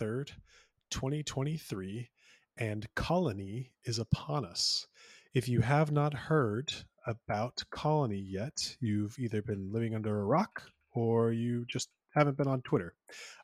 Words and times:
23rd, 0.00 0.32
2023, 0.90 2.08
and 2.56 2.86
Colony 2.94 3.72
is 3.84 3.98
upon 3.98 4.44
us. 4.44 4.86
If 5.34 5.48
you 5.48 5.60
have 5.60 5.92
not 5.92 6.14
heard 6.14 6.72
about 7.06 7.62
Colony 7.70 8.18
yet, 8.18 8.76
you've 8.80 9.18
either 9.18 9.42
been 9.42 9.72
living 9.72 9.94
under 9.94 10.20
a 10.20 10.24
rock 10.24 10.62
or 10.92 11.32
you 11.32 11.64
just 11.66 11.88
haven't 12.14 12.36
been 12.36 12.48
on 12.48 12.62
Twitter. 12.62 12.94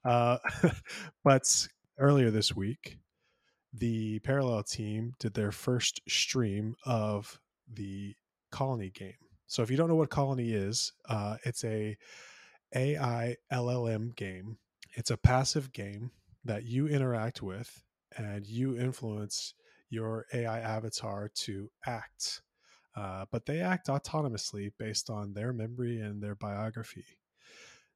Uh, 0.04 0.38
but 1.24 1.68
earlier 1.98 2.30
this 2.30 2.56
week, 2.56 2.98
the 3.72 4.18
Parallel 4.20 4.62
team 4.62 5.12
did 5.18 5.34
their 5.34 5.52
first 5.52 6.00
stream 6.08 6.74
of 6.84 7.38
the 7.72 8.14
Colony 8.50 8.90
game. 8.90 9.14
So 9.46 9.62
if 9.62 9.70
you 9.70 9.76
don't 9.76 9.88
know 9.88 9.94
what 9.94 10.10
Colony 10.10 10.52
is, 10.52 10.92
uh, 11.08 11.36
it's 11.44 11.62
a 11.64 11.96
AI 12.74 13.36
LLM 13.52 14.16
game. 14.16 14.58
It's 14.94 15.10
a 15.10 15.16
passive 15.16 15.72
game 15.72 16.10
that 16.46 16.64
you 16.64 16.88
interact 16.88 17.42
with 17.42 17.82
and 18.16 18.46
you 18.46 18.78
influence 18.78 19.54
your 19.90 20.26
AI 20.32 20.60
avatar 20.60 21.28
to 21.34 21.70
act. 21.86 22.42
Uh, 22.96 23.26
but 23.30 23.44
they 23.44 23.60
act 23.60 23.88
autonomously 23.88 24.72
based 24.78 25.10
on 25.10 25.34
their 25.34 25.52
memory 25.52 26.00
and 26.00 26.22
their 26.22 26.34
biography. 26.34 27.04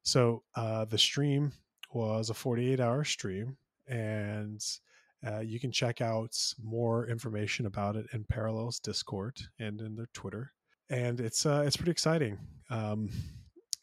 So 0.03 0.43
uh, 0.55 0.85
the 0.85 0.97
stream 0.97 1.53
was 1.93 2.29
a 2.29 2.33
48 2.33 2.79
hour 2.79 3.03
stream, 3.03 3.57
and 3.87 4.63
uh, 5.25 5.39
you 5.39 5.59
can 5.59 5.71
check 5.71 6.01
out 6.01 6.37
more 6.63 7.07
information 7.07 7.65
about 7.65 7.95
it 7.95 8.07
in 8.13 8.23
Parallels 8.25 8.79
Discord 8.79 9.39
and 9.59 9.81
in 9.81 9.95
their 9.95 10.09
Twitter. 10.13 10.53
And 10.89 11.19
it's 11.19 11.45
uh, 11.45 11.63
it's 11.65 11.77
pretty 11.77 11.91
exciting. 11.91 12.37
Um, 12.69 13.09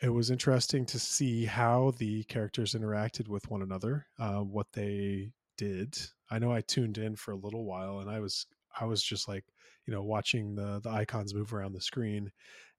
it 0.00 0.10
was 0.10 0.30
interesting 0.30 0.86
to 0.86 0.98
see 0.98 1.44
how 1.44 1.92
the 1.98 2.22
characters 2.24 2.74
interacted 2.74 3.28
with 3.28 3.50
one 3.50 3.62
another, 3.62 4.06
uh, 4.18 4.38
what 4.38 4.66
they 4.72 5.32
did. 5.56 5.98
I 6.30 6.38
know 6.38 6.52
I 6.52 6.60
tuned 6.60 6.98
in 6.98 7.16
for 7.16 7.32
a 7.32 7.36
little 7.36 7.64
while, 7.64 7.98
and 7.98 8.08
I 8.08 8.20
was 8.20 8.46
I 8.80 8.84
was 8.84 9.02
just 9.02 9.28
like 9.28 9.44
you 9.86 9.92
know 9.92 10.02
watching 10.02 10.54
the 10.54 10.80
the 10.82 10.90
icons 10.90 11.34
move 11.34 11.52
around 11.52 11.72
the 11.72 11.80
screen 11.80 12.30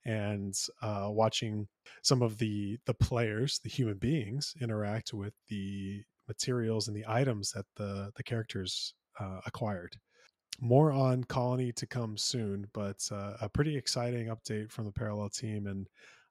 and 0.06 0.58
uh, 0.82 1.08
watching 1.10 1.68
some 2.04 2.22
of 2.22 2.38
the 2.38 2.78
the 2.86 2.94
players, 2.94 3.60
the 3.60 3.70
human 3.70 3.98
beings, 3.98 4.54
interact 4.62 5.14
with 5.14 5.34
the 5.50 6.02
materials 6.28 6.88
and 6.88 6.96
the 6.96 7.06
items 7.08 7.52
that 7.52 7.66
the 7.76 8.12
the 8.16 8.24
characters 8.24 8.94
uh, 9.20 9.42
acquired. 9.46 9.98
More 10.62 10.92
on 10.92 11.24
Colony 11.24 11.72
to 11.74 11.88
come 11.88 12.18
soon, 12.18 12.68
but 12.74 12.98
uh, 13.12 13.34
a 13.42 13.50
pretty 13.50 13.78
exciting 13.78 14.28
update 14.28 14.72
from 14.72 14.86
the 14.86 14.92
Parallel 14.92 15.30
team 15.30 15.68
and 15.68 15.88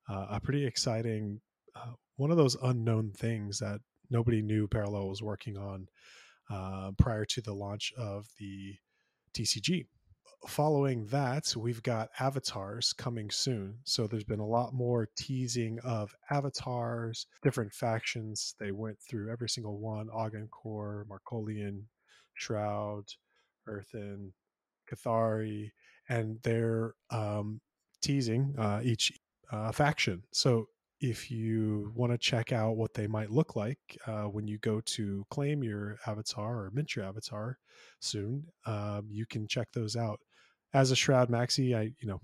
uh, 0.09 0.27
a 0.31 0.41
pretty 0.41 0.67
exciting 0.67 1.41
uh, 1.77 1.93
one 2.17 2.31
of 2.31 2.37
those 2.37 2.57
unknown 2.63 3.13
things 3.13 3.59
that 3.61 3.81
nobody 4.11 4.43
knew 4.43 4.67
Parallel 4.67 5.09
was 5.09 5.23
working 5.23 5.57
on 5.57 5.87
uh, 6.51 6.91
prior 6.99 7.25
to 7.25 7.41
the 7.41 7.55
launch 7.55 7.93
of 7.97 8.27
the 8.39 8.75
TCG. 9.35 9.87
Following 10.47 11.05
that, 11.07 11.53
we've 11.57 11.83
got 11.83 12.11
avatars 12.21 12.93
coming 12.93 13.29
soon. 13.31 13.79
So 13.85 14.07
there's 14.07 14.25
been 14.25 14.41
a 14.41 14.47
lot 14.47 14.73
more 14.73 15.09
teasing 15.17 15.79
of 15.85 16.15
avatars, 16.31 17.27
different 17.43 17.73
factions. 17.73 18.55
They 18.59 18.71
went 18.71 18.99
through 19.01 19.33
every 19.33 19.49
single 19.49 19.79
one 19.79 20.07
Augencore, 20.09 21.05
Marcolian, 21.07 21.83
Shroud, 22.35 23.05
Earthen, 23.67 24.33
Kathari, 24.91 25.73
and 26.09 26.39
they're 26.43 26.95
um, 27.11 27.61
teasing 28.01 28.55
uh, 28.57 28.81
each 28.83 29.13
uh, 29.51 29.73
faction. 29.73 30.23
So 30.33 30.67
if 31.01 31.31
you 31.31 31.93
want 31.95 32.13
to 32.13 32.19
check 32.19 32.53
out 32.53 32.77
what 32.77 32.95
they 32.95 33.07
might 33.07 33.31
look 33.31 33.55
like 33.55 33.79
uh, 34.07 34.25
when 34.25 34.49
you 34.49 34.59
go 34.59 34.81
to 34.81 35.25
claim 35.31 35.63
your 35.63 35.97
avatar 36.07 36.65
or 36.65 36.71
mint 36.73 36.97
your 36.97 37.05
avatar 37.05 37.59
soon, 38.01 38.45
um, 38.67 39.07
you 39.11 39.27
can 39.27 39.47
check 39.47 39.69
those 39.73 39.97
out. 39.97 40.21
As 40.75 40.91
a 40.91 40.97
Shroud 40.97 41.31
Maxi, 41.31 41.77
I 41.77 41.93
you 42.01 42.09
know 42.09 42.21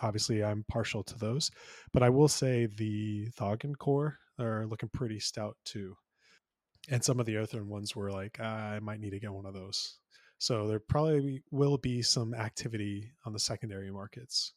obviously 0.00 0.44
I'm 0.44 0.64
partial 0.68 1.02
to 1.04 1.18
those, 1.18 1.50
but 1.92 2.02
I 2.02 2.10
will 2.10 2.28
say 2.28 2.66
the 2.66 3.28
Thogan 3.38 3.76
core 3.76 4.18
are 4.38 4.66
looking 4.66 4.90
pretty 4.92 5.18
stout 5.20 5.56
too. 5.64 5.96
And 6.88 7.02
some 7.02 7.18
of 7.18 7.26
the 7.26 7.36
Earthen 7.36 7.68
ones 7.68 7.96
were 7.96 8.12
like, 8.12 8.38
I 8.38 8.78
might 8.80 9.00
need 9.00 9.10
to 9.10 9.18
get 9.18 9.32
one 9.32 9.46
of 9.46 9.54
those. 9.54 9.98
So 10.38 10.68
there 10.68 10.78
probably 10.78 11.42
will 11.50 11.78
be 11.78 12.02
some 12.02 12.34
activity 12.34 13.12
on 13.24 13.32
the 13.32 13.38
secondary 13.38 13.90
markets. 13.90 14.52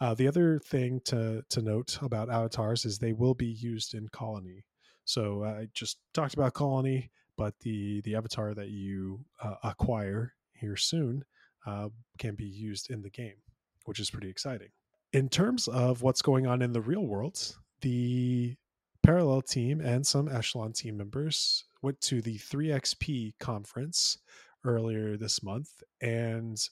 Uh, 0.00 0.14
the 0.14 0.28
other 0.28 0.58
thing 0.58 1.00
to 1.04 1.42
to 1.48 1.62
note 1.62 1.98
about 2.02 2.30
avatars 2.30 2.84
is 2.84 2.98
they 2.98 3.12
will 3.12 3.34
be 3.34 3.46
used 3.46 3.94
in 3.94 4.08
Colony. 4.08 4.64
So 5.04 5.44
I 5.44 5.68
just 5.72 5.98
talked 6.12 6.34
about 6.34 6.54
Colony, 6.54 7.10
but 7.36 7.54
the 7.60 8.00
the 8.02 8.14
avatar 8.16 8.54
that 8.54 8.68
you 8.68 9.24
uh, 9.42 9.54
acquire 9.62 10.34
here 10.52 10.76
soon 10.76 11.24
uh, 11.66 11.88
can 12.18 12.34
be 12.34 12.44
used 12.44 12.90
in 12.90 13.02
the 13.02 13.10
game, 13.10 13.36
which 13.84 14.00
is 14.00 14.10
pretty 14.10 14.28
exciting. 14.28 14.68
In 15.12 15.28
terms 15.28 15.68
of 15.68 16.02
what's 16.02 16.22
going 16.22 16.46
on 16.46 16.60
in 16.60 16.72
the 16.72 16.80
real 16.80 17.06
world, 17.06 17.56
the 17.80 18.56
Parallel 19.02 19.42
team 19.42 19.80
and 19.80 20.04
some 20.04 20.28
Echelon 20.28 20.72
team 20.72 20.96
members 20.96 21.64
went 21.80 22.00
to 22.00 22.20
the 22.20 22.38
3XP 22.38 23.34
conference 23.38 24.18
earlier 24.64 25.16
this 25.16 25.44
month 25.44 25.70
and 26.00 26.68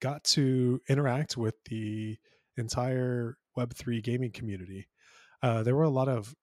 got 0.00 0.24
to 0.24 0.80
interact 0.88 1.36
with 1.36 1.54
the 1.68 2.16
entire 2.56 3.36
Web3 3.56 4.02
gaming 4.02 4.32
community. 4.32 4.88
Uh, 5.42 5.62
there 5.62 5.76
were 5.76 5.82
a 5.82 5.90
lot 5.90 6.08
of 6.08 6.34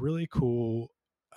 really 0.00 0.28
cool 0.30 0.90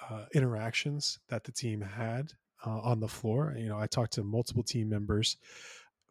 uh, 0.10 0.26
interactions 0.34 1.20
that 1.30 1.44
the 1.44 1.52
team 1.52 1.82
had 1.82 2.32
uh, 2.66 2.80
on 2.80 3.00
the 3.00 3.08
floor. 3.08 3.56
You 3.58 3.70
know, 3.70 3.78
I 3.78 3.88
talked 3.88 4.14
to 4.14 4.24
multiple 4.24 4.64
team 4.64 4.90
members. 4.90 5.38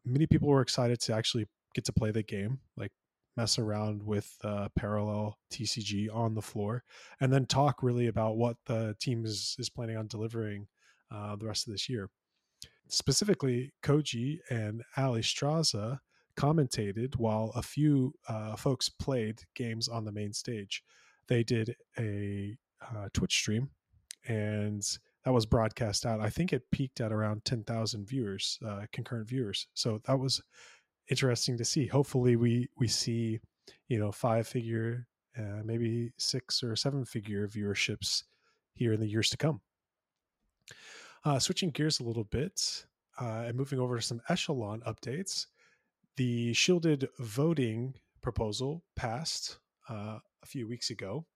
Many 0.04 0.26
people 0.26 0.48
were 0.48 0.62
excited 0.62 1.00
to 1.00 1.14
actually 1.14 1.46
get 1.74 1.84
to 1.84 1.92
play 1.92 2.10
the 2.10 2.22
game, 2.22 2.60
like 2.76 2.92
mess 3.36 3.58
around 3.58 4.02
with 4.02 4.36
uh, 4.42 4.68
parallel 4.76 5.38
TCG 5.52 6.08
on 6.12 6.34
the 6.34 6.42
floor, 6.42 6.82
and 7.20 7.32
then 7.32 7.46
talk 7.46 7.82
really 7.82 8.08
about 8.08 8.36
what 8.36 8.56
the 8.66 8.96
team 9.00 9.24
is, 9.24 9.56
is 9.58 9.70
planning 9.70 9.96
on 9.96 10.06
delivering 10.06 10.66
uh, 11.12 11.36
the 11.36 11.46
rest 11.46 11.66
of 11.66 11.72
this 11.72 11.88
year 11.88 12.08
specifically 12.92 13.72
Koji 13.82 14.38
and 14.50 14.82
Ali 14.96 15.22
Straza 15.22 15.98
commentated 16.36 17.16
while 17.16 17.52
a 17.54 17.62
few 17.62 18.14
uh, 18.28 18.56
folks 18.56 18.88
played 18.88 19.42
games 19.54 19.88
on 19.88 20.04
the 20.04 20.12
main 20.12 20.32
stage. 20.32 20.82
They 21.28 21.44
did 21.44 21.76
a 21.98 22.56
uh, 22.82 23.08
Twitch 23.12 23.36
stream, 23.36 23.70
and 24.26 24.82
that 25.24 25.32
was 25.32 25.46
broadcast 25.46 26.06
out. 26.06 26.20
I 26.20 26.30
think 26.30 26.52
it 26.52 26.70
peaked 26.70 27.00
at 27.00 27.12
around 27.12 27.44
ten 27.44 27.62
thousand 27.64 28.08
viewers, 28.08 28.58
uh, 28.66 28.86
concurrent 28.92 29.28
viewers. 29.28 29.66
So 29.74 30.00
that 30.04 30.18
was 30.18 30.42
interesting 31.08 31.58
to 31.58 31.64
see. 31.64 31.86
Hopefully, 31.86 32.36
we 32.36 32.68
we 32.78 32.88
see 32.88 33.40
you 33.88 33.98
know 33.98 34.12
five 34.12 34.48
figure, 34.48 35.06
uh, 35.38 35.62
maybe 35.64 36.12
six 36.16 36.62
or 36.62 36.74
seven 36.74 37.04
figure 37.04 37.46
viewerships 37.46 38.24
here 38.74 38.92
in 38.92 39.00
the 39.00 39.08
years 39.08 39.30
to 39.30 39.36
come. 39.36 39.60
Uh, 41.22 41.38
switching 41.38 41.70
gears 41.70 42.00
a 42.00 42.04
little 42.04 42.24
bit 42.24 42.86
uh, 43.20 43.44
and 43.46 43.56
moving 43.56 43.78
over 43.78 43.96
to 43.96 44.02
some 44.02 44.22
echelon 44.30 44.80
updates, 44.86 45.46
the 46.16 46.52
shielded 46.54 47.08
voting 47.18 47.94
proposal 48.22 48.82
passed 48.96 49.58
uh, 49.90 50.18
a 50.42 50.46
few 50.46 50.66
weeks 50.66 50.88
ago. 50.88 51.26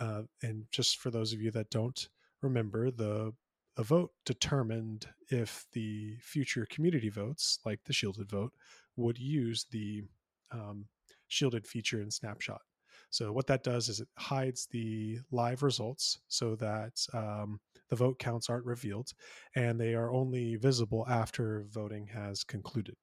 Uh, 0.00 0.22
and 0.42 0.64
just 0.72 0.98
for 0.98 1.10
those 1.10 1.32
of 1.32 1.40
you 1.40 1.52
that 1.52 1.70
don't 1.70 2.08
remember, 2.40 2.90
the, 2.90 3.32
the 3.76 3.84
vote 3.84 4.10
determined 4.26 5.06
if 5.28 5.66
the 5.72 6.16
future 6.20 6.66
community 6.68 7.08
votes, 7.08 7.60
like 7.64 7.78
the 7.84 7.92
shielded 7.92 8.28
vote, 8.28 8.52
would 8.96 9.18
use 9.18 9.66
the 9.70 10.02
um, 10.50 10.86
shielded 11.28 11.64
feature 11.66 12.02
in 12.02 12.10
Snapshot. 12.10 12.60
So 13.10 13.30
what 13.32 13.46
that 13.46 13.62
does 13.62 13.88
is 13.88 14.00
it 14.00 14.08
hides 14.18 14.66
the 14.70 15.18
live 15.30 15.62
results 15.62 16.18
so 16.28 16.56
that 16.56 17.06
um, 17.12 17.60
the 17.92 17.96
vote 17.96 18.18
counts 18.18 18.48
aren't 18.48 18.64
revealed 18.64 19.12
and 19.54 19.78
they 19.78 19.92
are 19.92 20.10
only 20.10 20.56
visible 20.56 21.04
after 21.10 21.66
voting 21.68 22.06
has 22.06 22.42
concluded. 22.42 22.96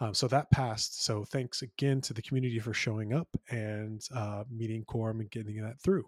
Um, 0.00 0.14
so 0.14 0.26
that 0.28 0.50
passed. 0.50 1.04
So 1.04 1.26
thanks 1.26 1.60
again 1.60 2.00
to 2.00 2.14
the 2.14 2.22
community 2.22 2.58
for 2.58 2.72
showing 2.72 3.12
up 3.12 3.28
and 3.50 4.00
uh, 4.14 4.44
meeting 4.50 4.82
quorum 4.86 5.20
and 5.20 5.30
getting 5.30 5.60
that 5.60 5.78
through. 5.78 6.06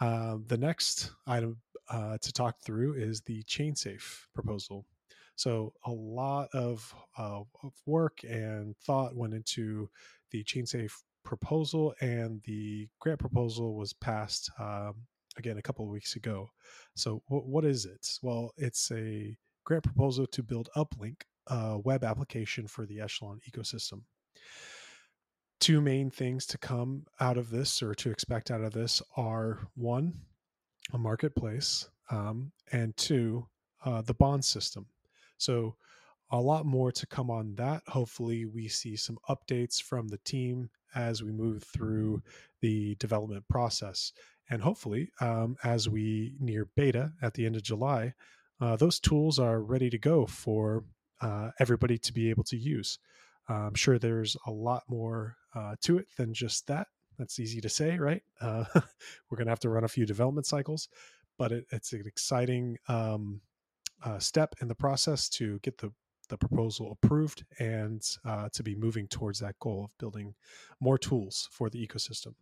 Uh, 0.00 0.38
the 0.46 0.56
next 0.56 1.10
item 1.26 1.58
uh, 1.90 2.16
to 2.22 2.32
talk 2.32 2.56
through 2.64 2.94
is 2.94 3.20
the 3.20 3.42
ChainSafe 3.42 4.22
proposal. 4.34 4.86
So 5.36 5.74
a 5.84 5.92
lot 5.92 6.48
of, 6.54 6.94
uh, 7.18 7.40
of 7.62 7.72
work 7.84 8.20
and 8.26 8.74
thought 8.78 9.14
went 9.14 9.34
into 9.34 9.90
the 10.30 10.42
ChainSafe 10.42 10.94
proposal, 11.22 11.94
and 12.00 12.40
the 12.44 12.88
grant 12.98 13.20
proposal 13.20 13.74
was 13.76 13.92
passed 13.92 14.50
um, 14.58 14.94
again 15.36 15.58
a 15.58 15.62
couple 15.62 15.84
of 15.84 15.90
weeks 15.90 16.16
ago. 16.16 16.50
So, 16.94 17.22
w- 17.28 17.48
what 17.48 17.64
is 17.64 17.84
it? 17.86 18.08
Well, 18.22 18.52
it's 18.56 18.90
a 18.92 19.36
grant 19.64 19.84
proposal 19.84 20.26
to 20.28 20.42
build 20.42 20.68
Uplink, 20.76 21.22
a 21.48 21.78
web 21.78 22.04
application 22.04 22.66
for 22.68 22.86
the 22.86 23.00
Echelon 23.00 23.40
ecosystem. 23.50 24.02
two 25.60 25.80
main 25.80 26.10
things 26.10 26.46
to 26.46 26.58
come 26.58 27.06
out 27.20 27.38
of 27.38 27.50
this 27.50 27.82
or 27.82 27.94
to 27.94 28.10
expect 28.10 28.50
out 28.50 28.60
of 28.60 28.72
this 28.72 29.00
are 29.16 29.68
one, 29.76 30.12
a 30.92 30.98
marketplace, 30.98 31.88
um, 32.10 32.52
and 32.72 32.96
two, 32.96 33.46
uh, 33.84 34.02
the 34.02 34.14
bond 34.14 34.44
system. 34.44 34.86
So, 35.38 35.76
a 36.30 36.40
lot 36.40 36.66
more 36.66 36.90
to 36.90 37.06
come 37.06 37.30
on 37.30 37.54
that. 37.56 37.82
Hopefully, 37.86 38.46
we 38.46 38.66
see 38.68 38.96
some 38.96 39.18
updates 39.28 39.80
from 39.80 40.08
the 40.08 40.18
team 40.18 40.70
as 40.94 41.22
we 41.22 41.30
move 41.32 41.62
through 41.62 42.22
the 42.60 42.94
development 42.96 43.46
process. 43.48 44.12
And 44.50 44.62
hopefully, 44.62 45.10
um, 45.20 45.56
as 45.64 45.88
we 45.88 46.34
near 46.38 46.68
beta 46.76 47.12
at 47.22 47.34
the 47.34 47.46
end 47.46 47.56
of 47.56 47.62
July, 47.62 48.14
uh, 48.60 48.76
those 48.76 49.00
tools 49.00 49.38
are 49.38 49.60
ready 49.60 49.90
to 49.90 49.98
go 49.98 50.26
for 50.26 50.84
uh, 51.20 51.50
everybody 51.58 51.98
to 51.98 52.12
be 52.12 52.30
able 52.30 52.44
to 52.44 52.56
use. 52.56 52.98
Uh, 53.48 53.66
I'm 53.66 53.74
sure 53.74 53.98
there's 53.98 54.36
a 54.46 54.50
lot 54.50 54.84
more 54.88 55.36
uh, 55.54 55.76
to 55.82 55.98
it 55.98 56.06
than 56.16 56.34
just 56.34 56.66
that. 56.66 56.88
That's 57.18 57.38
easy 57.38 57.60
to 57.60 57.68
say, 57.68 57.98
right? 57.98 58.22
Uh, 58.40 58.64
we're 59.30 59.36
going 59.36 59.46
to 59.46 59.52
have 59.52 59.60
to 59.60 59.70
run 59.70 59.84
a 59.84 59.88
few 59.88 60.06
development 60.06 60.46
cycles, 60.46 60.88
but 61.38 61.52
it, 61.52 61.64
it's 61.70 61.92
an 61.92 62.02
exciting 62.06 62.78
um, 62.88 63.40
uh, 64.04 64.18
step 64.18 64.54
in 64.60 64.68
the 64.68 64.74
process 64.74 65.28
to 65.30 65.58
get 65.60 65.78
the 65.78 65.92
the 66.30 66.38
proposal 66.38 66.96
approved 67.02 67.44
and 67.58 68.00
to 68.50 68.62
be 68.62 68.74
moving 68.74 69.06
towards 69.06 69.40
that 69.40 69.58
goal 69.60 69.84
of 69.84 69.98
building 69.98 70.34
more 70.80 70.96
tools 70.96 71.50
for 71.52 71.68
the 71.68 71.86
ecosystem. 71.86 72.32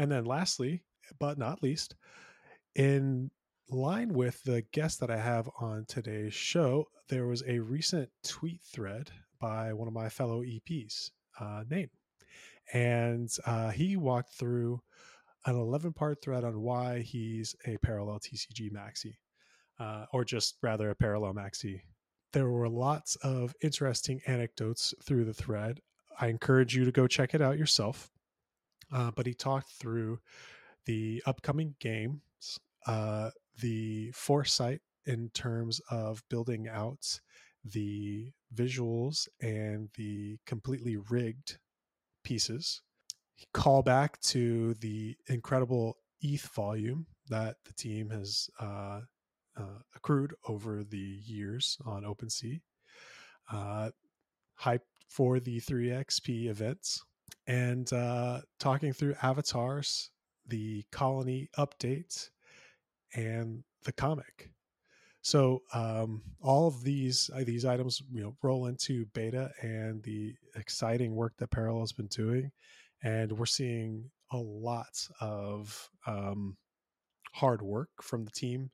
And 0.00 0.10
then, 0.10 0.24
lastly, 0.24 0.82
but 1.18 1.36
not 1.36 1.62
least, 1.62 1.94
in 2.74 3.30
line 3.68 4.14
with 4.14 4.42
the 4.44 4.62
guest 4.72 4.98
that 5.00 5.10
I 5.10 5.18
have 5.18 5.50
on 5.60 5.84
today's 5.86 6.32
show, 6.32 6.86
there 7.10 7.26
was 7.26 7.42
a 7.46 7.58
recent 7.58 8.08
tweet 8.24 8.62
thread 8.62 9.10
by 9.42 9.74
one 9.74 9.88
of 9.88 9.92
my 9.92 10.08
fellow 10.08 10.40
EPs, 10.42 11.10
uh, 11.38 11.64
Nayn. 11.70 11.90
And 12.72 13.28
uh, 13.44 13.72
he 13.72 13.98
walked 13.98 14.32
through 14.32 14.80
an 15.44 15.54
11 15.54 15.92
part 15.92 16.22
thread 16.22 16.44
on 16.44 16.62
why 16.62 17.00
he's 17.00 17.54
a 17.66 17.76
parallel 17.76 18.20
TCG 18.20 18.72
maxi, 18.72 19.16
uh, 19.78 20.06
or 20.14 20.24
just 20.24 20.56
rather 20.62 20.88
a 20.88 20.96
parallel 20.96 21.34
maxi. 21.34 21.82
There 22.32 22.48
were 22.48 22.70
lots 22.70 23.16
of 23.16 23.54
interesting 23.60 24.22
anecdotes 24.26 24.94
through 25.04 25.26
the 25.26 25.34
thread. 25.34 25.80
I 26.18 26.28
encourage 26.28 26.74
you 26.74 26.86
to 26.86 26.90
go 26.90 27.06
check 27.06 27.34
it 27.34 27.42
out 27.42 27.58
yourself. 27.58 28.10
Uh, 28.92 29.10
but 29.14 29.26
he 29.26 29.34
talked 29.34 29.70
through 29.70 30.18
the 30.86 31.22
upcoming 31.26 31.74
games, 31.80 32.58
uh, 32.86 33.30
the 33.60 34.10
foresight 34.12 34.80
in 35.06 35.28
terms 35.30 35.80
of 35.90 36.22
building 36.28 36.68
out 36.68 37.20
the 37.64 38.32
visuals 38.54 39.28
and 39.40 39.88
the 39.96 40.38
completely 40.46 40.96
rigged 40.96 41.58
pieces. 42.24 42.82
Call 43.52 43.82
back 43.82 44.20
to 44.20 44.74
the 44.74 45.16
incredible 45.28 45.96
ETH 46.20 46.46
volume 46.48 47.06
that 47.28 47.56
the 47.64 47.72
team 47.72 48.10
has 48.10 48.48
uh, 48.60 49.00
uh, 49.56 49.78
accrued 49.94 50.34
over 50.48 50.84
the 50.84 50.96
years 51.24 51.78
on 51.84 52.04
OpenSea. 52.04 52.60
Uh, 53.50 53.90
hype 54.54 54.84
for 55.08 55.40
the 55.40 55.60
3XP 55.60 56.48
events 56.48 57.02
and 57.46 57.92
uh, 57.92 58.40
talking 58.58 58.92
through 58.92 59.14
avatars, 59.22 60.10
the 60.46 60.84
colony 60.90 61.48
update, 61.58 62.30
and 63.14 63.62
the 63.84 63.92
comic. 63.92 64.50
So 65.22 65.62
um, 65.74 66.22
all 66.40 66.66
of 66.66 66.82
these 66.82 67.30
uh, 67.34 67.44
these 67.44 67.64
items, 67.64 68.02
you 68.10 68.22
know, 68.22 68.36
roll 68.42 68.66
into 68.66 69.06
beta 69.14 69.50
and 69.60 70.02
the 70.02 70.34
exciting 70.56 71.14
work 71.14 71.34
that 71.38 71.50
Parallel 71.50 71.82
has 71.82 71.92
been 71.92 72.06
doing, 72.06 72.50
and 73.02 73.32
we're 73.32 73.46
seeing 73.46 74.10
a 74.32 74.38
lot 74.38 75.06
of 75.20 75.90
um, 76.06 76.56
hard 77.32 77.62
work 77.62 77.90
from 78.02 78.24
the 78.24 78.30
team 78.30 78.70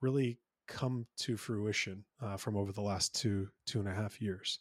really 0.00 0.38
come 0.66 1.06
to 1.18 1.36
fruition 1.36 2.04
uh, 2.22 2.36
from 2.36 2.56
over 2.56 2.72
the 2.72 2.80
last 2.80 3.14
two 3.14 3.48
two 3.66 3.78
and 3.78 3.88
a 3.88 3.94
half 3.94 4.20
years. 4.20 4.60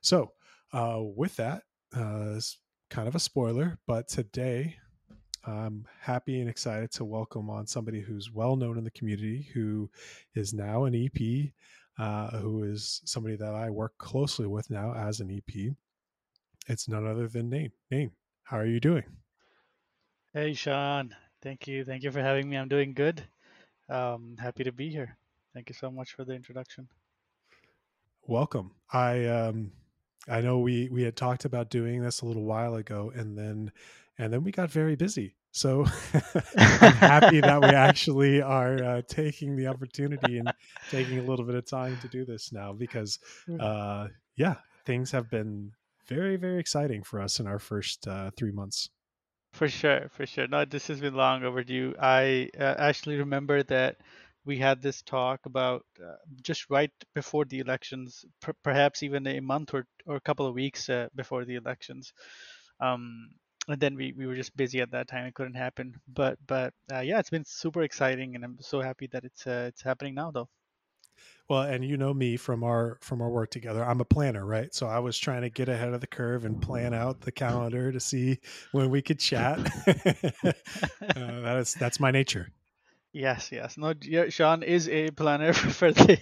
So 0.00 0.32
uh, 0.72 1.00
with 1.00 1.36
that, 1.36 1.62
uh, 1.94 2.40
kind 2.90 3.08
of 3.08 3.14
a 3.14 3.20
spoiler, 3.20 3.78
but 3.86 4.08
today 4.08 4.76
I'm 5.44 5.86
happy 6.00 6.40
and 6.40 6.48
excited 6.48 6.90
to 6.92 7.04
welcome 7.04 7.50
on 7.50 7.66
somebody 7.66 8.00
who's 8.00 8.32
well 8.32 8.56
known 8.56 8.78
in 8.78 8.84
the 8.84 8.90
community, 8.90 9.48
who 9.54 9.90
is 10.34 10.54
now 10.54 10.84
an 10.84 10.94
EP, 10.94 11.50
uh, 11.98 12.38
who 12.38 12.62
is 12.62 13.02
somebody 13.04 13.36
that 13.36 13.54
I 13.54 13.70
work 13.70 13.96
closely 13.98 14.46
with 14.46 14.70
now 14.70 14.94
as 14.94 15.20
an 15.20 15.30
EP. 15.30 15.72
It's 16.68 16.88
none 16.88 17.06
other 17.06 17.28
than 17.28 17.50
Nayn. 17.50 17.70
Nayn, 17.92 18.10
how 18.44 18.58
are 18.58 18.66
you 18.66 18.80
doing? 18.80 19.04
Hey, 20.32 20.52
Sean. 20.54 21.14
Thank 21.42 21.66
you. 21.66 21.84
Thank 21.84 22.02
you 22.02 22.10
for 22.10 22.20
having 22.20 22.48
me. 22.48 22.56
I'm 22.56 22.68
doing 22.68 22.92
good. 22.92 23.22
Um, 23.88 24.36
happy 24.38 24.64
to 24.64 24.72
be 24.72 24.90
here. 24.90 25.16
Thank 25.54 25.68
you 25.68 25.74
so 25.74 25.90
much 25.90 26.12
for 26.12 26.24
the 26.24 26.34
introduction. 26.34 26.88
Welcome. 28.22 28.72
I 28.92 29.26
um, 29.26 29.70
I 30.28 30.40
know 30.40 30.58
we 30.58 30.88
we 30.90 31.02
had 31.02 31.16
talked 31.16 31.44
about 31.44 31.70
doing 31.70 32.02
this 32.02 32.20
a 32.20 32.26
little 32.26 32.44
while 32.44 32.74
ago, 32.74 33.12
and 33.14 33.36
then 33.36 33.72
and 34.18 34.32
then 34.32 34.42
we 34.42 34.50
got 34.50 34.70
very 34.70 34.96
busy. 34.96 35.34
So 35.52 35.86
I'm 36.58 36.92
happy 36.92 37.40
that 37.40 37.62
we 37.62 37.68
actually 37.88 38.42
are 38.42 38.82
uh, 38.84 39.02
taking 39.08 39.56
the 39.56 39.68
opportunity 39.68 40.38
and 40.38 40.52
taking 40.90 41.18
a 41.18 41.22
little 41.22 41.46
bit 41.46 41.54
of 41.54 41.64
time 41.64 41.96
to 42.02 42.08
do 42.08 42.26
this 42.26 42.52
now 42.52 42.74
because, 42.74 43.18
hmm. 43.46 43.56
uh, 43.58 44.08
yeah, 44.36 44.56
things 44.84 45.10
have 45.12 45.30
been 45.30 45.72
very, 46.08 46.36
very 46.36 46.60
exciting 46.60 47.02
for 47.02 47.22
us 47.22 47.40
in 47.40 47.46
our 47.46 47.58
first 47.58 48.06
uh, 48.06 48.30
three 48.36 48.52
months. 48.52 48.90
For 49.52 49.66
sure, 49.66 50.10
for 50.10 50.26
sure. 50.26 50.46
No, 50.46 50.66
this 50.66 50.88
has 50.88 51.00
been 51.00 51.14
long 51.14 51.42
overdue. 51.42 51.94
I 51.98 52.50
uh, 52.60 52.74
actually 52.76 53.16
remember 53.16 53.62
that 53.62 53.96
we 54.46 54.56
had 54.58 54.80
this 54.80 55.02
talk 55.02 55.44
about 55.44 55.84
uh, 56.00 56.14
just 56.42 56.70
right 56.70 56.92
before 57.14 57.44
the 57.44 57.58
elections, 57.58 58.24
per- 58.40 58.54
perhaps 58.62 59.02
even 59.02 59.26
a 59.26 59.40
month 59.40 59.74
or, 59.74 59.86
or 60.06 60.16
a 60.16 60.20
couple 60.20 60.46
of 60.46 60.54
weeks 60.54 60.88
uh, 60.88 61.08
before 61.14 61.44
the 61.44 61.56
elections. 61.56 62.12
Um, 62.80 63.30
and 63.68 63.80
then 63.80 63.96
we, 63.96 64.14
we 64.16 64.26
were 64.26 64.36
just 64.36 64.56
busy 64.56 64.80
at 64.80 64.92
that 64.92 65.08
time. 65.08 65.26
It 65.26 65.34
couldn't 65.34 65.54
happen. 65.54 65.94
But 66.06 66.38
but 66.46 66.72
uh, 66.92 67.00
yeah 67.00 67.18
it's 67.18 67.30
been 67.30 67.44
super 67.44 67.82
exciting 67.82 68.36
and 68.36 68.44
i'm 68.44 68.56
so 68.60 68.80
happy 68.80 69.08
that 69.08 69.24
it's 69.24 69.46
uh, 69.46 69.66
it's 69.68 69.82
happening 69.82 70.14
now 70.14 70.30
though. 70.30 70.48
Well 71.48 71.62
and 71.62 71.84
you 71.84 71.96
know 71.96 72.14
me 72.14 72.36
from 72.36 72.62
our 72.62 72.98
from 73.00 73.20
our 73.20 73.30
work 73.30 73.50
together. 73.50 73.84
I'm 73.84 74.00
a 74.00 74.04
planner 74.04 74.44
right? 74.46 74.72
So 74.74 74.86
i 74.86 74.98
was 75.00 75.18
trying 75.18 75.42
to 75.42 75.50
get 75.50 75.68
ahead 75.68 75.92
of 75.92 76.00
the 76.00 76.06
curve 76.06 76.44
and 76.44 76.62
plan 76.62 76.94
out 76.94 77.20
the 77.20 77.32
calendar 77.32 77.90
to 77.90 78.00
see 78.00 78.38
when 78.72 78.90
we 78.90 79.02
could 79.02 79.18
chat. 79.18 79.58
Uh, 81.16 81.40
that 81.40 81.56
is 81.56 81.72
that's 81.74 81.98
my 81.98 82.10
nature 82.10 82.50
yes 83.22 83.50
yes 83.52 83.76
no 83.78 83.92
sean 84.28 84.62
is 84.62 84.88
a 84.88 85.10
planner 85.10 85.52
for 85.78 85.92
the 85.92 86.18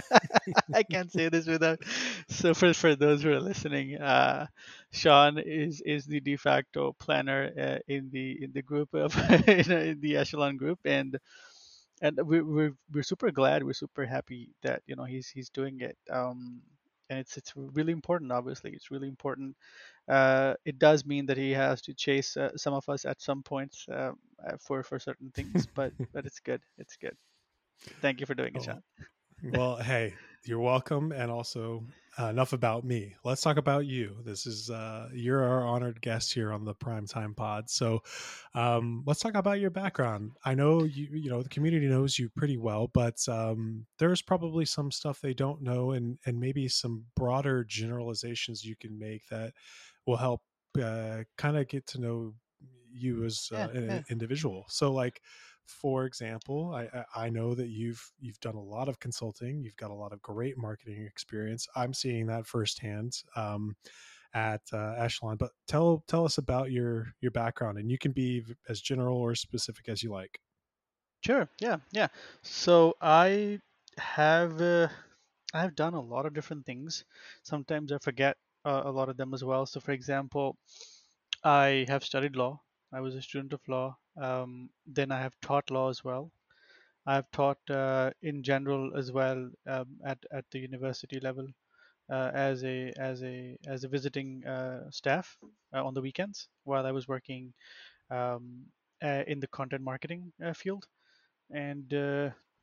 I 0.74 0.82
can't 0.82 1.10
say 1.10 1.28
this 1.28 1.46
without. 1.46 1.80
So 2.28 2.54
for 2.54 2.72
for 2.74 2.94
those 2.96 3.22
who 3.22 3.32
are 3.32 3.40
listening, 3.40 3.96
uh, 4.00 4.46
Sean 4.92 5.38
is 5.38 5.80
is 5.84 6.06
the 6.06 6.20
de 6.20 6.36
facto 6.36 6.92
planner 6.98 7.50
uh, 7.58 7.78
in 7.88 8.10
the 8.10 8.42
in 8.42 8.52
the 8.52 8.62
group 8.62 8.94
of 8.94 9.16
in 9.48 10.00
the 10.00 10.16
Echelon 10.16 10.56
group, 10.56 10.78
and 10.84 11.18
and 12.02 12.18
we, 12.26 12.42
we're 12.42 12.74
we're 12.92 13.02
super 13.02 13.30
glad, 13.30 13.64
we're 13.64 13.72
super 13.74 14.06
happy 14.06 14.50
that 14.62 14.82
you 14.86 14.96
know 14.96 15.04
he's 15.04 15.28
he's 15.28 15.50
doing 15.50 15.80
it. 15.80 15.96
Um, 16.10 16.62
and 17.10 17.20
it's 17.20 17.36
it's 17.36 17.52
really 17.56 17.92
important. 17.92 18.32
Obviously, 18.32 18.72
it's 18.72 18.90
really 18.90 19.08
important. 19.08 19.56
Uh, 20.08 20.54
it 20.64 20.78
does 20.78 21.06
mean 21.06 21.26
that 21.26 21.36
he 21.36 21.52
has 21.52 21.80
to 21.82 21.94
chase 21.94 22.36
uh, 22.36 22.56
some 22.56 22.74
of 22.74 22.88
us 22.88 23.04
at 23.04 23.20
some 23.20 23.42
points 23.42 23.86
uh, 23.88 24.12
for 24.60 24.82
for 24.82 24.98
certain 24.98 25.30
things, 25.30 25.66
but 25.74 25.92
but 26.12 26.26
it's 26.26 26.40
good. 26.40 26.60
It's 26.78 26.96
good. 26.96 27.16
Thank 28.00 28.20
you 28.20 28.26
for 28.26 28.34
doing 28.34 28.54
it, 28.54 28.60
oh. 28.60 28.64
Sean 28.64 28.82
well, 29.42 29.76
hey, 29.76 30.14
you're 30.44 30.60
welcome. 30.60 31.12
And 31.12 31.30
also, 31.30 31.84
uh, 32.18 32.26
enough 32.26 32.52
about 32.52 32.84
me. 32.84 33.14
Let's 33.24 33.40
talk 33.40 33.56
about 33.56 33.86
you. 33.86 34.16
This 34.24 34.46
is 34.46 34.70
uh, 34.70 35.08
you're 35.12 35.42
our 35.42 35.66
honored 35.66 36.00
guest 36.00 36.32
here 36.32 36.52
on 36.52 36.64
the 36.64 36.74
Primetime 36.74 37.34
Pod. 37.34 37.70
So, 37.70 38.02
um, 38.54 39.02
let's 39.06 39.20
talk 39.20 39.34
about 39.34 39.60
your 39.60 39.70
background. 39.70 40.32
I 40.44 40.54
know 40.54 40.84
you, 40.84 41.08
you 41.12 41.30
know, 41.30 41.42
the 41.42 41.48
community 41.48 41.86
knows 41.86 42.18
you 42.18 42.28
pretty 42.36 42.58
well, 42.58 42.88
but 42.92 43.16
um, 43.28 43.86
there's 43.98 44.22
probably 44.22 44.64
some 44.64 44.90
stuff 44.90 45.20
they 45.20 45.34
don't 45.34 45.62
know, 45.62 45.92
and 45.92 46.18
and 46.26 46.38
maybe 46.38 46.68
some 46.68 47.04
broader 47.16 47.64
generalizations 47.64 48.64
you 48.64 48.76
can 48.76 48.98
make 48.98 49.26
that 49.30 49.54
will 50.06 50.16
help 50.16 50.42
uh, 50.80 51.24
kind 51.36 51.56
of 51.56 51.68
get 51.68 51.86
to 51.88 52.00
know 52.00 52.34
you 52.90 53.24
as 53.24 53.48
uh, 53.52 53.68
yeah, 53.72 53.80
an 53.80 53.88
yeah. 53.88 54.00
individual. 54.10 54.66
So, 54.68 54.92
like 54.92 55.20
for 55.66 56.06
example 56.06 56.74
I, 56.74 57.04
I 57.14 57.30
know 57.30 57.54
that 57.54 57.68
you've 57.68 58.12
you've 58.18 58.40
done 58.40 58.56
a 58.56 58.62
lot 58.62 58.88
of 58.88 58.98
consulting 58.98 59.62
you've 59.62 59.76
got 59.76 59.90
a 59.90 59.94
lot 59.94 60.12
of 60.12 60.20
great 60.20 60.58
marketing 60.58 61.06
experience 61.06 61.68
i'm 61.76 61.94
seeing 61.94 62.26
that 62.26 62.46
firsthand 62.46 63.22
um, 63.36 63.76
at 64.34 64.62
uh, 64.72 64.94
echelon 64.98 65.36
but 65.36 65.52
tell 65.68 66.04
tell 66.08 66.24
us 66.24 66.38
about 66.38 66.72
your 66.72 67.12
your 67.20 67.30
background 67.30 67.78
and 67.78 67.90
you 67.90 67.98
can 67.98 68.12
be 68.12 68.44
as 68.68 68.80
general 68.80 69.18
or 69.18 69.34
specific 69.34 69.88
as 69.88 70.02
you 70.02 70.10
like 70.10 70.40
sure 71.24 71.48
yeah 71.60 71.76
yeah 71.92 72.08
so 72.42 72.94
i 73.00 73.58
have 73.98 74.60
uh, 74.60 74.88
i've 75.54 75.74
done 75.74 75.94
a 75.94 76.00
lot 76.00 76.26
of 76.26 76.34
different 76.34 76.64
things 76.66 77.04
sometimes 77.42 77.92
i 77.92 77.98
forget 77.98 78.36
uh, 78.64 78.82
a 78.84 78.90
lot 78.90 79.08
of 79.08 79.16
them 79.16 79.34
as 79.34 79.44
well. 79.44 79.66
So, 79.66 79.80
for 79.80 79.92
example, 79.92 80.56
I 81.44 81.86
have 81.88 82.04
studied 82.04 82.36
law. 82.36 82.60
I 82.92 83.00
was 83.00 83.14
a 83.14 83.22
student 83.22 83.52
of 83.52 83.60
law. 83.68 83.96
Um, 84.20 84.70
then 84.86 85.10
I 85.12 85.20
have 85.20 85.38
taught 85.40 85.70
law 85.70 85.88
as 85.90 86.04
well. 86.04 86.30
I've 87.06 87.30
taught 87.32 87.58
uh, 87.70 88.10
in 88.22 88.42
general 88.42 88.96
as 88.96 89.12
well 89.12 89.50
um, 89.66 89.98
at 90.04 90.18
at 90.32 90.44
the 90.50 90.58
university 90.60 91.20
level 91.20 91.48
uh, 92.10 92.30
as 92.34 92.64
a 92.64 92.92
as 92.98 93.22
a 93.22 93.56
as 93.66 93.84
a 93.84 93.88
visiting 93.88 94.46
uh, 94.46 94.90
staff 94.90 95.36
uh, 95.74 95.84
on 95.84 95.94
the 95.94 96.02
weekends 96.02 96.48
while 96.64 96.86
I 96.86 96.92
was 96.92 97.08
working 97.08 97.54
um, 98.10 98.66
uh, 99.02 99.24
in 99.26 99.40
the 99.40 99.48
content 99.48 99.82
marketing 99.82 100.32
field. 100.54 100.86
And 101.50 101.92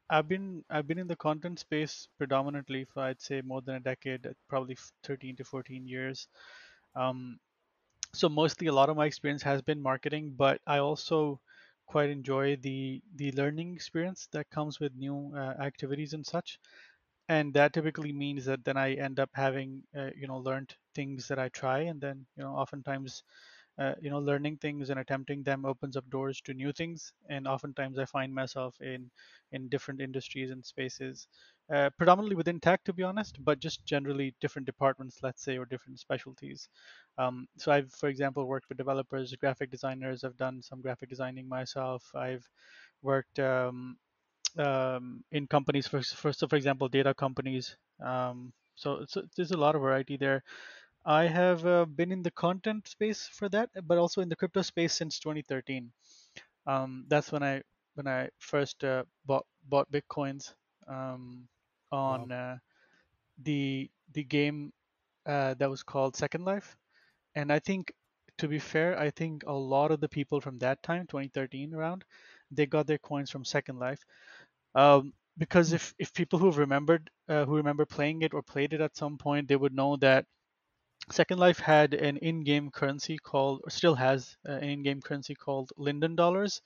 I've 0.10 0.28
been 0.28 0.64
I've 0.70 0.88
been 0.88 0.98
in 1.00 1.08
the 1.08 1.16
content 1.16 1.60
space 1.60 2.08
predominantly 2.18 2.86
for 2.86 3.02
I'd 3.04 3.22
say 3.22 3.42
more 3.42 3.62
than 3.62 3.76
a 3.76 3.80
decade, 3.80 4.28
probably 4.48 4.78
13 5.04 5.36
to 5.38 5.44
14 5.44 5.88
years. 5.88 6.28
Um, 6.96 7.40
so 8.14 8.30
mostly 8.30 8.68
a 8.68 8.74
lot 8.74 8.90
of 8.90 8.98
my 8.98 9.06
experience 9.06 9.44
has 9.44 9.62
been 9.62 9.82
marketing, 9.82 10.34
but 10.36 10.62
I 10.68 10.80
also 10.80 11.42
quite 11.88 12.10
enjoy 12.12 12.56
the 12.58 13.02
the 13.16 13.32
learning 13.34 13.76
experience 13.76 14.28
that 14.34 14.50
comes 14.52 14.80
with 14.80 14.96
new 14.96 15.34
uh, 15.36 15.56
activities 15.60 16.14
and 16.14 16.26
such 16.26 16.60
and 17.30 17.54
that 17.54 17.74
typically 17.74 18.12
means 18.14 18.46
that 18.46 18.64
then 18.66 18.78
i 18.78 18.94
end 18.94 19.20
up 19.20 19.30
having 19.34 19.84
uh, 19.98 20.10
you 20.16 20.28
know 20.28 20.38
learned 20.38 20.76
things 20.96 21.28
that 21.28 21.40
i 21.40 21.50
try 21.50 21.80
and 21.82 22.02
then 22.02 22.26
you 22.36 22.44
know 22.44 22.52
oftentimes 22.56 23.24
uh, 23.80 23.96
you 24.02 24.10
know 24.10 24.20
learning 24.20 24.58
things 24.58 24.90
and 24.90 25.00
attempting 25.00 25.44
them 25.44 25.66
opens 25.66 25.98
up 25.98 26.10
doors 26.10 26.42
to 26.42 26.54
new 26.54 26.72
things. 26.74 27.14
And 27.30 27.48
oftentimes 27.48 27.98
i 28.00 28.06
find 28.06 28.34
myself 28.34 28.76
in 28.82 29.10
in 29.52 29.70
different 29.70 30.02
industries 30.02 30.52
and 30.52 30.66
spaces 30.66 31.28
uh, 31.74 31.90
predominantly 31.98 32.36
within 32.36 32.60
tech 32.60 32.84
to 32.84 32.94
be 32.94 33.04
honest 33.04 33.44
but 33.44 33.60
just 33.60 33.86
generally 33.86 34.36
different 34.42 34.66
departments 34.66 35.20
let's 35.24 35.44
say 35.44 35.58
or 35.58 35.66
different 35.66 36.00
specialties. 36.00 36.70
Um, 37.18 37.48
so 37.58 37.72
i've 37.72 37.92
for 37.94 38.10
example 38.10 38.48
worked 38.48 38.70
with 38.70 38.78
developers 38.78 39.34
graphic 39.36 39.72
designers. 39.72 40.24
I've 40.24 40.38
done 40.38 40.62
some 40.62 40.82
graphic 40.82 41.10
designing 41.10 41.48
myself. 41.48 42.12
I've 42.16 42.48
worked 43.02 43.40
um, 43.40 43.98
um, 44.58 45.24
in 45.32 45.48
companies 45.48 45.88
for, 45.88 46.02
for 46.02 46.34
so 46.34 46.48
for 46.48 46.56
example 46.56 46.88
data 46.90 47.14
companies. 47.14 47.78
Um, 48.04 48.54
so, 48.76 49.06
so 49.08 49.24
there's 49.36 49.52
a 49.52 49.58
lot 49.58 49.76
of 49.76 49.82
variety 49.82 50.18
there 50.18 50.44
I 51.10 51.26
have 51.28 51.66
uh, 51.66 51.86
been 51.86 52.14
in 52.14 52.24
the 52.24 52.32
content 52.32 52.88
space 52.88 53.28
for 53.28 53.50
that, 53.50 53.70
but 53.88 53.98
also 53.98 54.22
in 54.22 54.30
the 54.30 54.38
crypto 54.38 54.62
space 54.64 54.94
since 54.94 55.20
2013. 55.20 55.92
Um, 56.68 57.06
that's 57.10 57.32
when 57.32 57.44
I 57.44 57.64
when 57.96 58.08
I 58.08 58.30
first 58.40 58.84
uh, 58.86 59.04
bought 59.26 59.46
bought 59.68 59.92
bitcoins 59.92 60.54
um, 60.88 61.50
Wow. 62.08 62.30
on 62.32 62.32
uh, 62.32 62.58
the 63.44 63.90
the 64.14 64.24
game 64.24 64.74
uh, 65.26 65.54
that 65.56 65.70
was 65.70 65.84
called 65.84 66.16
Second 66.16 66.46
Life. 66.46 66.78
And 67.36 67.52
I 67.52 67.60
think, 67.60 67.94
to 68.40 68.48
be 68.48 68.60
fair, 68.60 68.98
I 69.00 69.12
think 69.12 69.44
a 69.48 69.54
lot 69.54 69.92
of 69.92 70.02
the 70.02 70.10
people 70.10 70.42
from 70.42 70.60
that 70.60 70.84
time, 70.84 71.08
2013 71.08 71.74
around, 71.74 72.06
they 72.52 72.66
got 72.68 72.88
their 72.88 73.00
coins 73.00 73.30
from 73.32 73.46
Second 73.46 73.80
Life. 73.80 74.06
Um, 74.76 75.14
because 75.38 75.72
Hmm. 75.72 75.74
if 75.74 75.94
if 76.00 76.14
people 76.14 76.40
who've 76.40 76.58
remembered 76.58 77.10
uh, 77.30 77.46
who 77.46 77.58
remember 77.58 77.86
playing 77.86 78.22
it 78.24 78.34
or 78.34 78.42
played 78.44 78.74
it 78.74 78.82
at 78.82 78.98
some 78.98 79.18
point, 79.18 79.48
they 79.48 79.56
would 79.58 79.74
know 79.74 79.98
that 79.98 80.26
Second 81.12 81.40
Life 81.40 81.60
had 81.60 81.94
an 81.94 82.18
in-game 82.18 82.72
currency 82.72 83.18
called, 83.18 83.62
or 83.64 83.70
still 83.70 83.96
has 83.96 84.38
uh, 84.48 84.54
an 84.54 84.70
in-game 84.70 85.02
currency 85.02 85.36
called 85.36 85.72
Linden 85.78 86.16
dollars. 86.16 86.62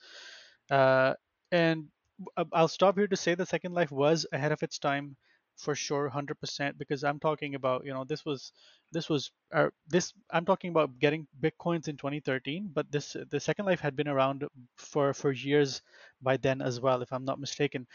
Uh, 0.70 1.14
and 1.52 1.88
I- 2.36 2.44
I'll 2.52 2.68
stop 2.68 2.96
here 2.96 3.08
to 3.08 3.16
say 3.16 3.34
that 3.34 3.48
Second 3.48 3.74
Life 3.74 3.90
was 3.90 4.26
ahead 4.32 4.52
of 4.52 4.62
its 4.62 4.78
time 4.78 5.16
for 5.56 5.74
sure, 5.74 6.04
100%, 6.04 6.78
because 6.78 7.04
I'm 7.04 7.20
talking 7.20 7.54
about, 7.54 7.84
you 7.84 7.92
know, 7.92 8.04
this 8.04 8.24
was, 8.24 8.52
this 8.92 9.08
was, 9.08 9.30
uh, 9.52 9.70
this, 9.88 10.12
I'm 10.30 10.44
talking 10.44 10.70
about 10.70 10.98
getting 10.98 11.26
Bitcoins 11.40 11.88
in 11.88 11.96
2013, 11.96 12.70
but 12.72 12.90
this, 12.90 13.16
the 13.30 13.40
Second 13.40 13.66
Life 13.66 13.80
had 13.80 13.96
been 13.96 14.08
around 14.08 14.44
for, 14.76 15.14
for 15.14 15.32
years 15.32 15.82
by 16.22 16.36
then 16.36 16.60
as 16.62 16.80
well, 16.80 17.02
if 17.02 17.12
I'm 17.12 17.24
not 17.24 17.40
mistaken 17.40 17.86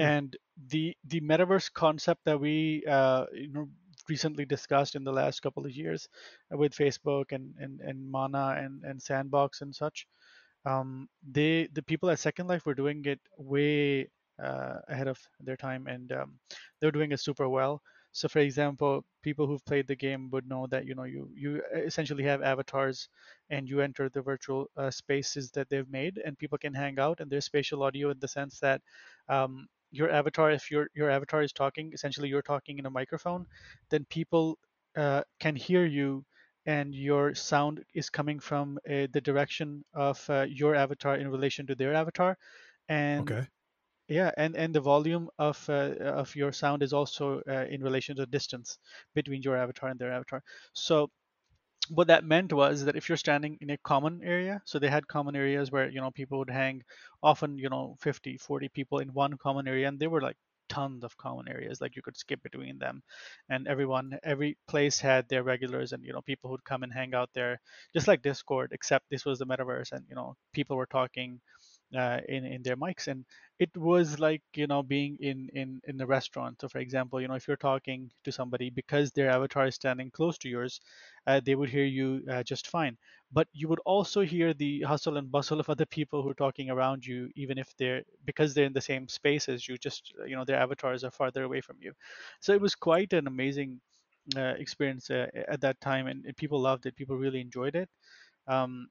Hmm. 0.00 0.12
and 0.14 0.36
the 0.68 0.96
the 1.04 1.20
metaverse 1.20 1.72
concept 1.72 2.24
that 2.24 2.40
we 2.40 2.84
uh, 2.88 3.26
you 3.32 3.48
know 3.52 3.68
recently 4.08 4.44
discussed 4.44 4.94
in 4.94 5.04
the 5.04 5.12
last 5.12 5.40
couple 5.42 5.64
of 5.66 5.72
years 5.72 6.08
with 6.50 6.74
Facebook 6.74 7.32
and 7.32 7.54
and, 7.58 7.80
and 7.80 8.10
Mana 8.10 8.56
and, 8.58 8.84
and 8.84 9.00
Sandbox 9.02 9.60
and 9.62 9.74
such 9.74 10.06
um, 10.64 11.08
they 11.30 11.68
the 11.72 11.82
people 11.82 12.10
at 12.10 12.18
Second 12.18 12.46
Life 12.48 12.64
were 12.66 12.74
doing 12.74 13.04
it 13.04 13.20
way 13.36 14.08
uh, 14.42 14.78
ahead 14.88 15.08
of 15.08 15.18
their 15.40 15.56
time, 15.56 15.86
and 15.86 16.12
um, 16.12 16.38
they're 16.80 16.92
doing 16.92 17.12
it 17.12 17.20
super 17.20 17.48
well. 17.48 17.82
So, 18.12 18.28
for 18.28 18.40
example, 18.40 19.04
people 19.22 19.46
who've 19.46 19.64
played 19.64 19.88
the 19.88 19.96
game 19.96 20.30
would 20.32 20.46
know 20.48 20.66
that 20.68 20.84
you 20.86 20.94
know 20.94 21.04
you 21.04 21.28
you 21.34 21.62
essentially 21.74 22.24
have 22.24 22.42
avatars, 22.42 23.08
and 23.50 23.68
you 23.68 23.80
enter 23.80 24.08
the 24.08 24.22
virtual 24.22 24.66
uh, 24.76 24.90
spaces 24.90 25.50
that 25.52 25.68
they've 25.68 25.88
made, 25.90 26.20
and 26.24 26.38
people 26.38 26.58
can 26.58 26.74
hang 26.74 26.98
out, 26.98 27.20
and 27.20 27.30
there's 27.30 27.46
spatial 27.46 27.82
audio 27.82 28.10
in 28.10 28.18
the 28.20 28.28
sense 28.28 28.60
that 28.60 28.82
um, 29.28 29.66
your 29.92 30.10
avatar, 30.10 30.50
if 30.52 30.70
your 30.70 30.88
your 30.94 31.10
avatar 31.10 31.42
is 31.42 31.52
talking, 31.52 31.92
essentially 31.92 32.28
you're 32.28 32.42
talking 32.42 32.78
in 32.78 32.86
a 32.86 32.90
microphone, 32.90 33.46
then 33.90 34.04
people 34.06 34.58
uh, 34.96 35.22
can 35.40 35.56
hear 35.56 35.86
you 35.86 36.24
and 36.66 36.94
your 36.94 37.34
sound 37.34 37.84
is 37.94 38.10
coming 38.10 38.40
from 38.40 38.78
uh, 38.88 39.06
the 39.12 39.20
direction 39.20 39.84
of 39.94 40.24
uh, 40.30 40.46
your 40.48 40.74
avatar 40.76 41.16
in 41.16 41.28
relation 41.28 41.66
to 41.66 41.74
their 41.74 41.94
avatar 41.94 42.36
and 42.88 43.32
Okay. 43.32 43.48
yeah 44.08 44.30
and 44.36 44.56
and 44.56 44.74
the 44.74 44.80
volume 44.80 45.28
of 45.38 45.68
uh, 45.70 45.94
of 46.00 46.34
your 46.36 46.52
sound 46.52 46.82
is 46.82 46.92
also 46.92 47.40
uh, 47.48 47.66
in 47.70 47.82
relation 47.82 48.16
to 48.16 48.22
the 48.22 48.26
distance 48.26 48.78
between 49.14 49.42
your 49.42 49.56
avatar 49.56 49.90
and 49.90 50.00
their 50.00 50.12
avatar 50.12 50.42
so 50.74 51.10
what 51.88 52.06
that 52.08 52.24
meant 52.24 52.52
was 52.52 52.84
that 52.84 52.96
if 52.96 53.08
you're 53.08 53.16
standing 53.18 53.58
in 53.60 53.70
a 53.70 53.76
common 53.78 54.20
area 54.24 54.62
so 54.64 54.78
they 54.78 54.88
had 54.88 55.06
common 55.08 55.34
areas 55.36 55.70
where 55.70 55.88
you 55.90 56.00
know 56.00 56.10
people 56.10 56.38
would 56.38 56.50
hang 56.50 56.82
often 57.22 57.58
you 57.58 57.68
know 57.68 57.96
50 58.00 58.36
40 58.38 58.68
people 58.68 58.98
in 58.98 59.08
one 59.12 59.36
common 59.36 59.66
area 59.68 59.88
and 59.88 59.98
they 59.98 60.06
were 60.06 60.20
like 60.20 60.36
tons 60.68 61.04
of 61.04 61.16
common 61.18 61.48
areas 61.48 61.80
like 61.80 61.96
you 61.96 62.02
could 62.02 62.16
skip 62.16 62.42
between 62.42 62.78
them. 62.78 63.02
And 63.50 63.68
everyone 63.68 64.18
every 64.22 64.56
place 64.68 64.98
had 65.00 65.28
their 65.28 65.42
regulars 65.42 65.92
and 65.92 66.02
you 66.04 66.12
know 66.14 66.22
people 66.22 66.48
who'd 66.50 66.64
come 66.64 66.82
and 66.82 66.92
hang 66.92 67.14
out 67.14 67.28
there 67.34 67.60
just 67.92 68.08
like 68.08 68.22
discord 68.22 68.70
except 68.72 69.04
this 69.10 69.24
was 69.26 69.38
the 69.38 69.46
metaverse 69.46 69.92
and 69.92 70.04
you 70.08 70.14
know 70.14 70.34
people 70.54 70.76
were 70.76 70.86
talking 70.86 71.40
uh, 71.96 72.20
in 72.28 72.44
in 72.44 72.62
their 72.62 72.76
mics. 72.76 73.08
And 73.08 73.24
it 73.58 73.70
was 73.76 74.18
like 74.18 74.42
you 74.54 74.66
know 74.66 74.82
being 74.82 75.16
in 75.20 75.48
in 75.54 75.80
in 75.86 75.96
the 75.96 76.06
restaurant. 76.06 76.60
So 76.60 76.68
for 76.68 76.78
example 76.78 77.20
you 77.20 77.28
know 77.28 77.34
if 77.34 77.46
you're 77.48 77.56
talking 77.56 78.10
to 78.24 78.32
somebody 78.32 78.70
because 78.70 79.12
their 79.12 79.30
avatar 79.30 79.66
is 79.66 79.74
standing 79.76 80.10
close 80.10 80.38
to 80.38 80.48
yours 80.48 80.80
uh, 81.26 81.40
they 81.44 81.54
would 81.54 81.68
hear 81.68 81.84
you 81.84 82.22
uh, 82.30 82.42
just 82.42 82.66
fine. 82.68 82.96
But 83.32 83.48
you 83.52 83.68
would 83.68 83.80
also 83.86 84.20
hear 84.22 84.52
the 84.52 84.82
hustle 84.82 85.16
and 85.16 85.30
bustle 85.30 85.60
of 85.60 85.70
other 85.70 85.86
people 85.86 86.22
who 86.22 86.30
are 86.30 86.34
talking 86.34 86.70
around 86.70 87.06
you 87.06 87.30
even 87.34 87.58
if 87.58 87.74
they're 87.78 88.02
because 88.26 88.54
they're 88.54 88.66
in 88.66 88.72
the 88.74 88.80
same 88.80 89.08
space 89.08 89.48
as 89.48 89.66
you 89.68 89.76
just 89.78 90.12
you 90.26 90.36
know 90.36 90.44
their 90.44 90.58
avatars 90.58 91.04
are 91.04 91.10
farther 91.10 91.44
away 91.44 91.60
from 91.60 91.76
you. 91.80 91.92
So 92.40 92.52
it 92.52 92.60
was 92.60 92.74
quite 92.74 93.12
an 93.12 93.26
amazing 93.26 93.80
uh, 94.36 94.54
experience 94.58 95.10
uh, 95.10 95.26
at 95.48 95.60
that 95.62 95.80
time. 95.80 96.06
And, 96.06 96.24
and 96.26 96.36
people 96.36 96.60
loved 96.60 96.86
it. 96.86 96.96
People 96.96 97.16
really 97.16 97.40
enjoyed 97.40 97.74
it. 97.76 97.88
Um, 98.48 98.88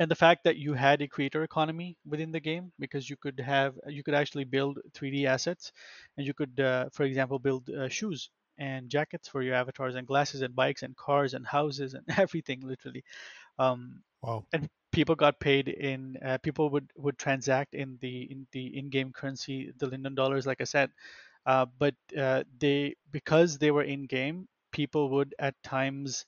and 0.00 0.10
the 0.10 0.16
fact 0.16 0.44
that 0.44 0.56
you 0.58 0.74
had 0.74 1.02
a 1.02 1.08
creator 1.08 1.44
economy 1.44 1.96
within 2.06 2.32
the 2.32 2.40
game 2.40 2.72
because 2.80 3.10
you 3.10 3.16
could 3.16 3.40
have 3.40 3.78
you 3.88 4.04
could 4.04 4.14
actually 4.14 4.44
build 4.44 4.80
3d 4.94 5.26
assets 5.26 5.72
and 6.18 6.26
you 6.26 6.34
could 6.34 6.60
uh, 6.60 6.90
for 6.92 7.04
example 7.04 7.38
build 7.38 7.70
uh, 7.70 7.88
shoes 7.88 8.30
and 8.58 8.90
jackets 8.90 9.28
for 9.28 9.42
your 9.42 9.54
avatars 9.54 9.96
and 9.96 10.06
glasses 10.08 10.42
and 10.42 10.56
bikes 10.56 10.82
and 10.82 10.96
cars 10.96 11.34
and 11.34 11.46
houses 11.46 11.94
and 11.94 12.04
everything 12.18 12.60
literally 12.62 13.04
um, 13.58 14.02
Wow. 14.22 14.46
and 14.52 14.68
people 14.92 15.16
got 15.16 15.40
paid 15.40 15.68
in 15.68 16.16
uh, 16.24 16.38
people 16.42 16.70
would 16.70 16.90
would 16.96 17.18
transact 17.18 17.74
in 17.74 17.98
the 18.00 18.22
in 18.30 18.46
the 18.52 18.76
in-game 18.78 19.12
currency 19.12 19.72
the 19.78 19.86
linden 19.86 20.14
dollars 20.14 20.46
like 20.46 20.60
i 20.60 20.64
said 20.64 20.90
uh, 21.46 21.66
but 21.78 21.94
uh, 22.18 22.42
they 22.58 22.94
because 23.12 23.58
they 23.58 23.70
were 23.70 23.82
in 23.84 24.06
game 24.06 24.48
people 24.72 25.10
would 25.10 25.34
at 25.40 25.54
times 25.62 26.26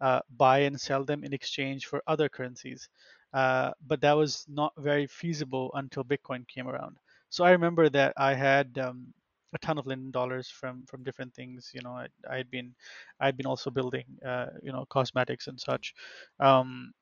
uh, 0.00 0.20
buy 0.36 0.60
and 0.60 0.80
sell 0.80 1.04
them 1.04 1.24
in 1.24 1.32
exchange 1.32 1.86
for 1.86 2.02
other 2.06 2.28
currencies. 2.28 2.88
Uh, 3.32 3.72
but 3.86 4.00
that 4.02 4.12
was 4.12 4.44
not 4.48 4.72
very 4.78 5.06
feasible 5.06 5.70
until 5.74 6.04
Bitcoin 6.04 6.46
came 6.48 6.68
around. 6.68 6.96
So 7.30 7.44
I 7.44 7.52
remember 7.52 7.88
that 7.90 8.12
I 8.16 8.34
had 8.34 8.78
um, 8.78 9.14
a 9.54 9.58
ton 9.58 9.78
of 9.78 9.86
Linden 9.86 10.10
dollars 10.10 10.48
from 10.48 10.84
from 10.86 11.02
different 11.04 11.34
things. 11.34 11.70
You 11.74 11.80
know, 11.82 11.92
I, 12.28 12.36
had 12.36 12.50
been 12.50 12.74
I'd 13.20 13.36
been 13.36 13.46
also 13.46 13.70
building 13.70 14.04
uh, 14.26 14.46
you 14.62 14.72
know 14.72 14.84
cosmetics 14.90 15.46
and 15.48 15.58
such. 15.60 15.94
Um, 16.40 16.92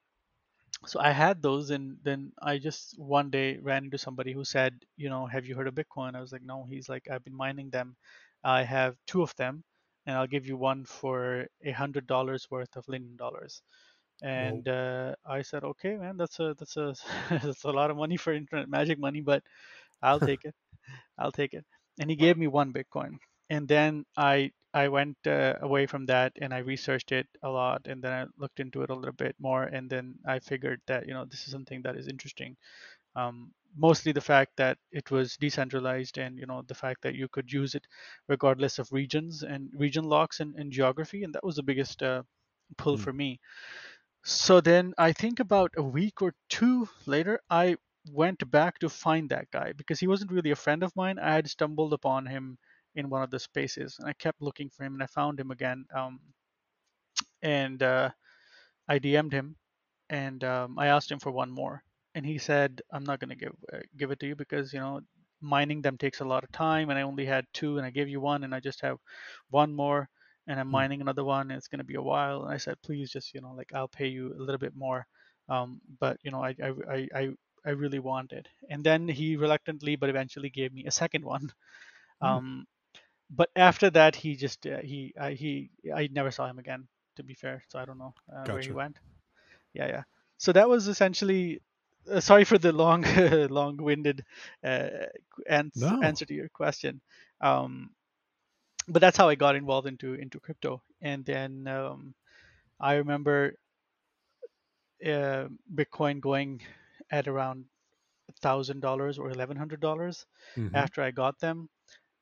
so 0.86 1.00
I 1.00 1.10
had 1.12 1.42
those, 1.42 1.70
and 1.70 1.98
then 2.02 2.32
I 2.42 2.58
just 2.58 2.98
one 2.98 3.30
day 3.30 3.58
ran 3.58 3.84
into 3.84 3.98
somebody 3.98 4.32
who 4.32 4.44
said, 4.44 4.74
you 4.96 5.10
know, 5.10 5.26
have 5.26 5.44
you 5.46 5.54
heard 5.54 5.68
of 5.68 5.74
Bitcoin? 5.74 6.14
I 6.16 6.20
was 6.20 6.32
like, 6.32 6.42
no. 6.42 6.66
He's 6.70 6.88
like, 6.88 7.08
I've 7.10 7.24
been 7.24 7.36
mining 7.36 7.70
them. 7.70 7.96
I 8.44 8.62
have 8.62 8.96
two 9.06 9.22
of 9.22 9.34
them, 9.36 9.62
and 10.06 10.16
I'll 10.16 10.26
give 10.26 10.46
you 10.46 10.56
one 10.56 10.84
for 10.86 11.46
a 11.64 11.72
hundred 11.72 12.06
dollars 12.06 12.46
worth 12.50 12.76
of 12.76 12.88
Linden 12.88 13.16
dollars. 13.16 13.62
And 14.22 14.68
uh, 14.68 15.14
I 15.26 15.42
said, 15.42 15.64
okay, 15.64 15.96
man, 15.96 16.16
that's 16.16 16.38
a 16.40 16.54
that's 16.58 16.76
a 16.76 16.94
that's 17.30 17.64
a 17.64 17.70
lot 17.70 17.90
of 17.90 17.96
money 17.96 18.16
for 18.16 18.32
internet 18.32 18.68
magic 18.68 18.98
money, 18.98 19.20
but 19.20 19.42
I'll 20.02 20.20
take 20.20 20.44
it. 20.44 20.54
I'll 21.18 21.32
take 21.32 21.54
it. 21.54 21.64
And 21.98 22.10
he 22.10 22.16
gave 22.16 22.36
me 22.38 22.46
one 22.48 22.72
Bitcoin. 22.72 23.18
And 23.50 23.68
then 23.68 24.04
I 24.16 24.52
I 24.74 24.88
went 24.88 25.16
uh, 25.26 25.54
away 25.60 25.86
from 25.86 26.06
that 26.06 26.32
and 26.40 26.52
I 26.54 26.58
researched 26.58 27.12
it 27.12 27.26
a 27.42 27.48
lot, 27.48 27.86
and 27.86 28.02
then 28.02 28.12
I 28.12 28.26
looked 28.38 28.60
into 28.60 28.82
it 28.82 28.90
a 28.90 28.94
little 28.94 29.12
bit 29.14 29.36
more, 29.40 29.64
and 29.64 29.88
then 29.90 30.14
I 30.26 30.38
figured 30.40 30.80
that 30.86 31.06
you 31.06 31.14
know 31.14 31.24
this 31.24 31.46
is 31.46 31.52
something 31.52 31.82
that 31.82 31.96
is 31.96 32.08
interesting. 32.08 32.56
Um, 33.16 33.52
mostly 33.76 34.12
the 34.12 34.20
fact 34.20 34.52
that 34.56 34.78
it 34.92 35.10
was 35.10 35.36
decentralized, 35.36 36.18
and 36.18 36.38
you 36.38 36.46
know 36.46 36.62
the 36.62 36.74
fact 36.74 37.02
that 37.02 37.14
you 37.14 37.28
could 37.28 37.52
use 37.52 37.74
it 37.74 37.86
regardless 38.28 38.78
of 38.78 38.92
regions 38.92 39.42
and 39.42 39.70
region 39.74 40.04
locks 40.04 40.40
and, 40.40 40.54
and 40.56 40.72
geography, 40.72 41.24
and 41.24 41.34
that 41.34 41.44
was 41.44 41.56
the 41.56 41.62
biggest 41.62 42.02
uh, 42.02 42.22
pull 42.78 42.96
Mm. 42.96 42.98
for 42.98 43.12
me. 43.12 43.40
So 44.24 44.60
then 44.62 44.94
I 44.96 45.12
think 45.12 45.40
about 45.40 45.72
a 45.76 45.82
week 45.82 46.22
or 46.22 46.34
two 46.48 46.88
later, 47.06 47.40
I 47.50 47.76
went 48.10 48.50
back 48.50 48.78
to 48.78 48.88
find 48.88 49.28
that 49.30 49.50
guy 49.50 49.72
because 49.72 50.00
he 50.00 50.06
wasn't 50.06 50.32
really 50.32 50.52
a 50.52 50.56
friend 50.56 50.82
of 50.82 50.96
mine. 50.96 51.18
I 51.18 51.34
had 51.34 51.50
stumbled 51.50 51.92
upon 51.92 52.26
him 52.26 52.58
in 52.94 53.10
one 53.10 53.22
of 53.22 53.30
the 53.30 53.38
spaces 53.38 53.96
and 53.98 54.08
I 54.08 54.14
kept 54.14 54.40
looking 54.40 54.70
for 54.70 54.84
him 54.84 54.94
and 54.94 55.02
I 55.02 55.06
found 55.06 55.38
him 55.38 55.50
again. 55.50 55.84
Um, 55.94 56.20
and 57.42 57.82
uh, 57.82 58.10
I 58.88 58.98
DM'd 58.98 59.32
him 59.32 59.56
and 60.10 60.42
um, 60.44 60.78
I 60.78 60.88
asked 60.88 61.10
him 61.10 61.20
for 61.20 61.30
one 61.30 61.50
more. 61.50 61.82
And 62.14 62.26
he 62.26 62.38
said, 62.38 62.82
I'm 62.92 63.04
not 63.04 63.20
going 63.20 63.30
to 63.30 63.36
give 63.36 63.54
uh, 63.72 63.78
give 63.96 64.10
it 64.10 64.18
to 64.20 64.26
you 64.26 64.36
because, 64.36 64.72
you 64.72 64.80
know, 64.80 65.00
mining 65.40 65.82
them 65.82 65.96
takes 65.96 66.20
a 66.20 66.24
lot 66.24 66.44
of 66.44 66.52
time 66.52 66.90
and 66.90 66.98
I 66.98 67.02
only 67.02 67.24
had 67.24 67.46
two 67.54 67.78
and 67.78 67.86
I 67.86 67.90
gave 67.90 68.08
you 68.08 68.20
one 68.20 68.44
and 68.44 68.54
I 68.54 68.60
just 68.60 68.80
have 68.82 68.98
one 69.50 69.72
more 69.74 70.08
and 70.46 70.58
I'm 70.58 70.68
mining 70.68 71.00
another 71.00 71.24
one 71.24 71.50
and 71.50 71.58
it's 71.58 71.68
going 71.68 71.78
to 71.78 71.84
be 71.84 71.94
a 71.94 72.02
while. 72.02 72.44
And 72.44 72.52
I 72.52 72.56
said, 72.56 72.76
please 72.82 73.10
just, 73.10 73.34
you 73.34 73.40
know, 73.40 73.52
like 73.56 73.72
I'll 73.74 73.88
pay 73.88 74.08
you 74.08 74.34
a 74.34 74.42
little 74.42 74.58
bit 74.58 74.74
more. 74.74 75.06
Um, 75.48 75.80
but, 75.98 76.18
you 76.22 76.30
know, 76.30 76.42
I, 76.42 76.54
I, 76.62 77.08
I, 77.14 77.28
I, 77.66 77.70
really 77.70 77.98
want 77.98 78.32
it. 78.32 78.46
And 78.68 78.84
then 78.84 79.08
he 79.08 79.36
reluctantly, 79.36 79.96
but 79.96 80.08
eventually 80.08 80.48
gave 80.48 80.72
me 80.72 80.84
a 80.86 80.90
second 80.90 81.24
one. 81.24 81.52
Mm. 82.22 82.26
Um, 82.26 82.66
but 83.30 83.48
after 83.56 83.88
that, 83.88 84.14
he 84.14 84.36
just, 84.36 84.66
uh, 84.66 84.76
he, 84.82 85.14
I, 85.18 85.32
he, 85.32 85.70
I 85.94 86.10
never 86.12 86.30
saw 86.30 86.46
him 86.46 86.58
again, 86.58 86.86
to 87.16 87.22
be 87.22 87.32
fair. 87.32 87.62
So 87.68 87.78
I 87.78 87.86
don't 87.86 87.96
know 87.96 88.12
uh, 88.30 88.44
where 88.44 88.60
he 88.60 88.72
went. 88.72 88.98
Yeah, 89.72 89.86
yeah. 89.86 90.02
So 90.36 90.52
that 90.52 90.68
was 90.68 90.86
essentially, 90.86 91.62
uh, 92.12 92.20
sorry 92.20 92.44
for 92.44 92.58
the 92.58 92.72
long, 92.72 93.04
long-winded 93.50 94.22
uh, 94.62 94.88
ans- 95.48 95.76
No. 95.76 96.02
answer 96.02 96.26
to 96.26 96.34
your 96.34 96.50
question. 96.50 97.00
Um, 97.40 97.90
but 98.90 99.00
that's 99.00 99.16
how 99.16 99.28
I 99.28 99.36
got 99.36 99.56
involved 99.56 99.88
into 99.88 100.14
into 100.14 100.40
crypto. 100.40 100.82
And 101.02 101.24
then 101.24 101.66
um, 101.68 102.14
I 102.80 102.94
remember 102.94 103.54
uh, 105.04 105.46
Bitcoin 105.74 106.20
going 106.20 106.60
at 107.10 107.28
around 107.28 107.64
thousand 108.40 108.80
dollars 108.80 109.18
or 109.18 109.30
eleven 109.30 109.56
hundred 109.56 109.80
dollars 109.80 110.26
Mhm. 110.56 110.74
after 110.74 111.02
I 111.02 111.10
got 111.10 111.38
them. 111.40 111.68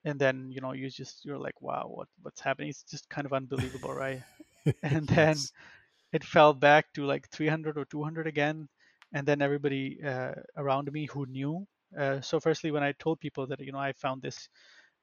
And 0.05 0.19
then 0.21 0.51
you 0.51 0.61
know 0.61 0.73
you 0.73 0.91
just 0.91 1.25
you're 1.25 1.39
like 1.39 1.61
wow 1.63 1.87
what 1.89 2.09
what's 2.23 2.41
happening? 2.41 2.71
It's 2.71 2.85
just 2.85 3.09
kind 3.09 3.27
of 3.27 3.33
unbelievable, 3.33 3.93
right? 3.93 4.23
And 4.83 5.09
then 5.09 5.49
Yes. 5.49 5.53
it 6.13 6.25
fell 6.25 6.55
back 6.55 6.93
to 6.95 7.05
like 7.05 7.29
300 7.31 7.79
or 7.79 7.85
200 7.87 8.27
again 8.27 8.69
and 9.15 9.27
then 9.27 9.43
everybody 9.43 9.99
uh, 10.05 10.33
around 10.57 10.91
me 10.93 11.07
who 11.07 11.27
knew 11.27 11.67
uh, 11.99 12.21
so 12.21 12.41
firstly 12.41 12.71
when 12.71 12.83
i 12.83 12.93
told 12.99 13.21
people 13.21 13.47
that 13.47 13.61
you 13.61 13.73
know 13.73 13.79
i 13.79 13.93
found 13.93 14.23
this 14.23 14.49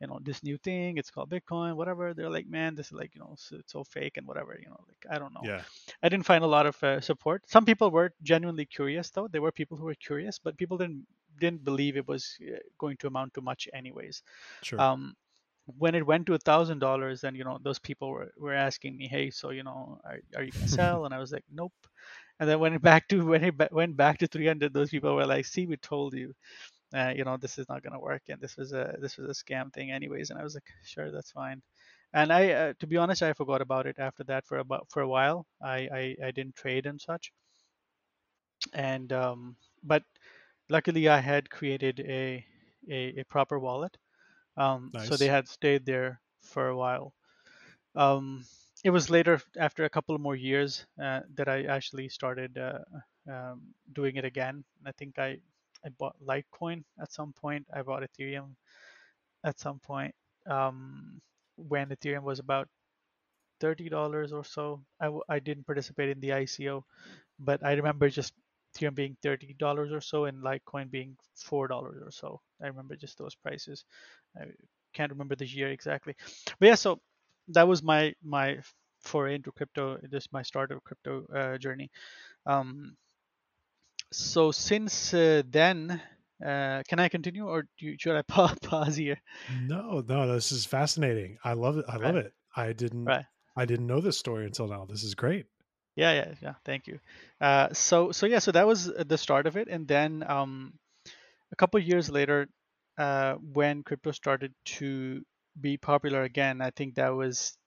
you 0.01 0.07
know 0.07 0.19
this 0.23 0.43
new 0.43 0.57
thing 0.57 0.97
it's 0.97 1.11
called 1.11 1.29
bitcoin 1.29 1.75
whatever 1.75 2.13
they're 2.13 2.29
like 2.29 2.47
man 2.47 2.75
this 2.75 2.87
is 2.87 2.93
like 2.93 3.13
you 3.15 3.19
know 3.21 3.33
so, 3.37 3.55
it's 3.57 3.71
so 3.71 3.83
fake 3.83 4.17
and 4.17 4.27
whatever 4.27 4.57
you 4.61 4.67
know 4.69 4.79
like 4.87 5.05
i 5.15 5.17
don't 5.19 5.33
know 5.33 5.49
Yeah. 5.49 5.63
i 6.03 6.09
didn't 6.09 6.25
find 6.25 6.43
a 6.43 6.47
lot 6.47 6.65
of 6.65 6.81
uh, 6.83 6.99
support 7.01 7.43
some 7.47 7.65
people 7.65 7.91
were 7.91 8.11
genuinely 8.23 8.65
curious 8.65 9.09
though 9.11 9.27
there 9.27 9.41
were 9.41 9.51
people 9.51 9.77
who 9.77 9.85
were 9.85 9.95
curious 9.95 10.39
but 10.39 10.57
people 10.57 10.77
didn't 10.77 11.05
didn't 11.39 11.63
believe 11.63 11.97
it 11.97 12.07
was 12.07 12.37
uh, 12.47 12.57
going 12.77 12.97
to 12.97 13.07
amount 13.07 13.33
to 13.33 13.41
much 13.41 13.67
anyways 13.73 14.21
Sure. 14.61 14.85
um, 14.85 15.15
when 15.79 15.95
it 15.95 16.05
went 16.05 16.25
to 16.27 16.33
a 16.33 16.37
thousand 16.39 16.79
dollars, 16.79 17.21
then 17.21 17.35
you 17.35 17.43
know 17.43 17.57
those 17.61 17.79
people 17.79 18.09
were, 18.09 18.31
were 18.37 18.53
asking 18.53 18.97
me, 18.97 19.07
hey, 19.07 19.29
so 19.31 19.49
you 19.51 19.63
know, 19.63 19.99
are, 20.03 20.19
are 20.35 20.43
you 20.43 20.51
gonna 20.51 20.67
sell? 20.67 21.05
and 21.05 21.13
I 21.13 21.19
was 21.19 21.31
like, 21.31 21.43
nope. 21.51 21.73
And 22.39 22.49
then 22.49 22.59
when 22.59 22.73
it 22.73 22.81
back 22.81 23.07
to 23.09 23.25
when 23.25 23.43
it 23.43 23.57
ba- 23.57 23.69
went 23.71 23.95
back 23.97 24.19
to 24.19 24.27
300, 24.27 24.73
those 24.73 24.89
people 24.89 25.15
were 25.15 25.25
like, 25.25 25.45
see, 25.45 25.65
we 25.67 25.77
told 25.77 26.13
you, 26.15 26.33
uh, 26.95 27.13
you 27.15 27.25
know, 27.25 27.37
this 27.37 27.59
is 27.59 27.69
not 27.69 27.83
gonna 27.83 27.99
work, 27.99 28.23
and 28.29 28.41
this 28.41 28.57
was 28.57 28.73
a 28.73 28.95
this 29.01 29.17
was 29.17 29.29
a 29.29 29.43
scam 29.43 29.73
thing, 29.73 29.91
anyways. 29.91 30.31
And 30.31 30.39
I 30.39 30.43
was 30.43 30.55
like, 30.55 30.69
sure, 30.83 31.11
that's 31.11 31.31
fine. 31.31 31.61
And 32.13 32.31
I, 32.33 32.51
uh, 32.51 32.73
to 32.79 32.87
be 32.87 32.97
honest, 32.97 33.23
I 33.23 33.33
forgot 33.33 33.61
about 33.61 33.87
it 33.87 33.97
after 33.99 34.23
that 34.25 34.45
for 34.47 34.59
about 34.59 34.87
for 34.91 35.01
a 35.01 35.09
while. 35.09 35.47
I 35.61 35.77
I, 36.01 36.15
I 36.27 36.31
didn't 36.31 36.55
trade 36.55 36.85
and 36.87 37.01
such. 37.01 37.31
And 38.73 39.11
um, 39.13 39.57
but 39.83 40.03
luckily, 40.69 41.07
I 41.09 41.19
had 41.19 41.49
created 41.49 41.99
a 42.01 42.45
a, 42.89 43.19
a 43.21 43.23
proper 43.25 43.59
wallet 43.59 43.97
um, 44.57 44.93
so 44.97 45.17
they 45.17 45.27
had 45.27 45.47
stayed 45.47 45.85
there 45.85 46.21
for 46.43 46.67
a 46.69 46.77
while. 46.77 47.13
Um, 47.95 48.45
it 48.83 48.89
was 48.91 49.09
later, 49.09 49.41
after 49.57 49.85
a 49.85 49.89
couple 49.89 50.15
of 50.15 50.21
more 50.21 50.35
years, 50.35 50.85
uh, 51.01 51.21
that 51.35 51.47
I 51.49 51.63
actually 51.63 52.09
started 52.09 52.57
uh, 52.57 52.79
um, 53.31 53.73
doing 53.93 54.15
it 54.17 54.25
again. 54.25 54.63
I 54.85 54.91
think 54.93 55.19
I 55.19 55.39
I 55.85 55.89
bought 55.89 56.15
Litecoin 56.25 56.83
at 57.01 57.11
some 57.11 57.33
point. 57.33 57.67
I 57.73 57.81
bought 57.83 58.03
Ethereum 58.03 58.55
at 59.43 59.59
some 59.59 59.79
point 59.79 60.13
um, 60.49 61.21
when 61.57 61.89
Ethereum 61.89 62.23
was 62.23 62.39
about 62.39 62.69
thirty 63.59 63.89
dollars 63.89 64.33
or 64.33 64.43
so. 64.43 64.83
I, 64.99 65.05
w- 65.05 65.23
I 65.29 65.39
didn't 65.39 65.65
participate 65.65 66.09
in 66.09 66.19
the 66.19 66.33
ICO, 66.33 66.83
but 67.39 67.63
I 67.65 67.73
remember 67.73 68.09
just 68.09 68.33
Ethereum 68.75 68.95
being 68.95 69.17
thirty 69.21 69.53
dollars 69.59 69.91
or 69.91 70.01
so 70.01 70.25
and 70.25 70.43
Litecoin 70.43 70.91
being 70.91 71.17
four 71.35 71.67
dollars 71.67 72.01
or 72.03 72.11
so. 72.11 72.41
I 72.63 72.67
remember 72.67 72.95
just 72.95 73.17
those 73.17 73.35
prices. 73.35 73.85
I 74.37 74.45
can't 74.93 75.11
remember 75.11 75.35
the 75.35 75.47
year 75.47 75.69
exactly, 75.71 76.15
but 76.59 76.67
yeah. 76.67 76.75
So 76.75 76.99
that 77.49 77.67
was 77.67 77.83
my 77.83 78.13
my 78.23 78.59
foray 79.01 79.35
into 79.35 79.51
crypto. 79.51 79.99
Just 80.11 80.33
my 80.33 80.41
start 80.43 80.71
of 80.71 80.83
crypto 80.83 81.25
uh, 81.35 81.57
journey. 81.57 81.91
Um, 82.45 82.97
so 84.11 84.51
since 84.51 85.13
uh, 85.13 85.43
then, 85.47 86.01
uh, 86.43 86.83
can 86.87 86.99
I 86.99 87.09
continue 87.09 87.47
or 87.47 87.63
do 87.77 87.85
you, 87.85 87.97
should 87.99 88.15
I 88.15 88.21
pa- 88.27 88.55
pause 88.61 88.95
here? 88.95 89.21
No, 89.47 90.01
no, 90.01 90.31
this 90.33 90.51
is 90.51 90.65
fascinating. 90.67 91.37
I 91.43 91.53
love 91.53 91.77
it. 91.79 91.85
I 91.87 91.97
love 91.97 92.15
Right, 92.15 92.15
it. 92.15 92.33
I 92.55 92.73
didn't 92.73 93.15
right. 93.15 93.25
I 93.55 93.65
didn't 93.65 93.87
know 93.87 93.99
this 94.01 94.19
story 94.19 94.45
until 94.45 94.67
now. 94.67 94.85
This 94.85 95.03
is 95.03 95.15
great. 95.15 95.47
Yeah, 95.95 96.11
yeah, 96.13 96.35
yeah. 96.41 96.53
Thank 96.65 96.87
you. 96.87 96.99
Uh, 97.39 97.71
so 97.73 98.11
so 98.11 98.25
yeah, 98.25 98.39
so 98.39 98.51
that 98.51 98.67
was 98.67 98.85
the 98.85 99.17
start 99.17 99.47
of 99.47 99.55
it, 99.55 99.67
and 99.69 99.87
then 99.87 100.23
um, 100.29 100.77
a 101.51 101.55
couple 101.57 101.79
years 101.81 102.09
later, 102.09 102.49
uh, 102.97 103.35
when 103.35 103.83
crypto 103.83 104.11
started 104.11 104.53
to 104.79 105.25
be 105.59 105.77
popular 105.77 106.23
again, 106.23 106.61
I 106.61 106.71
think 106.71 106.95
that 106.95 107.09
was 107.09 107.57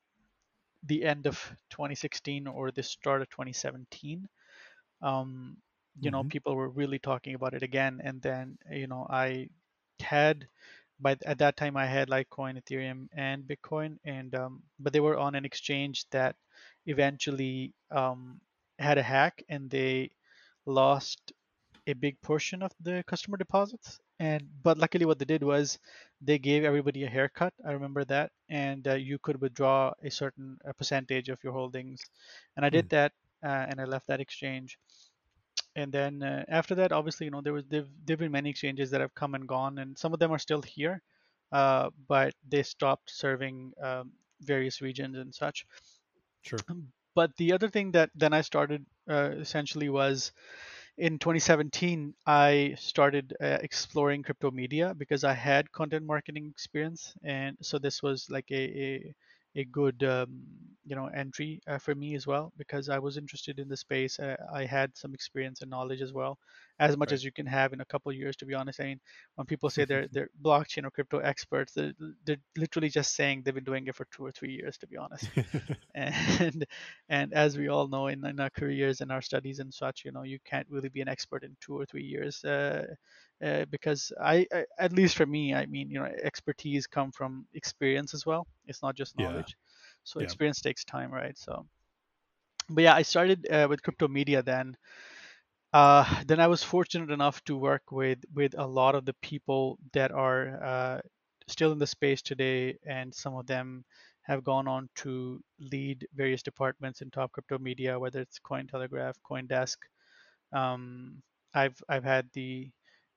the 0.85 1.05
end 1.05 1.27
of 1.27 1.39
2016 1.71 2.47
or 2.47 2.71
the 2.73 2.83
start 2.83 3.23
of 3.23 3.31
2017. 3.31 4.29
Um, 5.03 5.59
you 6.01 6.11
know, 6.11 6.23
hmm 6.23 6.29
people 6.29 6.55
were 6.57 6.69
really 6.69 6.99
talking 6.99 7.35
about 7.35 7.55
it 7.55 7.63
again, 7.63 8.01
and 8.05 8.21
then 8.23 8.59
you 8.71 8.87
know, 8.87 9.07
I 9.11 9.49
had 10.01 10.47
by 11.01 11.17
at 11.27 11.39
that 11.39 11.57
time 11.57 11.77
I 11.77 11.87
had 11.87 12.09
Litecoin, 12.09 12.61
Ethereum, 12.63 13.09
and 13.13 13.45
Bitcoin, 13.45 13.99
and 14.05 14.35
um, 14.35 14.63
but 14.79 14.93
they 14.93 15.01
were 15.01 15.19
on 15.19 15.35
an 15.35 15.45
exchange 15.45 16.07
that 16.11 16.37
eventually 16.87 17.75
um, 17.91 18.41
had 18.79 18.99
a 18.99 19.03
hack, 19.03 19.43
and 19.49 19.71
they 19.71 20.11
lost 20.67 21.33
a 21.87 21.93
big 21.95 22.21
portion 22.23 22.63
of 22.63 22.73
the 22.81 23.03
customer 23.07 23.37
deposits. 23.37 23.99
And 24.21 24.49
but 24.63 24.79
luckily, 24.79 25.05
what 25.07 25.19
they 25.19 25.25
did 25.25 25.43
was 25.43 25.79
they 26.21 26.39
gave 26.39 26.65
everybody 26.65 27.05
a 27.05 27.09
haircut. 27.09 27.53
I 27.67 27.73
remember 27.73 28.05
that, 28.07 28.31
and 28.49 28.87
uh, 28.87 28.95
you 28.95 29.19
could 29.19 29.41
withdraw 29.41 29.93
a 30.03 30.11
certain 30.11 30.59
uh 30.69 30.73
percentage 30.73 31.29
of 31.29 31.43
your 31.45 31.53
holdings. 31.53 32.01
And 32.57 32.65
I 32.65 32.71
did 32.71 32.89
Mm. 32.89 32.91
that, 32.91 33.13
uh, 33.45 33.67
and 33.69 33.81
I 33.81 33.85
left 33.85 34.07
that 34.09 34.21
exchange. 34.21 34.79
And 35.79 35.93
then 35.93 36.23
uh, 36.23 36.45
after 36.49 36.75
that, 36.77 36.93
obviously, 36.93 37.27
you 37.27 37.31
know, 37.31 37.41
there 37.41 37.53
was 37.53 37.65
there've, 37.69 37.89
there've 38.05 38.19
been 38.19 38.33
many 38.33 38.51
exchanges 38.51 38.91
that 38.91 39.01
have 39.01 39.15
come 39.15 39.35
and 39.37 39.47
gone, 39.47 39.79
and 39.79 39.97
some 39.97 40.13
of 40.13 40.19
them 40.19 40.33
are 40.33 40.39
still 40.39 40.63
here, 40.63 41.03
uh, 41.53 41.91
but 42.09 42.35
they 42.49 42.65
stopped 42.65 43.11
serving 43.11 43.73
um, 43.83 44.11
various 44.41 44.81
regions 44.83 45.17
and 45.17 45.33
such. 45.33 45.67
Sure. 46.43 46.59
But 47.15 47.37
the 47.37 47.53
other 47.53 47.69
thing 47.69 47.93
that 47.93 48.11
then 48.15 48.33
I 48.33 48.41
started 48.43 48.85
uh, 49.09 49.31
essentially 49.39 49.89
was 49.89 50.33
in 50.99 51.19
2017 51.19 52.13
i 52.27 52.75
started 52.77 53.33
uh, 53.41 53.59
exploring 53.63 54.23
crypto 54.23 54.51
media 54.51 54.93
because 54.97 55.23
i 55.23 55.33
had 55.33 55.71
content 55.71 56.05
marketing 56.05 56.49
experience 56.51 57.15
and 57.23 57.57
so 57.63 57.79
this 57.79 58.03
was 58.03 58.27
like 58.31 58.51
a 58.51 58.65
a, 58.87 59.15
a 59.55 59.65
good 59.65 60.03
um, 60.03 60.43
you 60.89 60.97
know 60.97 61.07
entry 61.09 61.61
uh, 61.69 61.79
for 61.79 61.95
me 61.95 62.15
as 62.15 62.27
well 62.27 62.53
because 62.57 62.89
i 62.89 62.99
was 62.99 63.17
interested 63.17 63.59
in 63.59 63.69
the 63.69 63.77
space 63.77 64.19
uh, 64.19 64.37
i 64.53 64.65
had 64.65 64.97
some 64.97 65.15
experience 65.15 65.61
and 65.63 65.71
knowledge 65.71 66.01
as 66.03 66.13
well 66.13 66.39
as 66.79 66.97
much 66.97 67.11
Right. 67.11 67.13
as 67.13 67.25
you 67.25 67.33
can 67.33 67.47
have 67.47 67.73
in 67.73 67.81
a 67.81 67.85
couple 67.87 68.11
of 68.11 68.17
years. 68.17 68.37
To 68.37 68.47
be 68.47 68.55
honest, 68.55 68.81
I 68.81 68.85
mean, 68.85 69.01
when 69.37 69.47
people 69.47 69.71
say 69.71 69.85
they're 69.85 70.07
they're 70.13 70.29
blockchain 70.43 70.85
or 70.85 70.91
crypto 70.91 71.19
experts, 71.19 71.73
they're, 71.75 71.93
they're 72.25 72.37
literally 72.57 72.89
just 72.89 73.15
saying 73.15 73.43
they've 73.45 73.55
been 73.55 73.65
doing 73.65 73.87
it 73.87 73.95
for 73.97 74.07
two 74.13 74.25
or 74.25 74.33
three 74.33 74.53
years. 74.53 74.77
To 74.79 74.87
be 74.87 74.97
honest, 74.97 75.31
and 75.95 76.67
and 77.09 77.33
as 77.33 77.57
we 77.59 77.69
all 77.69 77.89
know 77.89 78.09
in, 78.09 78.25
in 78.25 78.39
our 78.41 78.51
careers 78.51 79.01
and 79.01 79.11
our 79.13 79.23
studies 79.23 79.59
and 79.59 79.73
such, 79.73 80.05
you 80.05 80.13
know, 80.13 80.23
you 80.23 80.39
can't 80.45 80.67
really 80.71 80.89
be 80.89 81.01
an 81.01 81.09
expert 81.09 81.45
in 81.45 81.57
two 81.61 81.79
or 81.79 81.85
three 81.87 82.05
years. 82.05 82.45
Uh, 82.45 82.85
uh, 83.45 83.65
because 83.71 84.13
I, 84.21 84.47
I, 84.53 84.65
at 84.79 84.93
least 84.93 85.17
for 85.17 85.27
me, 85.27 85.55
I 85.55 85.67
mean, 85.67 85.91
you 85.91 85.99
know, 86.01 86.07
expertise 86.23 86.87
come 86.87 87.13
from 87.13 87.47
experience 87.55 88.15
as 88.15 88.27
well. 88.27 88.47
It's 88.67 88.83
not 88.83 88.97
just 88.97 89.17
Yeah. 89.17 89.45
So 90.09 90.21
Yeah. 90.21 90.35
experience 90.35 90.61
takes 90.61 90.85
time, 90.85 91.13
right? 91.13 91.37
So, 91.39 91.67
but 92.71 92.85
yeah, 92.85 92.95
I 92.95 93.03
started 93.03 93.47
uh, 93.51 93.67
with 93.69 93.83
crypto 93.83 94.09
media 94.09 94.43
then. 94.43 94.77
Uh, 95.73 96.23
then 96.27 96.41
I 96.41 96.47
was 96.49 96.63
fortunate 96.63 97.11
enough 97.11 97.43
to 97.45 97.57
work 97.57 97.93
with 97.93 98.19
with 98.35 98.55
a 98.59 98.67
lot 98.67 98.95
of 98.95 99.05
the 99.05 99.15
people 99.23 99.79
that 99.93 100.11
are 100.13 100.63
uh, 100.65 101.01
still 101.49 101.73
in 101.73 101.79
the 101.79 101.87
space 101.87 102.23
today, 102.23 102.79
and 102.87 103.15
some 103.15 103.35
of 103.37 103.47
them 103.47 103.85
have 104.23 104.45
gone 104.45 104.69
on 104.69 104.89
to 104.97 105.43
lead 105.61 106.07
various 106.15 106.43
departments 106.43 107.01
in 107.03 107.11
top 107.11 107.33
crypto 107.33 107.59
media, 107.59 107.99
whether 107.99 108.21
it's 108.21 108.39
Cointelegraph, 108.41 109.15
CoinDesk. 109.31 109.77
Um, 110.53 111.23
I've 111.55 111.81
I've 111.89 112.05
had 112.05 112.29
the 112.33 112.71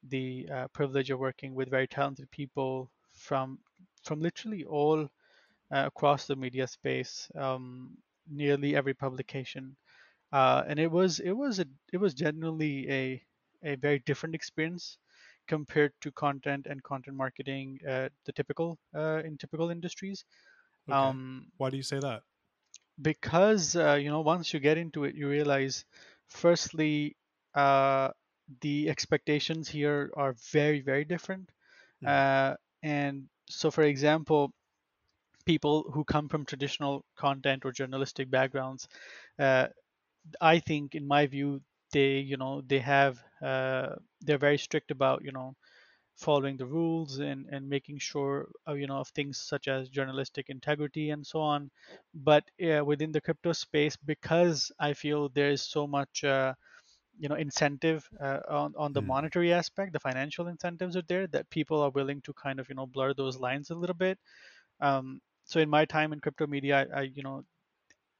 the 0.09 0.47
uh, 0.53 0.67
privilege 0.73 1.09
of 1.11 1.19
working 1.19 1.53
with 1.55 1.69
very 1.69 1.87
talented 1.87 2.29
people 2.31 2.91
from 3.13 3.59
from 4.03 4.21
literally 4.21 4.63
all 4.65 5.09
uh, 5.71 5.83
across 5.87 6.27
the 6.27 6.35
media 6.35 6.67
space, 6.67 7.29
um, 7.35 7.97
nearly 8.27 8.75
every 8.75 8.93
publication, 8.93 9.75
uh, 10.31 10.63
and 10.67 10.79
it 10.79 10.91
was 10.91 11.19
it 11.19 11.31
was 11.33 11.59
a 11.59 11.65
it 11.93 11.97
was 11.97 12.13
genuinely 12.13 12.89
a 12.91 13.23
a 13.63 13.75
very 13.75 13.99
different 13.99 14.35
experience 14.35 14.97
compared 15.47 15.93
to 16.01 16.11
content 16.11 16.67
and 16.67 16.83
content 16.83 17.17
marketing, 17.17 17.79
uh, 17.87 18.09
the 18.25 18.33
typical 18.33 18.79
uh, 18.95 19.21
in 19.25 19.37
typical 19.37 19.69
industries. 19.69 20.25
okay. 20.89 21.13
Um, 21.13 21.51
Why 21.57 21.69
do 21.69 21.77
you 21.77 21.83
say 21.83 21.99
that? 21.99 22.23
because 23.01 23.75
uh, 23.75 23.93
you 23.95 24.09
know 24.09 24.21
once 24.21 24.53
you 24.53 24.59
get 24.59 24.77
into 24.77 25.03
it, 25.03 25.15
you 25.15 25.27
realize, 25.29 25.85
firstly, 26.27 27.17
uh, 27.55 28.09
the 28.61 28.89
expectations 28.89 29.67
here 29.69 30.11
are 30.15 30.33
very 30.51 30.81
very 30.81 31.05
different. 31.05 31.51
Mhm. 32.01 32.21
Uh, 32.21 32.55
and 32.83 33.29
so, 33.49 33.71
for 33.71 33.83
example, 33.83 34.53
people 35.45 35.91
who 35.91 36.03
come 36.05 36.29
from 36.29 36.45
traditional 36.45 37.05
content 37.15 37.65
or 37.65 37.71
journalistic 37.71 38.29
backgrounds, 38.31 38.87
uh, 39.39 39.67
I 40.41 40.59
think, 40.59 40.95
in 40.95 41.07
my 41.07 41.27
view, 41.27 41.61
they 41.93 42.19
you 42.19 42.37
know 42.37 42.61
they 42.61 42.79
have 42.79 43.23
uh, 43.41 43.95
they're 44.21 44.37
very 44.37 44.57
strict 44.57 44.91
about 44.91 45.23
you 45.23 45.31
know 45.31 45.55
following 46.15 46.57
the 46.57 46.65
rules 46.65 47.19
and 47.19 47.47
and 47.51 47.69
making 47.69 47.99
sure 47.99 48.49
uh, 48.67 48.73
you 48.73 48.87
know 48.87 48.97
of 48.99 49.09
things 49.09 49.37
such 49.39 49.67
as 49.67 49.89
journalistic 49.89 50.49
integrity 50.49 51.09
and 51.11 51.25
so 51.25 51.41
on. 51.41 51.71
But 52.13 52.45
uh, 52.63 52.83
within 52.85 53.11
the 53.11 53.21
crypto 53.21 53.53
space, 53.53 53.97
because 53.97 54.71
I 54.79 54.93
feel 54.93 55.29
there 55.29 55.51
is 55.51 55.61
so 55.63 55.87
much. 55.87 56.23
Uh, 56.23 56.55
you 57.19 57.29
know 57.29 57.35
incentive 57.35 58.07
uh, 58.19 58.39
on 58.49 58.73
on 58.77 58.93
the 58.93 59.01
Mm. 59.01 59.13
monetary 59.13 59.53
aspect 59.53 59.93
the 59.93 59.99
financial 59.99 60.47
incentives 60.47 60.95
are 60.95 61.03
there 61.07 61.27
that 61.27 61.49
people 61.49 61.81
are 61.81 61.89
willing 61.91 62.21
to 62.21 62.33
kind 62.33 62.59
of 62.59 62.69
you 62.69 62.75
know 62.75 62.85
blur 62.87 63.13
those 63.13 63.37
lines 63.39 63.69
a 63.69 63.75
little 63.75 63.95
bit 63.95 64.17
um, 64.81 65.21
so 65.45 65.59
in 65.59 65.69
my 65.69 65.85
time 65.85 66.13
in 66.13 66.19
crypto 66.19 66.47
media 66.47 66.87
I, 66.93 66.99
I 66.99 67.01
you 67.03 67.23
know 67.23 67.43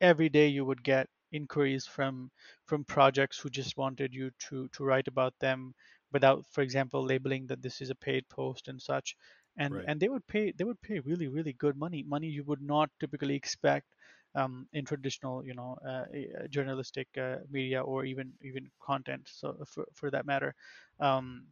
every 0.02 0.30
day 0.30 0.48
you 0.48 0.66
would 0.66 0.84
get 0.84 1.08
inquiries 1.32 1.86
from 1.88 2.32
from 2.66 2.84
projects 2.86 3.40
who 3.40 3.50
just 3.50 3.78
wanted 3.78 4.14
you 4.14 4.32
to 4.50 4.68
to 4.70 4.84
write 4.84 5.08
about 5.08 5.34
them 5.40 5.74
without 6.12 6.46
for 6.52 6.62
example 6.62 7.04
labeling 7.04 7.48
that 7.48 7.62
this 7.62 7.82
is 7.82 7.90
a 7.90 7.96
paid 7.96 8.28
post 8.30 8.68
and 8.68 8.82
such 8.82 9.16
and 9.58 9.82
Right. 9.82 9.88
and 9.88 10.00
they 10.00 10.10
would 10.10 10.26
pay 10.28 10.52
they 10.52 10.64
would 10.64 10.82
pay 10.82 11.00
really 11.00 11.28
really 11.28 11.54
good 11.54 11.78
money 11.78 12.04
money 12.04 12.28
you 12.28 12.44
would 12.44 12.62
not 12.62 12.90
typically 13.00 13.36
expect 13.36 13.88
um, 14.36 14.68
in 14.74 14.86
traditional 14.86 15.46
you 15.46 15.54
know 15.54 15.78
uh, 15.88 16.06
journalistic 16.50 17.08
uh, 17.18 17.38
media 17.50 17.82
or 17.82 18.06
even 18.06 18.32
even 18.42 18.70
content 18.82 19.28
so 19.32 19.56
for, 19.68 19.86
for 19.94 20.10
that 20.12 20.26
matter 20.26 20.54
um, 21.00 21.46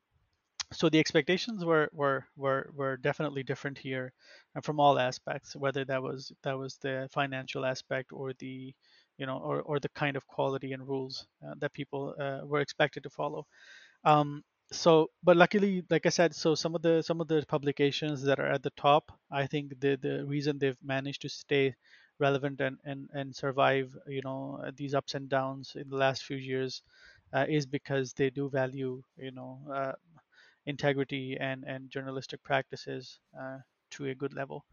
so 0.71 0.89
the 0.89 0.99
expectations 0.99 1.65
were 1.65 1.89
were 1.93 2.25
were 2.35 2.69
were 2.75 2.97
definitely 2.97 3.43
different 3.43 3.77
here 3.77 4.13
and 4.55 4.63
from 4.63 4.79
all 4.79 4.99
aspects 4.99 5.55
whether 5.55 5.83
that 5.85 6.01
was 6.01 6.31
that 6.43 6.57
was 6.57 6.77
the 6.77 7.07
financial 7.11 7.65
aspect 7.65 8.11
or 8.13 8.33
the 8.39 8.73
you 9.17 9.25
know 9.25 9.37
or, 9.39 9.61
or 9.63 9.79
the 9.79 9.89
kind 9.89 10.15
of 10.15 10.27
quality 10.27 10.73
and 10.73 10.87
rules 10.87 11.27
uh, 11.45 11.53
that 11.57 11.73
people 11.73 12.15
uh, 12.19 12.41
were 12.45 12.61
expected 12.61 13.03
to 13.03 13.09
follow. 13.09 13.45
Um, 14.03 14.43
so 14.71 15.07
but 15.23 15.35
luckily 15.35 15.83
like 15.89 16.05
i 16.05 16.09
said 16.09 16.35
so 16.35 16.53
some 16.55 16.75
of 16.75 16.81
the 16.83 17.01
some 17.01 17.21
of 17.21 17.27
the 17.27 17.43
publications 17.47 18.21
that 18.21 18.39
are 18.39 18.51
at 18.51 18.61
the 18.63 18.69
top 18.77 19.11
i 19.31 19.47
think 19.47 19.79
the 19.79 19.95
the 19.97 20.23
reason 20.25 20.59
they've 20.59 20.77
managed 20.83 21.21
to 21.23 21.29
stay 21.29 21.75
relevant 22.19 22.61
and 22.61 22.77
and, 22.85 23.09
and 23.13 23.35
survive 23.35 23.97
you 24.07 24.21
know 24.23 24.63
these 24.75 24.93
ups 24.93 25.15
and 25.15 25.27
downs 25.29 25.73
in 25.75 25.89
the 25.89 25.95
last 25.97 26.23
few 26.23 26.37
years 26.37 26.83
uh, 27.33 27.45
is 27.49 27.65
because 27.65 28.13
they 28.13 28.29
do 28.29 28.49
value 28.49 29.01
you 29.17 29.31
know 29.31 29.59
uh, 29.73 29.93
integrity 30.73 31.37
and 31.39 31.63
and 31.65 31.89
journalistic 31.89 32.43
practices 32.43 33.19
uh, 33.41 33.59
to 33.91 34.05
a 34.07 34.15
good 34.15 34.33
level. 34.33 34.65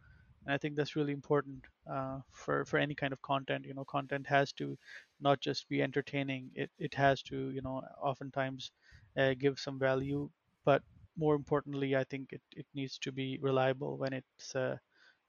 And 0.45 0.55
i 0.55 0.59
think 0.59 0.77
that's 0.77 0.97
really 0.97 1.13
important 1.13 1.65
uh, 1.97 2.19
for 2.33 2.65
for 2.65 2.79
any 2.79 2.95
kind 2.95 3.13
of 3.13 3.23
content. 3.23 3.67
You 3.67 3.75
know 3.75 3.85
content 3.85 4.27
has 4.29 4.53
to 4.61 4.77
not 5.21 5.41
just 5.49 5.69
be 5.69 5.83
entertaining 5.83 6.51
it 6.55 6.71
it 6.79 6.95
has 6.95 7.23
to 7.31 7.51
you 7.57 7.63
know 7.63 7.77
oftentimes 8.11 8.71
uh, 9.19 9.35
give 9.39 9.59
some 9.59 9.79
value. 9.79 10.31
But 10.65 10.83
more 11.19 11.35
importantly 11.35 11.97
i 11.97 12.05
think 12.05 12.33
it, 12.33 12.43
it 12.55 12.67
needs 12.75 12.99
to 12.99 13.11
be 13.11 13.39
reliable 13.41 13.97
when 13.97 14.13
it's 14.13 14.55
uh, 14.55 14.77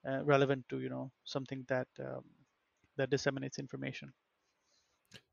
uh, 0.08 0.24
relevant 0.26 0.66
to 0.70 0.80
you 0.80 0.90
know 0.90 1.12
something 1.26 1.64
that 1.68 1.88
um, 2.08 2.24
that 2.98 3.10
disseminates 3.10 3.60
information 3.60 4.14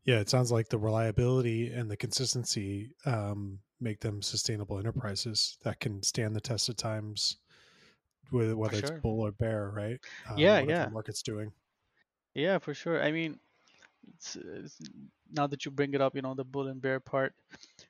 Yeah, 0.04 0.20
it 0.20 0.28
sounds 0.28 0.52
like 0.52 0.68
the 0.68 0.78
reliability 0.78 1.72
and 1.72 1.90
the 1.90 1.96
consistency 1.96 2.90
um, 3.06 3.58
make 3.80 4.00
them 4.00 4.20
sustainable 4.20 4.78
enterprises 4.78 5.56
that 5.64 5.80
can 5.80 6.02
stand 6.02 6.36
the 6.36 6.40
test 6.40 6.68
of 6.68 6.76
times, 6.76 7.38
with 8.30 8.52
whether 8.52 8.78
it's 8.78 8.90
bull 9.02 9.20
or 9.20 9.32
bear, 9.32 9.70
right? 9.74 9.98
Um, 10.28 10.38
yeah 10.38 10.60
yeah 10.60 10.88
market's 10.92 11.22
doing. 11.22 11.52
yeah 12.34 12.58
for 12.58 12.74
sure 12.74 13.02
i 13.02 13.10
mean 13.12 13.38
it's, 14.14 14.36
it's, 14.36 14.78
now 15.32 15.46
that 15.46 15.64
you 15.64 15.70
bring 15.70 15.94
it 15.94 16.00
up 16.00 16.14
you 16.14 16.22
know 16.22 16.34
the 16.34 16.44
bull 16.44 16.68
and 16.68 16.82
bear 16.82 17.00
part 17.00 17.34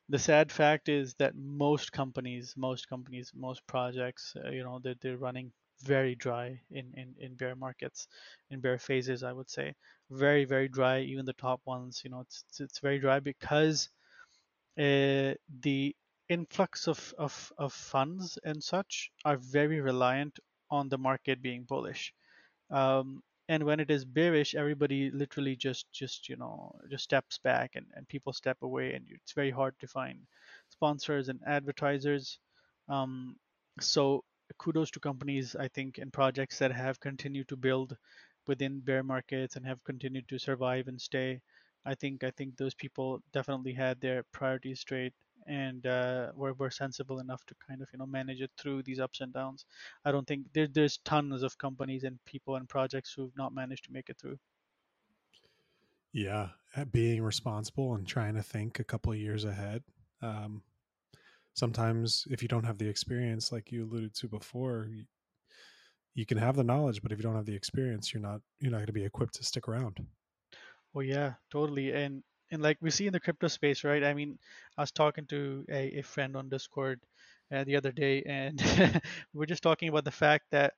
the 0.08 0.18
sad 0.18 0.52
fact 0.52 0.88
is 0.88 1.14
that 1.14 1.34
most 1.34 1.92
companies 1.92 2.54
most 2.56 2.88
companies 2.88 3.32
most 3.34 3.66
projects 3.66 4.34
uh, 4.44 4.50
you 4.50 4.62
know 4.62 4.80
they're, 4.82 4.94
they're 5.00 5.16
running 5.16 5.50
very 5.82 6.14
dry 6.14 6.60
in, 6.70 6.92
in 6.94 7.14
in 7.18 7.34
bear 7.34 7.54
markets 7.56 8.08
in 8.50 8.60
bear 8.60 8.78
phases 8.78 9.22
i 9.22 9.32
would 9.32 9.50
say. 9.50 9.74
Very 10.10 10.44
very 10.44 10.68
dry 10.68 11.00
even 11.00 11.24
the 11.26 11.32
top 11.34 11.60
ones 11.66 12.02
you 12.04 12.10
know 12.10 12.20
it's 12.20 12.44
it's, 12.48 12.60
it's 12.60 12.78
very 12.80 12.98
dry 12.98 13.20
because 13.20 13.88
uh, 14.78 15.34
the 15.60 15.94
influx 16.28 16.88
of, 16.88 17.14
of 17.18 17.52
of 17.58 17.72
funds 17.72 18.38
and 18.44 18.62
such 18.62 19.10
are 19.24 19.36
very 19.36 19.80
reliant 19.80 20.38
on 20.70 20.88
the 20.88 20.98
market 20.98 21.42
being 21.42 21.64
bullish. 21.64 22.12
Um, 22.70 23.22
and 23.48 23.64
when 23.64 23.80
it 23.80 23.90
is 23.90 24.04
bearish 24.04 24.54
everybody 24.54 25.10
literally 25.10 25.56
just 25.56 25.86
just 25.92 26.28
you 26.28 26.36
know 26.36 26.72
just 26.90 27.04
steps 27.04 27.38
back 27.38 27.72
and, 27.76 27.86
and 27.94 28.08
people 28.08 28.32
step 28.32 28.58
away 28.62 28.94
and 28.94 29.06
it's 29.10 29.32
very 29.32 29.50
hard 29.50 29.74
to 29.80 29.86
find 29.86 30.18
sponsors 30.70 31.28
and 31.28 31.40
advertisers. 31.46 32.38
Um, 32.88 33.36
so 33.80 34.24
kudos 34.58 34.90
to 34.90 35.00
companies 35.00 35.56
i 35.56 35.68
think 35.68 35.98
and 35.98 36.12
projects 36.12 36.58
that 36.58 36.72
have 36.72 37.00
continued 37.00 37.48
to 37.48 37.56
build 37.56 37.96
within 38.46 38.80
bear 38.80 39.02
markets 39.02 39.56
and 39.56 39.66
have 39.66 39.82
continued 39.84 40.28
to 40.28 40.38
survive 40.38 40.88
and 40.88 41.00
stay 41.00 41.40
i 41.84 41.94
think 41.94 42.24
i 42.24 42.30
think 42.30 42.56
those 42.56 42.74
people 42.74 43.20
definitely 43.32 43.72
had 43.72 44.00
their 44.00 44.22
priorities 44.32 44.80
straight 44.80 45.14
and 45.46 45.86
uh, 45.86 46.32
were, 46.34 46.54
were 46.54 46.70
sensible 46.70 47.18
enough 47.18 47.44
to 47.44 47.54
kind 47.66 47.82
of 47.82 47.88
you 47.92 47.98
know 47.98 48.06
manage 48.06 48.40
it 48.40 48.50
through 48.58 48.82
these 48.82 48.98
ups 49.00 49.20
and 49.20 49.32
downs 49.34 49.66
I 50.04 50.12
don't 50.12 50.26
think 50.26 50.52
there, 50.54 50.68
there's 50.68 50.98
tons 50.98 51.42
of 51.42 51.58
companies 51.58 52.04
and 52.04 52.18
people 52.24 52.56
and 52.56 52.68
projects 52.68 53.12
who've 53.12 53.36
not 53.36 53.52
managed 53.54 53.84
to 53.84 53.92
make 53.92 54.08
it 54.08 54.18
through. 54.18 54.38
Yeah, 56.12 56.50
being 56.92 57.22
responsible 57.22 57.94
and 57.94 58.06
trying 58.06 58.34
to 58.34 58.42
think 58.42 58.78
a 58.78 58.84
couple 58.84 59.12
of 59.12 59.18
years 59.18 59.44
ahead. 59.44 59.82
Um, 60.22 60.62
sometimes, 61.54 62.26
if 62.30 62.42
you 62.42 62.48
don't 62.48 62.64
have 62.64 62.78
the 62.78 62.88
experience, 62.88 63.52
like 63.52 63.72
you 63.72 63.84
alluded 63.84 64.14
to 64.16 64.28
before, 64.28 64.88
you, 64.90 65.04
you 66.14 66.26
can 66.26 66.38
have 66.38 66.56
the 66.56 66.64
knowledge, 66.64 67.02
but 67.02 67.12
if 67.12 67.18
you 67.18 67.22
don't 67.22 67.36
have 67.36 67.46
the 67.46 67.54
experience, 67.54 68.12
you're 68.12 68.22
not 68.22 68.40
you're 68.60 68.70
not 68.70 68.78
going 68.78 68.86
to 68.86 68.92
be 68.92 69.04
equipped 69.04 69.34
to 69.34 69.44
stick 69.44 69.68
around. 69.68 69.98
Oh 70.94 71.00
yeah, 71.00 71.34
totally. 71.50 71.92
And 71.92 72.22
and 72.50 72.62
like 72.62 72.78
we 72.80 72.90
see 72.90 73.06
in 73.06 73.12
the 73.12 73.20
crypto 73.20 73.48
space, 73.48 73.84
right? 73.84 74.04
I 74.04 74.14
mean, 74.14 74.38
I 74.78 74.82
was 74.82 74.92
talking 74.92 75.26
to 75.26 75.64
a, 75.68 75.98
a 75.98 76.02
friend 76.02 76.36
on 76.36 76.48
Discord 76.48 77.00
uh, 77.52 77.64
the 77.64 77.76
other 77.76 77.90
day, 77.90 78.22
and 78.22 78.60
we 78.78 79.00
we're 79.40 79.46
just 79.46 79.62
talking 79.62 79.88
about 79.88 80.04
the 80.04 80.12
fact 80.12 80.46
that 80.52 80.74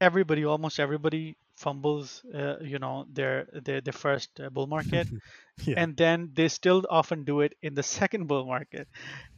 everybody, 0.00 0.44
almost 0.44 0.80
everybody 0.80 1.36
fumbles, 1.56 2.22
uh, 2.34 2.56
you 2.62 2.78
know, 2.78 3.06
their 3.12 3.46
their, 3.52 3.80
their 3.80 3.92
first 3.92 4.40
uh, 4.40 4.50
bull 4.50 4.66
market, 4.66 5.08
yeah. 5.66 5.74
and 5.76 5.96
then 5.96 6.30
they 6.34 6.48
still 6.48 6.84
often 6.90 7.24
do 7.24 7.40
it 7.40 7.54
in 7.62 7.74
the 7.74 7.82
second 7.82 8.26
bull 8.26 8.46
market. 8.46 8.88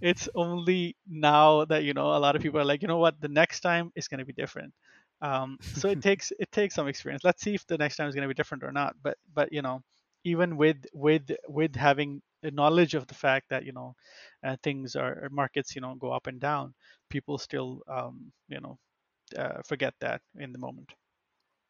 It's 0.01 0.29
only 0.35 0.97
now 1.09 1.65
that 1.67 1.85
you 1.85 1.95
know 1.95 2.17
a 2.17 2.21
lot 2.21 2.37
of 2.37 2.43
people 2.43 2.61
are 2.61 2.65
like, 2.65 2.83
you 2.83 2.89
know 2.89 2.99
what, 2.99 3.21
the 3.21 3.29
next 3.29 3.61
time 3.61 3.93
is 3.97 4.09
going 4.09 4.19
to 4.21 4.25
be 4.27 4.33
different. 4.33 4.75
Um, 5.21 5.59
so 5.75 5.89
it 5.89 6.01
takes 6.03 6.33
it 6.39 6.51
takes 6.53 6.75
some 6.75 6.89
experience. 6.89 7.25
Let's 7.25 7.43
see 7.43 7.55
if 7.55 7.67
the 7.67 7.79
next 7.79 7.97
time 7.97 8.09
is 8.09 8.15
going 8.15 8.23
to 8.29 8.35
be 8.35 8.35
different 8.35 8.65
or 8.65 8.73
not. 8.73 8.97
But 9.03 9.19
but 9.35 9.53
you 9.53 9.63
know, 9.63 9.83
even 10.25 10.57
with 10.57 10.87
with 10.93 11.31
with 11.49 11.75
having 11.77 12.23
a 12.43 12.51
knowledge 12.51 12.95
of 12.95 13.07
the 13.07 13.15
fact 13.15 13.49
that 13.51 13.65
you 13.65 13.73
know 13.73 13.95
uh, 14.45 14.57
things 14.63 14.95
are 14.97 15.29
markets 15.31 15.75
you 15.75 15.81
know 15.81 15.95
go 15.95 16.13
up 16.13 16.27
and 16.27 16.41
down, 16.41 16.75
people 17.11 17.39
still 17.39 17.83
um, 17.89 18.33
you 18.49 18.61
know 18.61 18.79
uh, 19.37 19.63
forget 19.67 19.95
that 20.01 20.23
in 20.39 20.53
the 20.53 20.59
moment. 20.59 20.91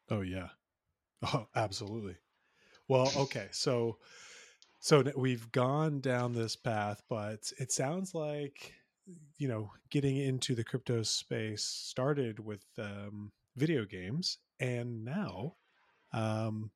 Oh 0.09 0.21
yeah. 0.21 0.49
Oh, 1.33 1.47
absolutely. 1.53 2.15
Well, 2.87 3.11
okay. 3.17 3.49
So 3.51 3.97
so 4.79 5.03
we've 5.17 5.51
gone 5.51 5.99
down 5.99 6.33
this 6.33 6.55
path, 6.55 7.03
but 7.09 7.51
it 7.59 7.73
sounds 7.73 8.15
like 8.15 8.73
you 9.37 9.47
know, 9.47 9.71
getting 9.89 10.17
into 10.17 10.55
the 10.55 10.63
crypto 10.63 11.03
space 11.03 11.63
started 11.63 12.39
with 12.39 12.63
um, 12.77 13.31
video 13.55 13.85
games 13.85 14.37
and 14.59 15.03
now 15.03 15.55
um, 16.13 16.71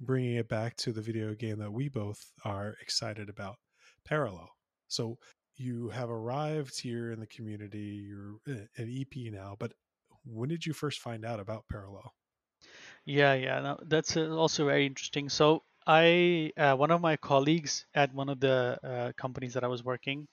bringing 0.00 0.36
it 0.36 0.48
back 0.48 0.76
to 0.76 0.92
the 0.92 1.00
video 1.00 1.34
game 1.34 1.58
that 1.58 1.72
we 1.72 1.88
both 1.88 2.32
are 2.44 2.76
excited 2.82 3.28
about, 3.28 3.56
Parallel. 4.04 4.50
So 4.88 5.18
you 5.56 5.88
have 5.90 6.10
arrived 6.10 6.80
here 6.80 7.12
in 7.12 7.20
the 7.20 7.26
community, 7.26 8.04
you're 8.08 8.36
an 8.46 8.68
EP 8.78 9.32
now, 9.32 9.56
but 9.58 9.72
when 10.24 10.48
did 10.48 10.66
you 10.66 10.72
first 10.72 11.00
find 11.00 11.24
out 11.24 11.40
about 11.40 11.64
Parallel? 11.70 12.12
Yeah, 13.06 13.34
yeah, 13.34 13.60
no, 13.60 13.78
that's 13.86 14.16
uh, 14.16 14.28
also 14.36 14.66
very 14.66 14.84
interesting. 14.86 15.28
So 15.28 15.62
I, 15.86 16.52
uh, 16.56 16.74
one 16.74 16.90
of 16.90 17.00
my 17.00 17.16
colleagues 17.16 17.86
at 17.94 18.12
one 18.12 18.28
of 18.28 18.40
the 18.40 18.78
uh, 18.82 19.12
companies 19.16 19.54
that 19.54 19.62
I 19.62 19.68
was 19.68 19.84
working, 19.84 20.26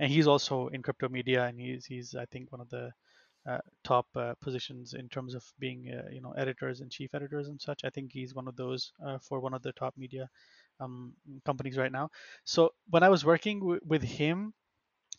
and 0.00 0.12
he's 0.12 0.26
also 0.26 0.68
in 0.68 0.82
crypto 0.82 1.08
media, 1.08 1.46
and 1.46 1.60
he's 1.60 1.86
he's 1.86 2.14
I 2.16 2.26
think 2.26 2.52
one 2.52 2.60
of 2.60 2.70
the 2.70 2.92
uh, 3.48 3.58
top 3.84 4.06
uh, 4.16 4.34
positions 4.42 4.94
in 4.94 5.08
terms 5.08 5.34
of 5.34 5.44
being 5.60 5.84
you 6.12 6.20
know 6.22 6.32
editors 6.32 6.80
and 6.80 6.90
chief 6.90 7.14
editors 7.14 7.48
and 7.48 7.60
such. 7.60 7.82
I 7.84 7.90
think 7.90 8.12
he's 8.12 8.34
one 8.34 8.48
of 8.48 8.56
those 8.56 8.92
for 9.28 9.40
one 9.40 9.54
of 9.54 9.62
the 9.62 9.72
top 9.74 9.94
media 9.98 10.28
um, 10.80 11.14
companies 11.46 11.78
right 11.78 11.92
now. 11.92 12.10
So 12.44 12.72
when 12.90 13.02
I 13.04 13.10
was 13.10 13.24
working 13.24 13.60
w- 13.60 13.80
with 13.86 14.02
him, 14.02 14.54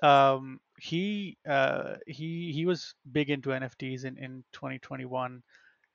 um, 0.02 0.60
he 0.80 1.38
uh, 1.48 1.96
he 2.08 2.52
he 2.54 2.66
was 2.66 2.96
big 3.12 3.30
into 3.30 3.54
NFTs 3.54 4.04
in 4.04 4.18
in 4.18 4.44
2021 4.52 5.44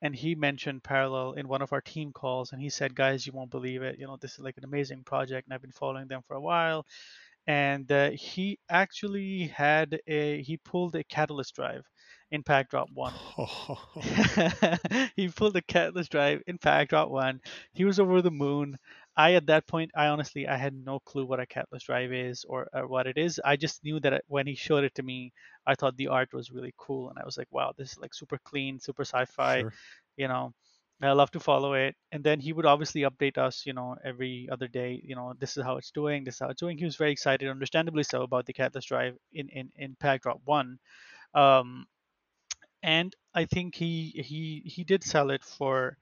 and 0.01 0.15
he 0.15 0.35
mentioned 0.35 0.83
parallel 0.83 1.33
in 1.33 1.47
one 1.47 1.61
of 1.61 1.73
our 1.73 1.81
team 1.81 2.11
calls 2.11 2.51
and 2.51 2.61
he 2.61 2.69
said 2.69 2.95
guys 2.95 3.25
you 3.25 3.33
won't 3.33 3.51
believe 3.51 3.81
it. 3.81 3.97
You 3.99 4.07
know 4.07 4.17
this 4.17 4.33
is 4.33 4.39
like 4.39 4.57
an 4.57 4.63
amazing 4.63 5.03
project 5.03 5.47
and 5.47 5.53
i've 5.53 5.61
been 5.61 5.71
following 5.71 6.07
them 6.07 6.21
for 6.27 6.35
a 6.35 6.41
while. 6.41 6.85
And 7.47 7.89
uh, 7.91 8.11
he 8.11 8.59
actually 8.69 9.47
had 9.47 9.99
a 10.07 10.41
he 10.43 10.57
pulled 10.57 10.95
a 10.95 11.03
catalyst 11.03 11.55
drive 11.55 11.85
in 12.31 12.43
packdrop 12.43 12.89
1 12.93 13.13
he 15.15 15.29
pulled 15.29 15.55
a 15.55 15.61
catalyst 15.61 16.11
drive 16.11 16.41
in 16.47 16.57
packdrop 16.57 17.09
1 17.09 17.39
he 17.73 17.85
was 17.85 17.99
over 17.99 18.21
the 18.21 18.31
moon 18.31 18.77
i 19.17 19.33
at 19.33 19.47
that 19.47 19.67
point 19.67 19.91
i 19.95 20.07
honestly 20.07 20.47
i 20.47 20.55
had 20.55 20.73
no 20.73 20.99
clue 20.99 21.25
what 21.25 21.39
a 21.39 21.45
catalyst 21.45 21.87
drive 21.87 22.13
is 22.13 22.45
or, 22.47 22.67
or 22.73 22.87
what 22.87 23.07
it 23.07 23.17
is 23.17 23.39
i 23.43 23.55
just 23.55 23.83
knew 23.83 23.99
that 23.99 24.23
when 24.27 24.47
he 24.47 24.55
showed 24.55 24.83
it 24.83 24.95
to 24.95 25.03
me 25.03 25.31
i 25.65 25.75
thought 25.75 25.97
the 25.97 26.07
art 26.07 26.33
was 26.33 26.51
really 26.51 26.73
cool 26.77 27.09
and 27.09 27.19
i 27.19 27.25
was 27.25 27.37
like 27.37 27.47
wow 27.51 27.73
this 27.77 27.91
is 27.91 27.97
like 27.97 28.13
super 28.13 28.39
clean 28.45 28.79
super 28.79 29.03
sci-fi 29.03 29.61
sure. 29.61 29.73
you 30.15 30.27
know 30.27 30.53
I 30.99 31.11
love 31.11 31.29
to 31.31 31.39
follow 31.39 31.73
it. 31.73 31.95
And 32.11 32.23
then 32.23 32.39
he 32.39 32.53
would 32.53 32.65
obviously 32.65 33.01
update 33.01 33.37
us, 33.37 33.67
you 33.67 33.73
know, 33.73 33.95
every 34.03 34.49
other 34.51 34.67
day, 34.67 34.99
you 35.03 35.15
know, 35.15 35.33
this 35.37 35.55
is 35.55 35.63
how 35.63 35.77
it's 35.77 35.91
doing, 35.91 36.23
this 36.23 36.35
is 36.35 36.39
how 36.39 36.49
it's 36.49 36.59
doing. 36.59 36.77
He 36.77 36.85
was 36.85 36.95
very 36.95 37.11
excited, 37.11 37.47
understandably 37.47 38.01
so, 38.03 38.23
about 38.23 38.47
the 38.47 38.53
Catalyst 38.53 38.87
Drive 38.87 39.15
in, 39.31 39.47
in, 39.49 39.69
in 39.75 39.95
Pack 39.99 40.23
Drop 40.23 40.41
1. 40.45 40.79
Um, 41.35 41.85
and 42.83 43.15
I 43.33 43.45
think 43.45 43.75
he 43.75 44.13
he 44.15 44.61
he 44.65 44.83
did 44.83 45.03
sell 45.03 45.31
it 45.31 45.43
for 45.43 45.97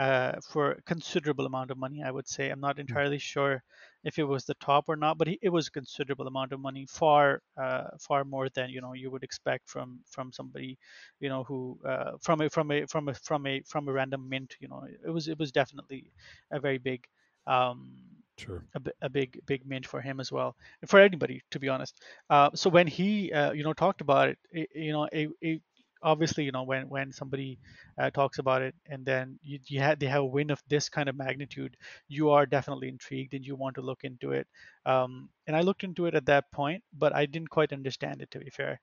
uh, 0.00 0.40
for 0.40 0.72
a 0.72 0.82
considerable 0.82 1.44
amount 1.44 1.70
of 1.70 1.76
money. 1.76 2.02
I 2.02 2.10
would 2.10 2.26
say 2.26 2.48
I'm 2.48 2.60
not 2.60 2.76
hmm. 2.76 2.80
entirely 2.80 3.18
sure 3.18 3.62
if 4.02 4.18
it 4.18 4.24
was 4.24 4.46
the 4.46 4.54
top 4.54 4.86
or 4.88 4.96
not, 4.96 5.18
but 5.18 5.28
he, 5.28 5.38
it 5.42 5.50
was 5.50 5.66
a 5.68 5.70
considerable 5.70 6.26
amount 6.26 6.52
of 6.52 6.60
money, 6.60 6.86
far 6.88 7.42
uh, 7.58 7.88
far 8.00 8.24
more 8.24 8.48
than 8.48 8.70
you 8.70 8.80
know 8.80 8.94
you 8.94 9.10
would 9.10 9.22
expect 9.22 9.68
from 9.68 10.00
from 10.06 10.32
somebody, 10.32 10.78
you 11.20 11.28
know, 11.28 11.44
who 11.44 11.78
uh, 11.86 12.12
from 12.22 12.40
a 12.40 12.48
from 12.48 12.70
a 12.70 12.86
from 12.86 13.08
a 13.08 13.14
from 13.14 13.46
a 13.46 13.60
from 13.66 13.88
a 13.88 13.92
random 13.92 14.26
mint. 14.26 14.56
You 14.58 14.68
know, 14.68 14.86
it 15.06 15.10
was 15.10 15.28
it 15.28 15.38
was 15.38 15.52
definitely 15.52 16.10
a 16.50 16.58
very 16.58 16.78
big. 16.78 17.06
Um, 17.46 17.92
Sure. 18.38 18.64
A, 18.74 18.80
a, 19.02 19.10
big 19.10 19.38
big 19.44 19.66
mint 19.66 19.86
for 19.86 20.00
him 20.00 20.18
as 20.18 20.32
well 20.32 20.56
for 20.86 20.98
anybody 20.98 21.42
to 21.50 21.58
be 21.58 21.68
honest 21.68 22.00
uh, 22.30 22.48
so 22.54 22.70
when 22.70 22.86
he 22.86 23.30
uh, 23.32 23.52
you 23.52 23.62
know 23.62 23.74
talked 23.74 24.00
about 24.00 24.30
it, 24.30 24.38
it 24.50 24.70
you 24.74 24.92
know 24.92 25.06
a, 25.12 25.28
a 25.44 25.60
obviously 26.02 26.44
you 26.44 26.52
know 26.52 26.62
when 26.62 26.88
when 26.88 27.12
somebody 27.12 27.58
uh, 27.98 28.10
talks 28.10 28.38
about 28.38 28.62
it 28.62 28.74
and 28.86 29.04
then 29.04 29.38
you, 29.42 29.58
you 29.66 29.80
they 29.98 30.06
have 30.06 30.22
a 30.22 30.26
win 30.26 30.50
of 30.50 30.62
this 30.68 30.88
kind 30.88 31.08
of 31.08 31.16
magnitude 31.16 31.76
you 32.08 32.30
are 32.30 32.46
definitely 32.46 32.88
intrigued 32.88 33.34
and 33.34 33.46
you 33.46 33.54
want 33.54 33.74
to 33.74 33.82
look 33.82 34.04
into 34.04 34.32
it. 34.32 34.46
Um, 34.86 35.28
and 35.46 35.56
i 35.56 35.60
looked 35.60 35.84
into 35.84 36.06
it 36.06 36.14
at 36.14 36.26
that 36.26 36.50
point 36.52 36.82
but 36.96 37.14
i 37.14 37.26
didn't 37.26 37.50
quite 37.50 37.72
understand 37.72 38.22
it 38.22 38.30
to 38.30 38.38
be 38.38 38.50
fair. 38.50 38.80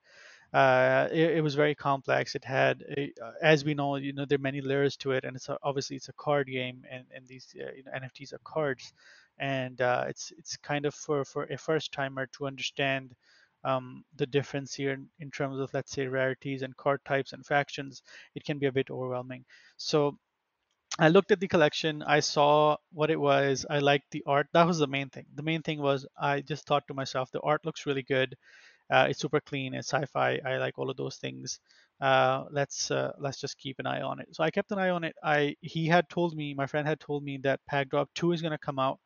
Uh, 0.52 1.08
it, 1.12 1.36
it, 1.36 1.40
was 1.42 1.54
very 1.54 1.74
complex. 1.74 2.34
It 2.34 2.42
had 2.42 2.82
a, 2.96 3.12
uh, 3.22 3.32
as 3.42 3.66
we 3.66 3.74
know 3.74 3.96
you 3.96 4.14
know 4.14 4.24
there 4.24 4.36
are 4.36 4.40
many 4.50 4.62
layers 4.62 4.96
to 4.98 5.12
it 5.12 5.24
and 5.24 5.36
it's 5.36 5.50
a, 5.50 5.58
obviously 5.62 5.96
it's 5.96 6.08
a 6.08 6.14
card 6.14 6.46
game 6.46 6.84
and, 6.90 7.04
and 7.14 7.26
these 7.26 7.54
uh, 7.60 7.70
you 7.76 7.82
know, 7.84 7.92
nfts 7.92 8.32
are 8.32 8.40
cards. 8.44 8.94
And 9.38 9.80
uh, 9.82 10.06
it's 10.08 10.32
it's 10.38 10.56
kind 10.56 10.86
of 10.86 10.94
for 10.94 11.24
for 11.24 11.44
a 11.44 11.58
first 11.58 11.92
timer 11.92 12.26
to 12.38 12.46
understand 12.46 13.14
um, 13.64 14.04
the 14.16 14.26
difference 14.26 14.74
here 14.74 14.98
in, 15.18 15.30
terms 15.30 15.58
of 15.58 15.70
let's 15.74 15.92
say 15.92 16.06
rarities 16.06 16.62
and 16.62 16.76
card 16.76 17.00
types 17.04 17.32
and 17.32 17.44
factions 17.44 18.02
it 18.34 18.44
can 18.44 18.58
be 18.58 18.66
a 18.66 18.72
bit 18.72 18.90
overwhelming. 18.90 19.44
So 19.76 20.18
i 20.98 21.08
looked 21.08 21.30
at 21.30 21.38
the 21.38 21.46
collection 21.46 22.02
i 22.04 22.18
saw 22.18 22.74
what 22.92 23.10
it 23.10 23.20
was 23.20 23.66
i 23.68 23.78
liked 23.78 24.10
the 24.10 24.22
art 24.26 24.46
that 24.54 24.66
was 24.66 24.78
the 24.78 24.86
main 24.86 25.10
thing. 25.10 25.26
The 25.34 25.42
main 25.42 25.62
thing 25.62 25.80
was 25.82 26.06
i 26.18 26.40
just 26.40 26.66
thought 26.66 26.86
to 26.88 26.94
myself 26.94 27.30
the 27.30 27.40
art 27.42 27.66
looks 27.66 27.84
really 27.84 28.02
good 28.02 28.34
uh, 28.90 29.06
it's 29.10 29.20
super 29.20 29.40
clean 29.40 29.74
it's 29.74 29.92
sci-fi 29.92 30.40
i 30.46 30.56
like 30.56 30.78
all 30.78 30.88
of 30.88 30.96
those 30.96 31.16
things 31.16 31.60
uh, 32.00 32.44
let's 32.50 32.90
uh, 32.90 33.12
let's 33.18 33.40
just 33.40 33.58
keep 33.58 33.78
an 33.78 33.86
eye 33.86 34.02
on 34.02 34.20
it. 34.20 34.28
So 34.32 34.44
i 34.44 34.50
kept 34.50 34.70
an 34.70 34.78
eye 34.78 34.90
on 34.90 35.04
it. 35.04 35.16
I 35.22 35.56
he 35.60 35.86
had 35.86 36.08
told 36.08 36.36
me 36.36 36.54
my 36.54 36.66
friend 36.66 36.86
had 36.86 37.00
told 37.00 37.24
me 37.24 37.38
that 37.42 37.60
pack 37.66 37.90
drop 37.90 38.08
2 38.14 38.32
is 38.32 38.42
going 38.42 38.52
to 38.52 38.58
come 38.58 38.78
out 38.78 39.00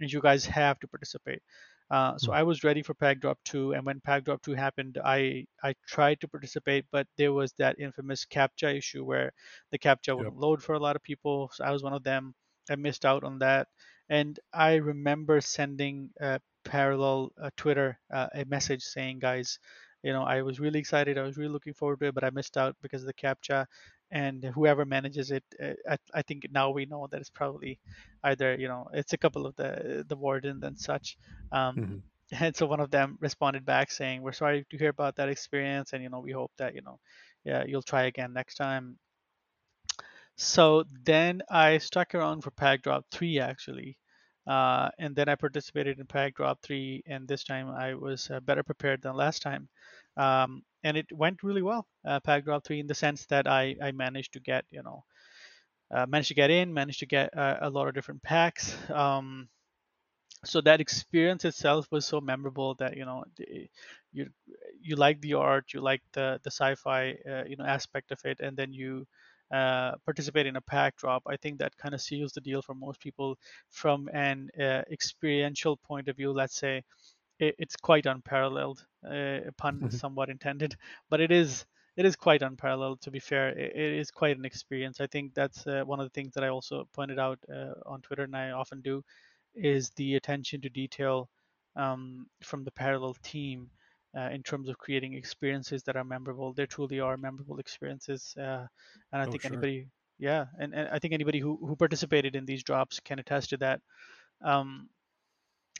and 0.00 0.12
you 0.12 0.20
guys 0.20 0.44
have 0.46 0.78
to 0.80 0.88
participate 0.88 1.42
uh, 1.90 2.16
so 2.16 2.32
hmm. 2.32 2.38
I 2.38 2.42
was 2.42 2.64
ready 2.64 2.82
for 2.82 2.94
Pack 2.94 3.20
Drop 3.20 3.38
2, 3.44 3.74
and 3.74 3.84
when 3.84 4.00
Pack 4.00 4.24
Drop 4.24 4.42
2 4.42 4.54
happened, 4.54 4.98
I 5.04 5.46
I 5.62 5.74
tried 5.86 6.20
to 6.20 6.28
participate, 6.28 6.86
but 6.90 7.06
there 7.18 7.32
was 7.32 7.52
that 7.58 7.78
infamous 7.78 8.24
CAPTCHA 8.24 8.76
issue 8.78 9.04
where 9.04 9.32
the 9.70 9.78
CAPTCHA 9.78 10.16
wouldn't 10.16 10.38
load 10.38 10.62
for 10.62 10.74
a 10.74 10.78
lot 10.78 10.96
of 10.96 11.02
people. 11.02 11.50
So 11.52 11.64
I 11.64 11.70
was 11.70 11.82
one 11.82 11.92
of 11.92 12.02
them. 12.02 12.34
I 12.70 12.76
missed 12.76 13.04
out 13.04 13.24
on 13.24 13.38
that, 13.40 13.68
and 14.08 14.38
I 14.52 14.76
remember 14.76 15.40
sending 15.40 16.10
a 16.20 16.40
parallel 16.64 17.32
uh, 17.40 17.50
Twitter 17.56 17.98
uh, 18.12 18.28
a 18.34 18.44
message 18.46 18.82
saying, 18.82 19.18
guys, 19.18 19.58
you 20.02 20.12
know, 20.12 20.22
I 20.22 20.42
was 20.42 20.60
really 20.60 20.78
excited. 20.78 21.18
I 21.18 21.22
was 21.22 21.36
really 21.36 21.52
looking 21.52 21.74
forward 21.74 22.00
to 22.00 22.06
it, 22.06 22.14
but 22.14 22.24
I 22.24 22.30
missed 22.30 22.56
out 22.56 22.76
because 22.82 23.02
of 23.02 23.06
the 23.06 23.14
CAPTCHA 23.14 23.66
and 24.10 24.44
whoever 24.44 24.84
manages 24.84 25.30
it 25.30 25.44
uh, 25.62 25.72
I, 25.88 25.96
I, 26.14 26.22
think 26.22 26.46
now 26.50 26.70
we 26.70 26.86
know 26.86 27.08
that 27.10 27.20
it's 27.20 27.30
probably 27.30 27.78
either 28.22 28.54
you 28.54 28.68
know 28.68 28.88
it's 28.92 29.12
a 29.12 29.18
couple 29.18 29.46
of 29.46 29.56
the 29.56 30.04
the 30.08 30.16
wardens 30.16 30.62
and 30.62 30.78
such 30.78 31.16
um, 31.52 31.76
mm-hmm. 31.76 31.96
and 32.44 32.56
so 32.56 32.66
one 32.66 32.80
of 32.80 32.90
them 32.90 33.18
responded 33.20 33.64
back 33.64 33.90
saying 33.90 34.22
we're 34.22 34.32
sorry 34.32 34.64
to 34.70 34.78
hear 34.78 34.90
about 34.90 35.16
that 35.16 35.28
experience 35.28 35.92
and 35.92 36.02
you 36.02 36.08
know 36.08 36.20
we 36.20 36.32
hope 36.32 36.52
that 36.58 36.74
you 36.74 36.82
know 36.82 36.98
yeah 37.44 37.64
you'll 37.66 37.82
try 37.82 38.04
again 38.04 38.32
next 38.32 38.54
time 38.54 38.96
so 40.36 40.84
then 41.04 41.42
i 41.50 41.78
stuck 41.78 42.14
around 42.14 42.42
for 42.42 42.50
pack 42.50 42.82
drop 42.82 43.04
3 43.10 43.38
actually 43.40 43.96
uh, 44.46 44.90
and 44.98 45.16
then 45.16 45.28
i 45.28 45.34
participated 45.34 45.98
in 45.98 46.06
pack 46.06 46.34
drop 46.34 46.60
3 46.62 47.02
and 47.06 47.26
this 47.28 47.44
time 47.44 47.68
i 47.70 47.94
was 47.94 48.30
uh, 48.30 48.40
better 48.40 48.62
prepared 48.62 49.00
than 49.02 49.14
last 49.14 49.42
time 49.42 49.68
um, 50.16 50.62
and 50.84 50.96
it 50.96 51.06
went 51.12 51.42
really 51.42 51.62
well. 51.62 51.86
Uh, 52.04 52.20
Pack 52.20 52.44
Drop 52.44 52.64
Three 52.64 52.80
in 52.80 52.86
the 52.86 52.94
sense 52.94 53.26
that 53.26 53.46
I 53.46 53.76
I 53.82 53.92
managed 53.92 54.34
to 54.34 54.40
get 54.40 54.64
you 54.70 54.82
know 54.82 55.04
uh, 55.94 56.06
managed 56.06 56.28
to 56.28 56.34
get 56.34 56.50
in, 56.50 56.74
managed 56.74 57.00
to 57.00 57.06
get 57.06 57.36
uh, 57.36 57.58
a 57.62 57.70
lot 57.70 57.88
of 57.88 57.94
different 57.94 58.22
packs. 58.22 58.76
Um, 58.90 59.48
so 60.44 60.60
that 60.60 60.80
experience 60.80 61.44
itself 61.44 61.86
was 61.90 62.04
so 62.06 62.20
memorable 62.20 62.74
that 62.76 62.96
you 62.96 63.04
know 63.04 63.24
you 64.12 64.28
you 64.80 64.96
like 64.96 65.20
the 65.20 65.34
art, 65.34 65.72
you 65.72 65.80
like 65.80 66.02
the 66.12 66.40
the 66.44 66.50
sci-fi 66.50 67.16
uh, 67.28 67.44
you 67.46 67.56
know 67.56 67.64
aspect 67.64 68.12
of 68.12 68.20
it, 68.24 68.40
and 68.40 68.56
then 68.56 68.72
you 68.72 69.06
uh, 69.52 69.92
participate 70.04 70.46
in 70.46 70.56
a 70.56 70.60
pack 70.60 70.96
drop. 70.96 71.22
I 71.26 71.36
think 71.36 71.58
that 71.58 71.76
kind 71.76 71.94
of 71.94 72.00
seals 72.00 72.32
the 72.32 72.40
deal 72.40 72.62
for 72.62 72.74
most 72.74 73.00
people 73.00 73.36
from 73.70 74.08
an 74.12 74.50
uh, 74.60 74.82
experiential 74.90 75.76
point 75.78 76.08
of 76.08 76.16
view. 76.16 76.32
Let's 76.32 76.56
say 76.58 76.82
it, 77.38 77.54
it's 77.58 77.76
quite 77.76 78.06
unparalleled, 78.06 78.84
uh, 79.04 79.40
pun 79.56 79.80
mm-hmm. 79.80 79.88
somewhat 79.88 80.30
intended, 80.30 80.76
but 81.10 81.20
it 81.20 81.30
is 81.32 81.66
it 81.96 82.04
is 82.04 82.16
quite 82.16 82.42
unparalleled. 82.42 83.00
To 83.02 83.10
be 83.10 83.20
fair, 83.20 83.50
it, 83.50 83.72
it 83.76 83.98
is 83.98 84.10
quite 84.10 84.36
an 84.36 84.44
experience. 84.44 85.00
I 85.00 85.06
think 85.06 85.34
that's 85.34 85.66
uh, 85.66 85.82
one 85.84 86.00
of 86.00 86.06
the 86.06 86.10
things 86.10 86.34
that 86.34 86.44
I 86.44 86.48
also 86.48 86.88
pointed 86.92 87.18
out 87.18 87.38
uh, 87.52 87.74
on 87.86 88.02
Twitter, 88.02 88.24
and 88.24 88.36
I 88.36 88.50
often 88.50 88.80
do, 88.80 89.04
is 89.54 89.90
the 89.90 90.16
attention 90.16 90.60
to 90.62 90.68
detail 90.68 91.28
um, 91.76 92.26
from 92.42 92.64
the 92.64 92.72
parallel 92.72 93.14
team. 93.22 93.70
Uh, 94.16 94.30
in 94.30 94.44
terms 94.44 94.68
of 94.68 94.78
creating 94.78 95.14
experiences 95.14 95.82
that 95.82 95.96
are 95.96 96.04
memorable, 96.04 96.52
there 96.52 96.68
truly 96.68 97.00
are 97.00 97.16
memorable 97.16 97.58
experiences, 97.58 98.32
uh, 98.38 98.64
and 99.12 99.22
I 99.22 99.26
Oh, 99.26 99.30
think 99.32 99.42
sure. 99.42 99.50
anybody, 99.50 99.88
yeah, 100.18 100.46
and, 100.60 100.72
and 100.72 100.88
I 100.88 101.00
think 101.00 101.14
anybody 101.14 101.40
who, 101.40 101.58
who 101.66 101.74
participated 101.74 102.36
in 102.36 102.44
these 102.44 102.62
drops 102.62 103.00
can 103.00 103.18
attest 103.18 103.50
to 103.50 103.56
that. 103.56 103.80
Um, 104.40 104.88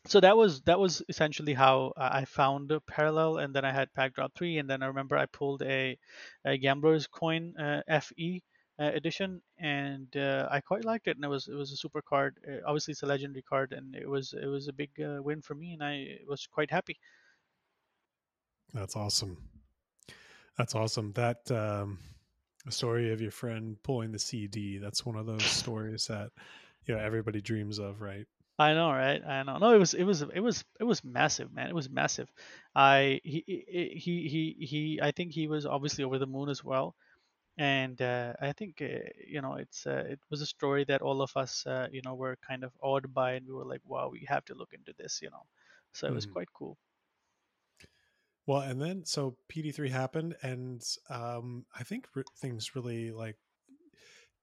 so 0.07 0.21
that 0.21 0.37
was 0.37 0.61
that 0.62 0.79
was 0.79 1.03
essentially 1.09 1.55
how 1.55 1.93
I 1.97 2.25
found 2.25 2.73
parallel, 2.87 3.38
and 3.38 3.55
then 3.55 3.64
I 3.64 3.73
had 3.73 3.93
Pack 3.95 4.14
Drop 4.14 4.33
three, 4.35 4.59
and 4.59 4.69
then 4.69 4.83
I 4.83 4.87
remember 4.87 5.17
I 5.17 5.27
pulled 5.27 5.62
a, 5.62 5.99
a 6.45 6.59
Gambler's 6.59 7.07
Coin 7.07 7.57
uh, 7.57 7.83
FE 8.01 8.43
uh, 8.79 8.90
edition, 8.95 9.40
and 9.59 10.14
uh, 10.17 10.49
I 10.51 10.61
quite 10.61 10.85
liked 10.85 11.07
it, 11.07 11.17
and 11.17 11.25
it 11.25 11.29
was 11.29 11.49
it 11.49 11.55
was 11.55 11.73
a 11.73 11.77
super 11.77 12.03
card. 12.03 12.37
Uh, 12.47 12.59
obviously, 12.67 12.93
it's 12.93 13.03
a 13.03 13.07
legendary 13.07 13.43
card, 13.43 13.73
and 13.73 13.95
it 13.95 14.09
was 14.09 14.35
it 14.35 14.47
was 14.47 14.69
a 14.69 14.73
big 14.73 14.90
uh, 15.01 15.23
win 15.23 15.40
for 15.40 15.55
me, 15.55 15.73
and 15.73 15.83
I 15.83 16.19
was 16.29 16.47
quite 16.47 16.71
happy. 16.71 16.99
That's 18.75 18.97
awesome. 18.97 19.38
That's 20.59 20.75
awesome. 20.75 21.12
That 21.12 21.51
um, 21.51 21.99
story 22.69 23.12
of 23.12 23.21
your 23.21 23.31
friend 23.31 23.77
pulling 23.83 24.12
the 24.12 24.19
CD. 24.19 24.79
That's 24.79 25.07
one 25.07 25.17
of 25.17 25.27
those 25.27 25.45
stories 25.62 26.07
that 26.09 26.31
you 26.85 26.95
know 26.95 27.01
everybody 27.01 27.40
dreams 27.40 27.79
of, 27.79 28.01
right? 28.01 28.27
I 28.59 28.73
know, 28.75 28.90
right? 28.90 29.23
I 29.25 29.43
know. 29.43 29.59
No, 29.59 29.75
it 29.75 29.79
was 29.79 29.95
it 29.95 30.05
was 30.05 30.23
it 30.23 30.40
was 30.40 30.64
it 30.79 30.85
was 30.85 31.03
massive, 31.03 31.53
man. 31.53 31.69
It 31.69 31.75
was 31.75 31.90
massive. 31.90 32.33
I 32.75 33.21
he 33.25 33.43
he 33.47 34.29
he 34.29 34.67
he, 34.67 35.01
I 35.03 35.11
think 35.11 35.33
he 35.33 35.49
was 35.49 35.67
obviously 35.67 36.05
over 36.05 36.19
the 36.19 36.27
moon 36.27 36.49
as 36.49 36.62
well. 36.62 36.95
And 37.59 38.01
uh, 38.03 38.35
I 38.40 38.53
think 38.53 38.83
uh, 38.83 39.11
you 39.27 39.43
know 39.43 39.55
it's 39.57 39.87
uh, 39.87 40.05
it 40.09 40.21
was 40.31 40.43
a 40.43 40.47
story 40.47 40.85
that 40.87 41.03
all 41.03 41.23
of 41.23 41.37
us 41.37 41.67
uh, 41.67 41.88
you 41.93 42.03
know 42.03 42.14
were 42.17 42.37
kind 42.38 42.64
of 42.64 42.77
awed 42.81 43.12
by, 43.14 43.35
and 43.35 43.47
we 43.47 43.55
were 43.55 43.67
like, 43.67 43.83
wow, 43.85 44.09
we 44.11 44.25
have 44.29 44.45
to 44.47 44.55
look 44.55 44.75
into 44.75 44.95
this, 44.95 45.23
you 45.23 45.31
know. 45.31 45.47
So 45.93 46.09
it 46.09 46.14
was 46.14 46.27
Mhm. 46.27 46.27
quite 46.27 46.53
cool. 46.53 46.79
Well, 48.47 48.61
and 48.62 48.81
then 48.81 49.05
so 49.05 49.38
PD3 49.49 49.88
happened, 49.90 50.37
and 50.43 50.83
um, 51.09 51.67
I 51.75 51.83
think 51.85 52.09
r- 52.14 52.25
things 52.37 52.75
really 52.75 53.11
like 53.11 53.38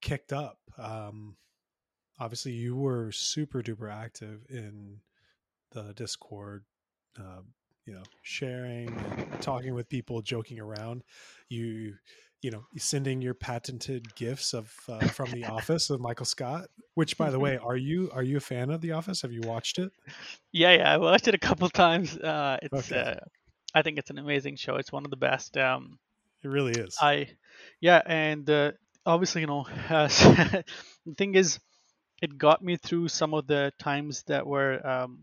kicked 0.01 0.33
up. 0.33 0.59
Um, 0.77 1.37
obviously, 2.21 2.51
you 2.51 2.75
were 2.75 3.11
super 3.11 3.61
duper 3.61 3.91
active 3.91 4.45
in 4.49 4.99
the 5.71 5.93
Discord, 5.95 6.63
uh, 7.19 7.41
you 7.85 7.93
know, 7.93 8.03
sharing 8.21 8.95
and 9.17 9.41
talking 9.41 9.73
with 9.73 9.89
people, 9.89 10.21
joking 10.21 10.59
around. 10.59 11.03
You, 11.49 11.95
you 12.41 12.51
know, 12.51 12.63
sending 12.77 13.21
your 13.21 13.33
patented 13.33 14.15
gifts 14.15 14.53
of 14.53 14.71
uh, 14.87 14.99
from 15.07 15.31
The 15.31 15.45
Office 15.51 15.89
of 15.89 15.99
Michael 15.99 16.25
Scott. 16.25 16.67
Which, 16.93 17.17
by 17.17 17.31
the 17.31 17.39
way, 17.39 17.57
are 17.57 17.77
you 17.77 18.11
are 18.13 18.23
you 18.23 18.37
a 18.37 18.41
fan 18.41 18.69
of 18.69 18.81
The 18.81 18.91
Office? 18.91 19.23
Have 19.23 19.31
you 19.31 19.41
watched 19.41 19.79
it? 19.79 19.91
Yeah, 20.51 20.73
yeah, 20.73 20.93
I 20.93 20.97
watched 20.97 21.27
it 21.27 21.35
a 21.35 21.39
couple 21.39 21.69
times. 21.69 22.15
Uh, 22.17 22.57
it's 22.61 22.91
Okay, 22.91 22.99
uh, 22.99 23.15
I 23.73 23.81
think 23.81 23.97
it's 23.97 24.09
an 24.09 24.19
amazing 24.19 24.57
show. 24.57 24.75
It's 24.75 24.91
one 24.91 25.05
of 25.05 25.11
the 25.11 25.17
best. 25.17 25.57
Um, 25.57 25.97
it 26.43 26.49
really 26.49 26.73
is. 26.73 26.97
I 27.01 27.29
yeah, 27.79 28.01
and 28.05 28.49
uh, 28.49 28.71
obviously 29.05 29.41
you 29.41 29.47
know 29.47 29.65
uh, 29.89 30.07
the 31.05 31.15
thing 31.17 31.35
is 31.35 31.59
it 32.21 32.37
got 32.37 32.61
me 32.63 32.77
through 32.77 33.09
some 33.09 33.33
of 33.33 33.47
the 33.47 33.71
times 33.79 34.23
that 34.23 34.45
were 34.45 34.85
um, 34.87 35.19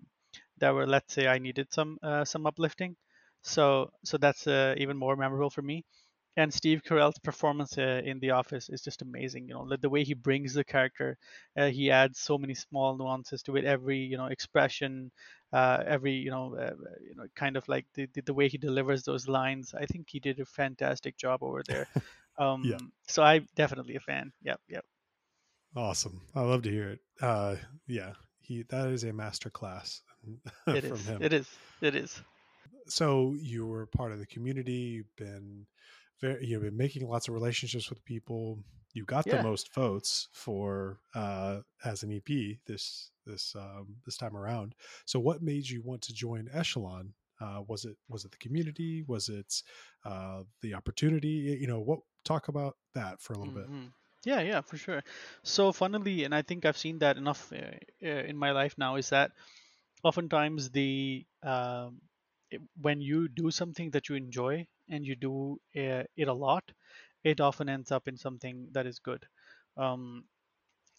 that 0.58 0.74
were 0.74 0.86
let's 0.86 1.14
say 1.14 1.26
I 1.28 1.38
needed 1.38 1.72
some 1.72 1.98
uh, 2.02 2.24
some 2.24 2.46
uplifting. 2.46 2.96
So 3.42 3.90
so 4.04 4.18
that's 4.18 4.46
uh, 4.46 4.74
even 4.78 4.96
more 4.96 5.16
memorable 5.16 5.50
for 5.50 5.62
me. 5.62 5.84
And 6.36 6.52
Steve 6.54 6.82
Carell's 6.88 7.18
performance 7.18 7.76
uh, 7.78 8.00
in 8.04 8.20
The 8.20 8.30
Office 8.30 8.68
is 8.68 8.82
just 8.82 9.02
amazing. 9.02 9.48
You 9.48 9.54
know, 9.54 9.68
the, 9.68 9.76
the 9.76 9.88
way 9.90 10.04
he 10.04 10.14
brings 10.14 10.54
the 10.54 10.64
character, 10.64 11.18
uh, 11.56 11.66
he 11.68 11.90
adds 11.90 12.20
so 12.20 12.38
many 12.38 12.54
small 12.54 12.96
nuances 12.96 13.42
to 13.44 13.56
it. 13.56 13.64
Every 13.64 13.98
you 13.98 14.16
know 14.16 14.26
expression, 14.26 15.10
uh, 15.52 15.82
every 15.86 16.12
you 16.12 16.30
know 16.30 16.54
uh, 16.56 16.74
you 17.02 17.14
know 17.16 17.26
kind 17.36 17.56
of 17.56 17.66
like 17.68 17.86
the, 17.94 18.06
the 18.14 18.22
the 18.22 18.34
way 18.34 18.48
he 18.48 18.58
delivers 18.58 19.02
those 19.04 19.28
lines. 19.28 19.74
I 19.74 19.86
think 19.86 20.08
he 20.10 20.20
did 20.20 20.38
a 20.40 20.46
fantastic 20.46 21.16
job 21.16 21.42
over 21.42 21.62
there. 21.66 21.88
Yeah, 22.62 22.78
Um, 22.78 22.92
so 23.08 23.22
I'm 23.22 23.46
definitely 23.56 23.96
a 23.96 24.00
fan. 24.00 24.32
Yep, 24.42 24.60
yep. 24.68 24.84
Awesome. 25.76 26.20
I 26.34 26.42
love 26.42 26.62
to 26.62 26.70
hear 26.70 26.90
it. 26.90 27.00
Uh, 27.20 27.56
yeah, 27.86 28.12
he 28.40 28.62
that 28.70 28.88
is 28.88 29.04
a 29.04 29.12
master 29.12 29.50
class 29.50 30.02
It 30.66 30.84
from 30.84 30.98
is. 30.98 31.06
him. 31.06 31.22
It 31.22 31.32
is. 31.32 31.48
It 31.80 31.94
is. 31.94 32.22
so 32.88 33.34
you 33.40 33.66
were 33.66 33.86
part 33.86 34.12
of 34.12 34.18
the 34.18 34.26
community 34.26 34.72
you've 34.72 35.16
been 35.16 35.66
very 36.20 36.46
you've 36.46 36.62
been 36.62 36.76
making 36.76 37.06
lots 37.08 37.28
of 37.28 37.34
relationships 37.34 37.90
with 37.90 38.04
people 38.04 38.58
you 38.94 39.04
got 39.04 39.28
the 39.28 39.38
most 39.38 39.72
votes 39.74 40.28
for 40.32 40.98
uh 41.14 41.58
as 41.84 42.02
an 42.02 42.12
ep 42.12 42.28
this 42.66 43.10
this 43.26 43.54
um 43.56 43.96
this 44.06 44.16
time 44.16 44.36
around 44.36 44.74
so 45.04 45.18
what 45.20 45.42
made 45.42 45.68
you 45.68 45.82
want 45.82 46.00
to 46.02 46.12
join 46.14 46.48
echelon 46.52 47.12
uh 47.40 47.62
was 47.68 47.84
it 47.84 47.96
was 48.08 48.24
it 48.24 48.30
the 48.30 48.38
community 48.38 49.04
was 49.06 49.28
it 49.28 49.62
uh 50.04 50.42
the 50.62 50.74
opportunity 50.74 51.58
you 51.60 51.66
know 51.66 51.80
what 51.80 52.00
talk 52.24 52.48
about 52.48 52.76
that 52.94 53.20
for 53.20 53.34
a 53.34 53.38
little 53.38 53.52
bit 53.52 53.66
hmm 53.66 53.86
Yeah, 54.24 54.40
yeah, 54.40 54.60
for 54.60 54.76
sure. 54.76 55.02
So 55.42 55.72
funnily, 55.72 56.24
and 56.24 56.34
I 56.34 56.42
think 56.42 56.64
I've 56.64 56.76
seen 56.76 56.98
that 57.00 57.16
enough 57.16 57.52
uh, 57.52 57.56
uh, 58.04 58.08
in 58.30 58.36
my 58.36 58.50
life 58.50 58.74
now, 58.76 58.96
is 58.96 59.10
that 59.10 59.32
oftentimes 60.04 60.70
the 60.70 61.26
um, 61.42 62.00
it, 62.50 62.60
when 62.80 63.00
you 63.00 63.28
do 63.28 63.50
something 63.50 63.90
that 63.92 64.08
you 64.08 64.16
enjoy 64.16 64.66
and 64.90 65.06
you 65.06 65.16
do 65.16 65.60
uh, 65.76 66.04
it 66.16 66.28
a 66.28 66.32
lot, 66.32 66.64
it 67.24 67.40
often 67.40 67.68
ends 67.68 67.92
up 67.92 68.08
in 68.08 68.16
something 68.16 68.68
that 68.72 68.86
is 68.86 68.98
good. 69.00 69.26
Um, 69.76 70.24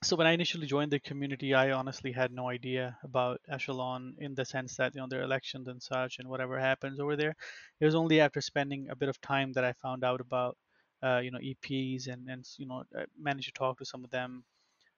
so 0.03 0.15
when 0.15 0.27
I 0.27 0.32
initially 0.32 0.67
joined 0.67 0.91
the 0.91 0.99
community, 0.99 1.53
I 1.53 1.71
honestly 1.71 2.12
had 2.12 2.32
no 2.32 2.49
idea 2.49 2.97
about 3.03 3.41
Echelon 3.49 4.15
in 4.19 4.36
the 4.36 4.45
sense 4.45 4.75
that 4.77 4.93
you 4.95 5.01
know 5.01 5.08
their 5.08 5.23
elections 5.23 5.67
and 5.67 5.82
such 5.82 6.19
and 6.19 6.27
whatever 6.29 6.60
happens 6.60 6.99
over 6.99 7.15
there. 7.15 7.36
It 7.82 7.86
was 7.86 7.95
only 7.95 8.19
after 8.21 8.41
spending 8.41 8.89
a 8.89 8.95
bit 8.95 9.10
of 9.10 9.19
time 9.21 9.53
that 9.53 9.63
I 9.65 9.73
found 9.73 10.03
out 10.03 10.21
about 10.21 10.58
uh, 11.03 11.19
you 11.23 11.31
know 11.31 11.39
EPs 11.41 12.07
and 12.07 12.29
and 12.29 12.45
you 12.57 12.65
know 12.67 12.83
I 12.95 13.05
managed 13.17 13.47
to 13.47 13.53
talk 13.53 13.77
to 13.79 13.85
some 13.85 14.03
of 14.03 14.09
them. 14.12 14.43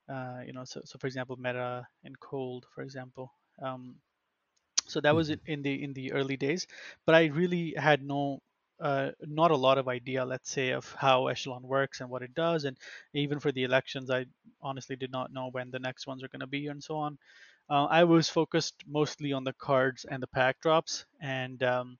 Uh, 0.10 0.42
you 0.46 0.54
know, 0.54 0.64
so 0.66 0.82
so 0.86 0.98
for 1.00 1.08
example, 1.08 1.36
Meta 1.38 1.88
and 2.04 2.20
Cold, 2.20 2.66
for 2.74 2.82
example. 2.84 3.34
Um, 3.62 3.98
so 4.88 5.00
that 5.02 5.16
was 5.16 5.30
hmm 5.30 5.32
it 5.32 5.40
in 5.46 5.62
the 5.62 5.84
in 5.84 5.94
the 5.94 6.12
early 6.12 6.38
days 6.38 6.68
but 7.06 7.16
i 7.16 7.26
really 7.26 7.74
had 7.78 8.04
no 8.04 8.40
uh, 8.80 9.12
not 9.22 9.52
a 9.52 9.56
lot 9.56 9.78
of 9.78 9.88
idea 9.88 10.26
let's 10.26 10.50
say 10.50 10.72
of 10.72 10.92
how 10.98 11.28
echelon 11.28 11.62
works 11.62 12.02
and 12.02 12.10
what 12.10 12.24
it 12.24 12.34
does 12.34 12.66
and 12.66 12.78
even 13.14 13.40
for 13.40 13.52
the 13.52 13.64
elections 13.64 14.10
i 14.10 14.26
honestly 14.62 14.96
did 14.96 15.12
not 15.12 15.32
know 15.32 15.50
when 15.52 15.70
the 15.72 15.80
next 15.80 16.08
ones 16.08 16.24
are 16.24 16.28
going 16.30 16.40
to 16.40 16.48
be 16.48 16.68
and 16.68 16.84
so 16.84 16.96
on 16.98 17.18
uh, 17.70 17.86
i 17.86 18.04
was 18.04 18.30
focused 18.30 18.76
mostly 18.88 19.34
on 19.34 19.44
the 19.44 19.54
cards 19.54 20.06
and 20.10 20.22
the 20.24 20.28
pack 20.28 20.60
drops 20.62 21.06
and 21.22 21.62
um, 21.64 21.98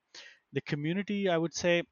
the 0.52 0.60
community 0.62 1.28
i 1.28 1.36
would 1.38 1.54
say 1.54 1.82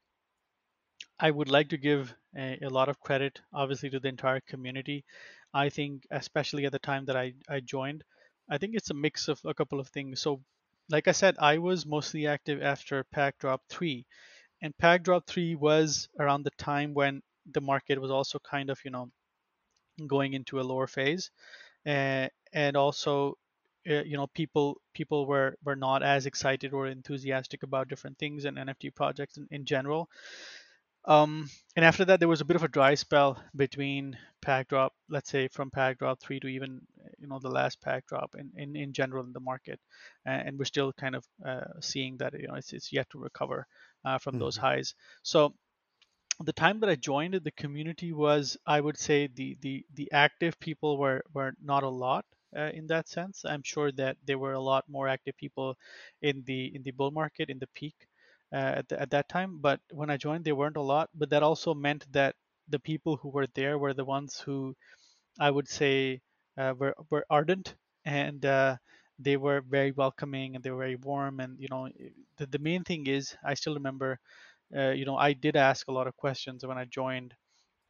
I 1.21 1.31
would 1.31 1.49
like 1.49 1.69
to 1.69 1.77
give 1.77 2.15
a, 2.37 2.59
a 2.63 2.69
lot 2.71 2.89
of 2.89 2.99
credit, 2.99 3.41
obviously, 3.53 3.91
to 3.91 4.01
the 4.01 4.09
entire 4.09 4.41
community. 4.41 5.05
I 5.53 5.69
think, 5.69 6.07
especially 6.11 6.65
at 6.67 6.73
the 6.73 6.79
time 6.79 7.05
that 7.07 7.17
I, 7.17 7.35
I 7.49 7.61
joined, 7.61 8.05
I 8.49 8.59
think 8.59 8.75
it's 8.75 8.91
a 8.91 8.95
mix 8.95 9.29
of 9.29 9.41
a 9.45 9.55
couple 9.55 9.81
of 9.81 9.89
things. 9.89 10.21
So, 10.21 10.43
like 10.89 11.09
I 11.09 11.13
said, 11.13 11.37
I 11.39 11.59
was 11.59 11.87
mostly 11.87 12.27
active 12.27 12.63
after 12.63 13.05
Pack 13.05 13.39
Drop 13.39 13.63
3. 13.69 14.07
And 14.63 14.77
Pack 14.79 15.05
Drop 15.05 15.27
3 15.27 15.55
was 15.57 16.09
around 16.19 16.45
the 16.45 16.51
time 16.59 16.95
when 16.95 17.23
the 17.47 17.61
market 17.61 18.01
was 18.01 18.11
also 18.11 18.39
kind 18.39 18.71
of, 18.71 18.81
you 18.85 18.91
know, 18.91 19.11
going 20.07 20.35
into 20.35 20.61
a 20.61 20.63
lower 20.63 20.87
phase. 20.87 21.31
Uh, 21.87 22.29
and 22.53 22.77
also, 22.77 23.37
uh, 23.89 24.03
you 24.03 24.17
know, 24.17 24.27
people 24.29 24.81
people 24.95 25.27
were, 25.27 25.57
were 25.65 25.77
not 25.77 26.03
as 26.03 26.27
excited 26.27 26.73
or 26.73 26.87
enthusiastic 26.87 27.63
about 27.63 27.89
different 27.89 28.19
things 28.19 28.45
and 28.45 28.59
NFT 28.59 28.95
projects 28.95 29.37
in, 29.37 29.47
in 29.51 29.65
general. 29.65 30.09
Um, 31.07 31.49
and 31.77 31.85
after 31.85 32.05
that, 32.07 32.21
there 32.21 32.29
was 32.29 32.41
a 32.41 32.45
bit 32.45 32.57
of 32.57 32.63
a 32.63 32.69
dry 32.69 32.95
spell 32.95 33.43
between 33.57 34.19
pack 34.43 34.69
drop, 34.69 34.95
let's 35.09 35.31
say 35.31 35.49
from 35.49 35.71
pack 35.71 35.99
drop 35.99 36.21
three 36.21 36.41
to 36.41 36.47
even 36.49 36.81
you 37.19 37.27
know 37.27 37.39
the 37.39 37.51
last 37.51 37.81
pack 37.81 38.07
drop 38.07 38.35
in, 38.37 38.53
in, 38.57 38.77
in 38.77 38.93
general 38.93 39.25
in 39.25 39.33
the 39.33 39.41
market, 39.41 39.81
and, 40.27 40.49
and 40.49 40.59
we're 40.59 40.65
still 40.65 40.93
kind 40.93 41.15
of 41.15 41.27
uh, 41.45 41.81
seeing 41.81 42.17
that 42.19 42.35
you 42.39 42.49
know 42.49 42.55
it's, 42.55 42.73
it's 42.73 42.93
yet 42.93 43.09
to 43.11 43.19
recover 43.19 43.67
uh, 44.05 44.19
from 44.19 44.37
those 44.39 44.57
hmm 44.57 44.59
highs. 44.59 44.95
So 45.23 45.55
the 46.41 46.53
time 46.53 46.81
that 46.81 46.91
I 46.91 46.97
joined 46.97 47.35
the 47.35 47.51
community 47.53 48.13
was, 48.13 48.57
I 48.67 48.81
would 48.81 48.99
say, 48.99 49.27
the 49.29 49.57
the 49.61 49.85
the 49.95 50.11
active 50.13 50.59
people 50.61 50.99
were 50.99 51.23
were 51.33 51.55
not 51.63 51.83
a 51.83 51.89
lot 51.89 52.25
uh, 52.57 52.71
in 52.75 52.87
that 52.89 53.09
sense. 53.09 53.45
I'm 53.45 53.63
sure 53.63 53.93
that 53.93 54.17
there 54.25 54.39
were 54.39 54.53
a 54.55 54.61
lot 54.61 54.89
more 54.89 55.09
active 55.09 55.37
people 55.37 55.77
in 56.23 56.43
the 56.45 56.75
in 56.75 56.83
the 56.83 56.91
bull 56.93 57.11
market 57.11 57.51
in 57.51 57.59
the 57.59 57.69
peak 57.69 57.95
at 58.53 58.89
the, 58.89 59.01
at 59.01 59.11
that 59.11 59.29
time. 59.29 59.59
But 59.61 59.81
when 59.93 60.11
I 60.11 60.17
joined, 60.17 60.45
there 60.45 60.55
weren't 60.57 60.77
a 60.77 60.83
lot. 60.83 61.11
But 61.15 61.31
that 61.31 61.43
also 61.43 61.75
meant 61.75 62.07
that 62.13 62.37
the 62.69 62.79
people 62.81 63.17
who 63.17 63.29
were 63.31 63.47
there 63.55 63.79
were 63.79 63.95
the 63.95 64.05
ones 64.05 64.39
who 64.41 64.77
I 65.41 65.51
would 65.51 65.69
say 65.69 66.21
uh, 66.59 66.75
were 66.79 66.95
were 67.11 67.27
ardent 67.31 67.75
and 68.05 68.45
uh, 68.45 68.77
they 69.19 69.37
were 69.37 69.61
very 69.63 69.93
welcoming 69.93 70.55
and 70.55 70.63
they 70.65 70.71
were 70.71 70.79
very 70.85 70.97
warm. 70.97 71.41
And 71.41 71.59
you 71.61 71.69
know, 71.71 71.89
the 72.37 72.47
the 72.47 72.59
main 72.59 72.85
thing 72.85 73.07
is, 73.07 73.37
I 73.45 73.55
still 73.55 73.75
remember. 73.75 74.19
uh, 74.77 74.91
you 74.93 75.05
know 75.07 75.17
I 75.17 75.33
did 75.35 75.57
ask 75.57 75.89
a 75.89 75.93
lot 75.93 76.07
of 76.09 76.17
questions 76.17 76.65
when 76.67 76.79
I 76.79 76.85
joined, 76.87 77.35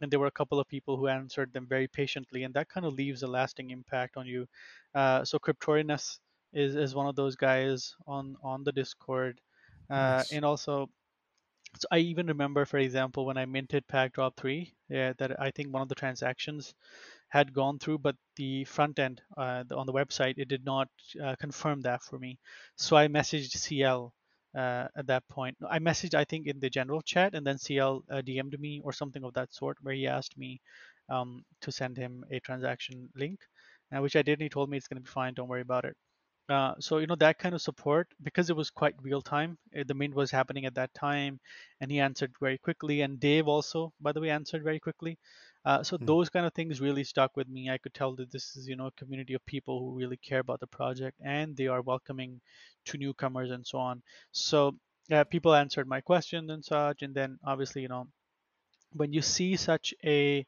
and 0.00 0.10
there 0.10 0.20
were 0.20 0.26
a 0.32 0.38
couple 0.40 0.60
of 0.60 0.68
people 0.68 0.96
who 0.96 1.08
answered 1.08 1.52
them 1.52 1.66
very 1.68 1.88
patiently, 1.88 2.44
and 2.44 2.54
that 2.54 2.68
kind 2.68 2.86
of 2.86 2.94
leaves 2.94 3.22
a 3.22 3.26
lasting 3.28 3.70
impact 3.70 4.16
on 4.16 4.26
you. 4.26 4.46
Uh, 4.94 5.24
so 5.24 5.38
Cryptorinus 5.38 6.18
is 6.52 6.76
is 6.76 6.94
one 6.94 7.06
of 7.08 7.16
those 7.16 7.36
guys 7.36 7.94
on 8.06 8.36
on 8.42 8.64
the 8.64 8.72
Discord, 8.72 9.40
uh, 9.40 9.49
Nice. 9.90 10.32
and 10.32 10.44
also. 10.44 10.88
So 11.78 11.86
I 11.92 11.98
even 11.98 12.26
remember, 12.26 12.64
for 12.64 12.78
example, 12.78 13.26
when 13.26 13.36
I 13.36 13.44
minted 13.44 13.86
Pack 13.86 14.14
Drop 14.14 14.36
3, 14.36 14.74
yeah, 14.88 15.12
that 15.18 15.40
I 15.40 15.52
think 15.52 15.72
one 15.72 15.82
of 15.82 15.88
the 15.88 15.94
transactions 15.94 16.74
had 17.28 17.52
gone 17.52 17.78
through, 17.78 17.98
but 17.98 18.16
the 18.36 18.64
front 18.64 18.98
end 18.98 19.22
uh, 19.36 19.62
on 19.74 19.86
the 19.86 19.92
website 19.92 20.34
it 20.36 20.48
did 20.48 20.64
not 20.64 20.88
uh, 21.22 21.36
confirm 21.40 21.80
that 21.82 22.02
for 22.02 22.18
me. 22.18 22.38
So 22.76 22.96
I 22.96 23.06
messaged 23.08 23.52
CL 23.52 24.12
uh, 24.56 24.88
at 24.96 25.06
that 25.06 25.28
point. 25.28 25.56
I 25.68 25.78
messaged 25.78 26.14
I 26.14 26.24
think 26.24 26.46
in 26.48 26.58
the 26.60 26.70
general 26.70 27.02
chat, 27.02 27.34
and 27.34 27.46
then 27.46 27.58
CL 27.58 28.04
uh, 28.10 28.22
DM'd 28.22 28.58
me 28.60 28.80
or 28.84 28.92
something 28.92 29.22
of 29.24 29.34
that 29.34 29.54
sort, 29.54 29.78
where 29.82 29.94
he 29.94 30.08
asked 30.08 30.36
me 30.36 30.60
um, 31.08 31.44
to 31.62 31.72
send 31.72 31.96
him 31.96 32.24
a 32.32 32.40
transaction 32.40 33.08
link, 33.14 33.40
uh, 33.96 34.00
which 34.02 34.16
I 34.16 34.22
did. 34.22 34.34
And 34.34 34.42
he 34.42 34.48
told 34.48 34.70
me 34.70 34.76
it's 34.76 34.88
going 34.88 35.02
to 35.02 35.08
be 35.08 35.10
fine. 35.10 35.34
Don't 35.34 35.48
worry 35.48 35.62
about 35.62 35.84
it. 35.84 35.96
Uh, 36.50 36.74
so 36.80 36.98
you 36.98 37.06
know 37.06 37.16
that 37.16 37.38
kind 37.38 37.54
of 37.54 37.62
support 37.62 38.08
because 38.22 38.50
it 38.50 38.56
was 38.56 38.70
quite 38.70 38.94
real 39.02 39.22
time. 39.22 39.56
uh, 39.78 39.84
The 39.86 39.94
mint 39.94 40.14
was 40.14 40.30
happening 40.32 40.66
at 40.66 40.74
that 40.74 40.92
time, 40.94 41.40
and 41.80 41.90
he 41.90 42.00
answered 42.00 42.34
very 42.40 42.58
quickly. 42.58 43.02
And 43.02 43.20
Dave 43.20 43.48
also, 43.48 43.94
by 44.00 44.12
the 44.12 44.20
way, 44.20 44.30
answered 44.30 44.64
very 44.64 44.80
quickly. 44.80 45.18
Uh, 45.64 45.82
so 45.84 45.96
Mm. 45.98 46.06
those 46.06 46.28
kind 46.30 46.46
of 46.46 46.54
things 46.54 46.80
really 46.80 47.04
stuck 47.04 47.36
with 47.36 47.48
me. 47.48 47.70
I 47.70 47.78
could 47.78 47.94
tell 47.94 48.16
that 48.16 48.32
this 48.32 48.56
is 48.56 48.68
you 48.68 48.76
know 48.76 48.88
a 48.88 48.92
community 49.02 49.34
of 49.34 49.46
people 49.46 49.80
who 49.80 49.94
really 49.98 50.18
care 50.18 50.40
about 50.40 50.60
the 50.60 50.66
project 50.66 51.18
and 51.24 51.56
they 51.56 51.68
are 51.68 51.82
welcoming 51.82 52.40
to 52.86 52.98
newcomers 52.98 53.50
and 53.50 53.66
so 53.66 53.78
on. 53.78 54.02
So 54.32 54.76
uh, 55.12 55.24
people 55.24 55.54
answered 55.54 55.88
my 55.88 56.00
questions 56.02 56.50
and 56.50 56.64
such, 56.64 57.02
and 57.02 57.14
then 57.14 57.38
obviously 57.44 57.82
you 57.82 57.88
know 57.88 58.08
when 58.92 59.12
you 59.12 59.22
see 59.22 59.56
such 59.56 59.94
a 60.04 60.46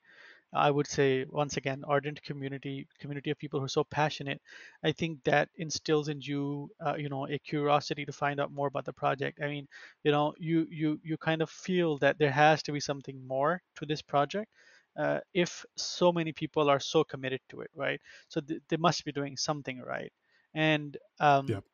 I 0.53 0.71
would 0.71 0.87
say 0.87 1.25
once 1.29 1.57
again, 1.57 1.83
ardent 1.87 2.23
community, 2.23 2.87
community 2.99 3.31
of 3.31 3.39
people 3.39 3.61
who 3.61 3.67
are 3.67 3.69
so 3.69 3.85
passionate. 3.85 4.41
I 4.83 4.93
think 4.93 5.23
that 5.25 5.49
instills 5.57 6.09
in 6.09 6.21
you, 6.21 6.71
uh, 6.85 6.95
you 6.97 7.09
know, 7.09 7.27
a 7.27 7.39
curiosity 7.39 8.05
to 8.07 8.13
find 8.13 8.41
out 8.41 8.53
more 8.53 8.69
about 8.69 8.85
the 8.85 8.93
project. 8.93 9.41
I 9.43 9.49
mean, 9.49 9.67
you 10.05 10.13
know, 10.13 10.35
you 10.39 10.67
you 10.71 11.01
you 11.03 11.17
kind 11.19 11.43
of 11.43 11.51
feel 11.51 11.99
that 11.99 12.19
there 12.19 12.31
has 12.33 12.63
to 12.65 12.73
be 12.73 12.81
something 12.81 13.27
more 13.27 13.63
to 13.77 13.87
this 13.87 14.03
project. 14.03 14.51
Uh, 14.97 15.21
if 15.33 15.65
so 15.77 16.13
many 16.13 16.33
people 16.33 16.69
are 16.69 16.81
so 16.81 17.03
committed 17.05 17.41
to 17.49 17.61
it, 17.63 17.71
right? 17.75 18.01
So 18.29 18.41
th- 18.41 18.61
they 18.69 18.77
must 18.77 19.05
be 19.05 19.13
doing 19.13 19.37
something 19.37 19.81
right, 19.81 20.13
and 20.55 20.97
um, 21.21 21.57
Yep. 21.57 21.65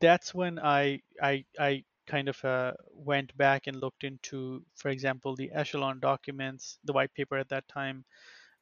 that's 0.00 0.34
when 0.34 0.58
I 0.58 1.00
I 1.22 1.44
I 1.58 1.84
kind 2.06 2.28
of 2.28 2.44
uh, 2.44 2.72
went 2.92 3.36
back 3.36 3.66
and 3.66 3.76
looked 3.80 4.04
into, 4.04 4.64
for 4.76 4.90
example, 4.90 5.34
the 5.36 5.50
echelon 5.52 6.00
documents, 6.00 6.78
the 6.84 6.92
white 6.92 7.14
paper 7.14 7.36
at 7.38 7.48
that 7.50 7.68
time, 7.68 8.04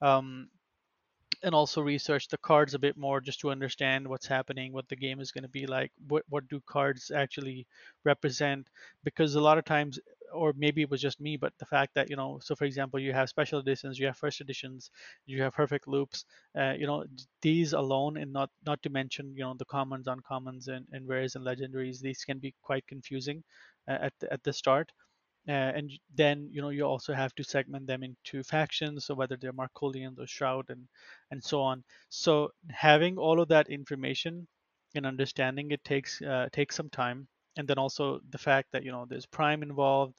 um, 0.03 0.49
and 1.43 1.55
also 1.55 1.81
researched 1.83 2.31
the 2.31 2.39
cards 2.39 2.75
a 2.75 2.79
bit 2.79 2.97
more 2.97 3.21
just 3.21 3.41
to 3.41 3.51
understand 3.51 4.07
what's 4.07 4.27
happening, 4.27 4.73
what 4.73 4.89
the 4.89 4.97
game 4.97 5.21
is 5.21 5.33
going 5.33 5.43
to 5.43 5.49
be 5.49 5.67
like, 5.67 5.93
what 6.09 6.25
what 6.29 6.49
do 6.49 6.61
cards 6.67 7.11
actually 7.11 7.67
represent? 8.05 8.69
Because 9.05 9.35
a 9.35 9.41
lot 9.41 9.59
of 9.59 9.65
times, 9.65 9.99
or 10.33 10.53
maybe 10.57 10.83
it 10.83 10.91
was 10.91 11.01
just 11.01 11.21
me, 11.21 11.37
but 11.37 11.53
the 11.59 11.67
fact 11.67 11.95
that 11.95 12.11
you 12.11 12.17
know, 12.17 12.39
so 12.43 12.55
for 12.57 12.65
example, 12.65 12.99
you 13.01 13.13
have 13.13 13.29
special 13.29 13.61
editions, 13.61 13.99
you 13.99 14.07
have 14.07 14.17
first 14.17 14.41
editions, 14.41 14.91
you 15.27 15.43
have 15.43 15.55
perfect 15.55 15.87
loops, 15.89 16.25
uh, 16.59 16.73
you 16.79 16.87
know, 16.87 17.05
these 17.43 17.73
alone, 17.73 18.17
and 18.17 18.33
not 18.33 18.51
not 18.67 18.83
to 18.83 18.91
mention 18.91 19.35
you 19.37 19.43
know 19.45 19.55
the 19.59 19.65
commons, 19.67 20.07
uncommons, 20.07 20.69
and 20.69 20.87
and 20.93 21.09
rares 21.09 21.37
and 21.37 21.45
legendaries, 21.47 22.01
these 22.01 22.25
can 22.25 22.39
be 22.39 22.55
quite 22.63 22.87
confusing 22.87 23.43
uh, 23.89 23.99
at 24.03 24.13
the, 24.21 24.33
at 24.33 24.43
the 24.45 24.53
start. 24.53 24.91
Uh, 25.49 25.51
and 25.75 25.91
then 26.15 26.49
you 26.53 26.63
know 26.63 26.69
you 26.69 26.85
also 26.85 27.13
have 27.13 27.35
to 27.35 27.43
segment 27.43 27.85
them 27.89 28.05
into 28.05 28.45
factions 28.45 29.07
so 29.07 29.15
whether 29.15 29.37
they're 29.37 29.53
Marcolians 29.53 30.17
or 30.21 30.27
shroud 30.27 30.71
and 30.71 30.87
and 31.33 31.43
so 31.43 31.61
on. 31.61 31.83
So 32.11 32.51
having 32.71 33.19
all 33.19 33.41
of 33.41 33.49
that 33.49 33.69
information 33.69 34.47
and 34.95 35.05
understanding 35.05 35.73
it 35.73 35.83
takes 35.85 36.23
uh, 36.23 36.49
takes 36.53 36.77
some 36.77 36.91
time. 36.91 37.27
And 37.57 37.67
then 37.69 37.77
also 37.79 38.21
the 38.31 38.39
fact 38.39 38.69
that 38.73 38.85
you 38.85 38.93
know 38.93 39.05
there's 39.09 39.27
prime 39.27 39.63
involved 39.65 40.15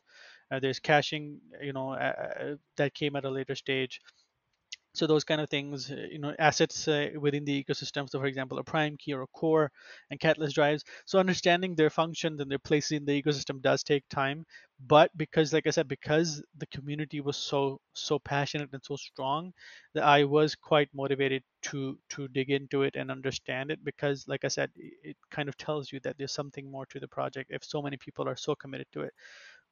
uh, 0.51 0.59
there's 0.59 0.79
caching 0.79 1.39
you 1.61 1.73
know 1.73 1.91
uh, 1.93 2.55
that 2.77 2.93
came 2.93 3.15
at 3.15 3.25
a 3.25 3.29
later 3.29 3.55
stage. 3.55 3.99
So 4.95 5.07
those 5.07 5.23
kind 5.23 5.41
of 5.41 5.49
things 5.49 5.91
uh, 5.91 6.07
you 6.11 6.19
know 6.19 6.35
assets 6.39 6.87
uh, 6.87 7.09
within 7.19 7.45
the 7.45 7.63
ecosystem. 7.63 8.07
So 8.09 8.19
for 8.19 8.27
example 8.27 8.59
a 8.59 8.63
prime 8.63 8.95
key 8.97 9.13
or 9.13 9.23
a 9.23 9.27
core 9.27 9.71
and 10.11 10.19
catalyst 10.19 10.55
drives. 10.55 10.83
So 11.05 11.19
understanding 11.19 11.75
their 11.75 11.89
functions 11.89 12.39
and 12.39 12.49
their 12.51 12.59
places 12.59 12.91
in 12.91 13.05
the 13.05 13.21
ecosystem 13.21 13.61
does 13.61 13.83
take 13.83 14.07
time. 14.09 14.45
But 14.85 15.09
because 15.17 15.53
like 15.53 15.65
i 15.65 15.69
said 15.71 15.87
because 15.87 16.43
the 16.57 16.67
community 16.67 17.21
was 17.21 17.37
so 17.37 17.79
so 17.93 18.19
passionate 18.19 18.69
and 18.73 18.83
so 18.83 18.95
strong 18.97 19.53
that 19.93 20.03
i 20.03 20.23
was 20.25 20.55
quite 20.55 20.89
motivated 20.93 21.41
to 21.61 21.97
to 22.09 22.27
dig 22.27 22.49
into 22.49 22.83
it 22.83 22.95
and 22.97 23.09
understand 23.09 23.71
it 23.71 23.83
because 23.85 24.27
like 24.27 24.43
i 24.43 24.49
said 24.49 24.71
it 24.75 25.15
kind 25.31 25.47
of 25.47 25.55
tells 25.57 25.91
you 25.91 25.99
that 26.01 26.17
there's 26.17 26.33
something 26.33 26.69
more 26.69 26.85
to 26.87 26.99
the 26.99 27.07
project 27.07 27.49
if 27.53 27.63
so 27.63 27.81
many 27.81 27.95
people 27.97 28.27
are 28.27 28.35
so 28.35 28.55
committed 28.55 28.87
to 28.91 29.01
it. 29.01 29.13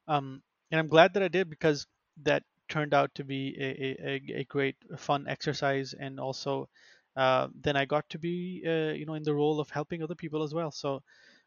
Um, 0.08 0.42
and 0.72 0.80
I'm 0.80 0.88
glad 0.88 1.14
that 1.14 1.22
I 1.22 1.28
did 1.28 1.50
because 1.50 1.86
that 2.24 2.44
turned 2.68 2.94
out 2.94 3.14
to 3.16 3.24
be 3.24 3.56
a, 3.60 4.10
a, 4.10 4.40
a 4.40 4.44
great 4.44 4.76
fun 4.98 5.26
exercise 5.28 5.94
and 5.98 6.18
also 6.18 6.68
uh, 7.16 7.48
then 7.60 7.76
I 7.76 7.84
got 7.84 8.08
to 8.10 8.18
be 8.18 8.64
uh, 8.66 8.92
you 8.94 9.06
know 9.06 9.14
in 9.14 9.22
the 9.22 9.34
role 9.34 9.60
of 9.60 9.70
helping 9.70 10.02
other 10.02 10.14
people 10.16 10.42
as 10.42 10.54
well. 10.54 10.72
So 10.72 11.02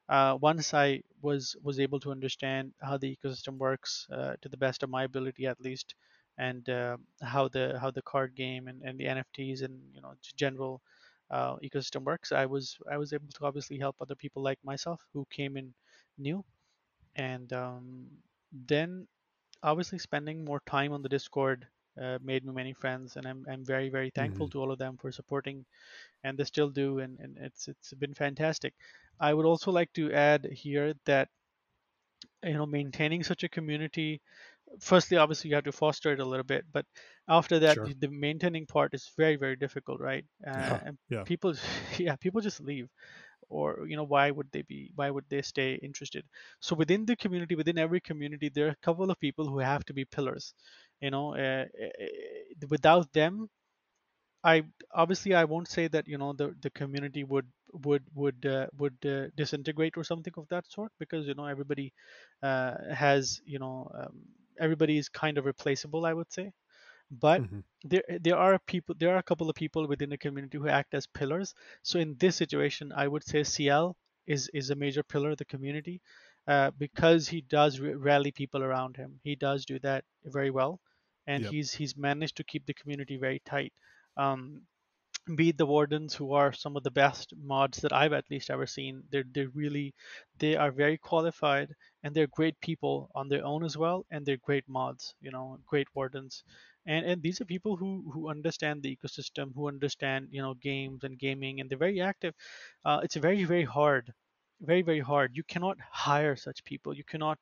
uh, 0.09 0.37
once 0.39 0.73
I 0.73 1.01
was 1.21 1.55
was 1.63 1.79
able 1.79 1.99
to 2.01 2.11
understand 2.11 2.73
how 2.81 2.97
the 2.97 3.17
ecosystem 3.17 3.57
works 3.57 4.07
uh, 4.11 4.35
to 4.41 4.49
the 4.49 4.57
best 4.57 4.83
of 4.83 4.91
my 4.91 5.03
ability 5.05 5.47
at 5.47 5.59
least 5.59 5.95
and 6.37 6.69
uh, 6.69 6.97
how 7.23 7.47
the 7.49 7.79
how 7.81 7.91
the 7.91 8.03
card 8.03 8.35
game 8.35 8.67
and, 8.67 8.83
and 8.83 8.99
the 8.99 9.05
NFTs 9.05 9.63
and 9.63 9.79
you 9.93 10.01
know 10.01 10.13
general 10.37 10.81
uh, 11.31 11.55
ecosystem 11.63 12.03
works 12.03 12.31
I 12.31 12.45
was 12.45 12.77
I 12.91 12.97
was 12.97 13.13
able 13.13 13.29
to 13.33 13.45
obviously 13.45 13.79
help 13.79 13.95
other 14.01 14.15
people 14.15 14.43
like 14.43 14.59
myself 14.63 15.01
who 15.13 15.25
came 15.31 15.57
in 15.57 15.73
new. 16.19 16.45
And 17.15 17.53
um, 17.53 18.07
then 18.67 19.07
obviously 19.65 19.99
spending 19.99 20.45
more 20.45 20.61
time 20.67 20.93
on 20.93 21.03
the 21.03 21.09
discord 21.09 21.67
uh, 22.01 22.19
made 22.21 22.45
me 22.45 22.53
many 22.53 22.73
friends 22.73 23.17
and 23.17 23.27
I'm, 23.27 23.45
I'm 23.49 23.65
very 23.65 23.89
very 23.89 24.11
thankful 24.11 24.47
hmm 24.47 24.51
to 24.51 24.59
all 24.61 24.71
of 24.71 24.79
them 24.79 24.97
for 24.97 25.11
supporting 25.11 25.65
and 26.23 26.37
they 26.37 26.45
still 26.45 26.69
do 26.69 26.99
and, 26.99 27.19
and 27.19 27.37
it's 27.39 27.67
it's 27.69 27.93
been 27.93 28.13
fantastic 28.15 28.73
i 29.19 29.33
would 29.33 29.45
also 29.45 29.71
like 29.71 29.93
to 29.93 30.13
add 30.13 30.45
here 30.51 30.93
that 31.05 31.29
you 32.43 32.53
know 32.53 32.65
maintaining 32.65 33.23
such 33.23 33.43
a 33.43 33.49
community 33.49 34.21
firstly 34.81 35.17
obviously 35.17 35.49
you 35.49 35.55
have 35.55 35.65
to 35.65 35.73
foster 35.73 36.13
it 36.13 36.19
a 36.21 36.25
little 36.25 36.43
bit 36.45 36.65
but 36.71 36.85
after 37.29 37.59
that 37.59 37.79
Sure. 37.79 37.93
the, 37.99 38.07
maintaining 38.09 38.65
part 38.67 38.93
is 38.93 39.11
very 39.17 39.37
very 39.37 39.55
difficult 39.57 40.01
right 40.01 40.25
uh, 40.47 40.49
Yeah. 40.55 40.81
and 40.83 40.97
Yeah. 41.09 41.25
people 41.25 41.53
yeah 41.99 42.15
people 42.17 42.41
just 42.41 42.61
leave 42.61 42.89
or 43.49 43.85
you 43.87 43.95
know 43.95 44.03
why 44.03 44.31
would 44.31 44.51
they 44.51 44.61
be 44.63 44.91
why 44.95 45.09
would 45.09 45.25
they 45.29 45.41
stay 45.41 45.75
interested? 45.75 46.25
So 46.59 46.75
within 46.75 47.05
the 47.05 47.15
community 47.15 47.55
within 47.55 47.77
every 47.77 48.01
community 48.01 48.49
there 48.49 48.67
are 48.67 48.77
a 48.77 48.85
couple 48.87 49.09
of 49.11 49.19
people 49.19 49.47
who 49.49 49.59
have 49.59 49.85
to 49.85 49.93
be 49.93 50.05
pillars 50.05 50.53
you 51.01 51.11
know 51.11 51.35
uh, 51.35 51.65
without 52.69 53.11
them 53.13 53.49
i 54.43 54.63
obviously 54.93 55.33
i 55.35 55.43
won't 55.43 55.67
say 55.67 55.87
that 55.87 56.07
you 56.07 56.17
know 56.17 56.33
the 56.33 56.55
the 56.61 56.69
community 56.71 57.23
would 57.23 57.47
would 57.85 58.03
would 58.15 58.45
uh, 58.45 58.67
would 58.77 58.97
uh, 59.05 59.27
disintegrate 59.35 59.97
or 59.97 60.03
something 60.03 60.33
of 60.37 60.47
that 60.49 60.69
sort 60.71 60.91
because 60.99 61.27
you 61.27 61.35
know 61.35 61.45
everybody 61.45 61.93
uh, 62.43 62.73
has 62.93 63.41
you 63.45 63.59
know 63.59 63.89
um, 63.99 64.21
everybody 64.59 64.97
is 64.97 65.09
kind 65.09 65.37
of 65.37 65.45
replaceable 65.45 66.05
i 66.05 66.13
would 66.13 66.31
say 66.31 66.51
but 67.11 67.43
hmm 67.43 67.59
there 67.83 68.03
there 68.21 68.37
are 68.37 68.57
people 68.59 68.95
there 68.97 69.13
are 69.13 69.17
a 69.17 69.23
couple 69.23 69.49
of 69.49 69.55
people 69.55 69.87
within 69.87 70.09
the 70.09 70.17
community 70.17 70.57
who 70.57 70.67
act 70.67 70.93
as 70.93 71.07
pillars 71.07 71.53
so 71.83 71.99
in 71.99 72.15
this 72.17 72.35
situation 72.35 72.91
i 72.95 73.07
would 73.07 73.23
say 73.23 73.43
cl 73.43 73.95
is 74.27 74.49
is 74.53 74.69
a 74.69 74.75
major 74.75 75.03
pillar 75.03 75.31
of 75.31 75.37
the 75.37 75.45
community 75.45 76.01
uh, 76.47 76.71
because 76.71 77.27
he 77.27 77.41
does 77.41 77.79
r- 77.81 77.97
rally 77.97 78.31
people 78.31 78.63
around 78.63 78.95
him 78.97 79.19
he 79.23 79.35
does 79.35 79.65
do 79.65 79.79
that 79.79 80.03
very 80.25 80.49
well 80.51 80.79
and 81.27 81.43
Yep. 81.43 81.55
he's 81.55 81.73
he's 81.73 81.95
managed 81.97 82.37
to 82.37 82.43
keep 82.43 82.65
the 82.65 82.73
community 82.73 83.17
very 83.17 83.39
tight 83.45 83.73
um, 84.17 84.61
be 85.35 85.51
the 85.51 85.65
wardens 85.67 86.15
who 86.15 86.33
are 86.33 86.51
some 86.53 86.75
of 86.75 86.83
the 86.83 86.91
best 86.91 87.33
mods 87.35 87.79
that 87.81 87.93
I've 87.93 88.13
at 88.13 88.29
least 88.31 88.49
ever 88.49 88.65
seen. 88.67 89.03
They're 89.09 89.23
they're 89.31 89.49
really 89.49 89.93
they 90.37 90.55
are 90.55 90.71
very 90.71 90.97
qualified 90.97 91.73
and 92.03 92.15
they're 92.15 92.27
great 92.39 92.59
people 92.59 93.09
on 93.15 93.27
their 93.29 93.45
own 93.45 93.63
as 93.63 93.77
well 93.77 94.05
and 94.11 94.25
they're 94.25 94.37
great 94.49 94.67
mods, 94.67 95.15
you 95.21 95.31
know, 95.31 95.59
great 95.65 95.87
wardens. 95.95 96.43
And 96.85 97.05
and 97.05 97.21
these 97.23 97.41
are 97.41 97.45
people 97.45 97.77
who 97.77 98.11
who 98.13 98.29
understand 98.29 98.83
the 98.83 98.95
ecosystem, 98.95 99.53
who 99.55 99.67
understand, 99.67 100.29
you 100.31 100.41
know, 100.41 100.53
games 100.53 101.03
and 101.03 101.17
gaming 101.19 101.59
and 101.59 101.69
they're 101.69 101.77
very 101.87 102.01
active. 102.01 102.33
Uh, 102.83 102.99
it's 103.03 103.15
very 103.15 103.43
very 103.45 103.63
hard. 103.65 104.13
Very 104.61 104.81
very 104.83 104.99
hard. 105.01 105.35
You 105.35 105.43
cannot 105.43 105.77
hire 105.81 106.35
such 106.35 106.63
people. 106.63 106.95
You 106.95 107.03
cannot 107.03 107.39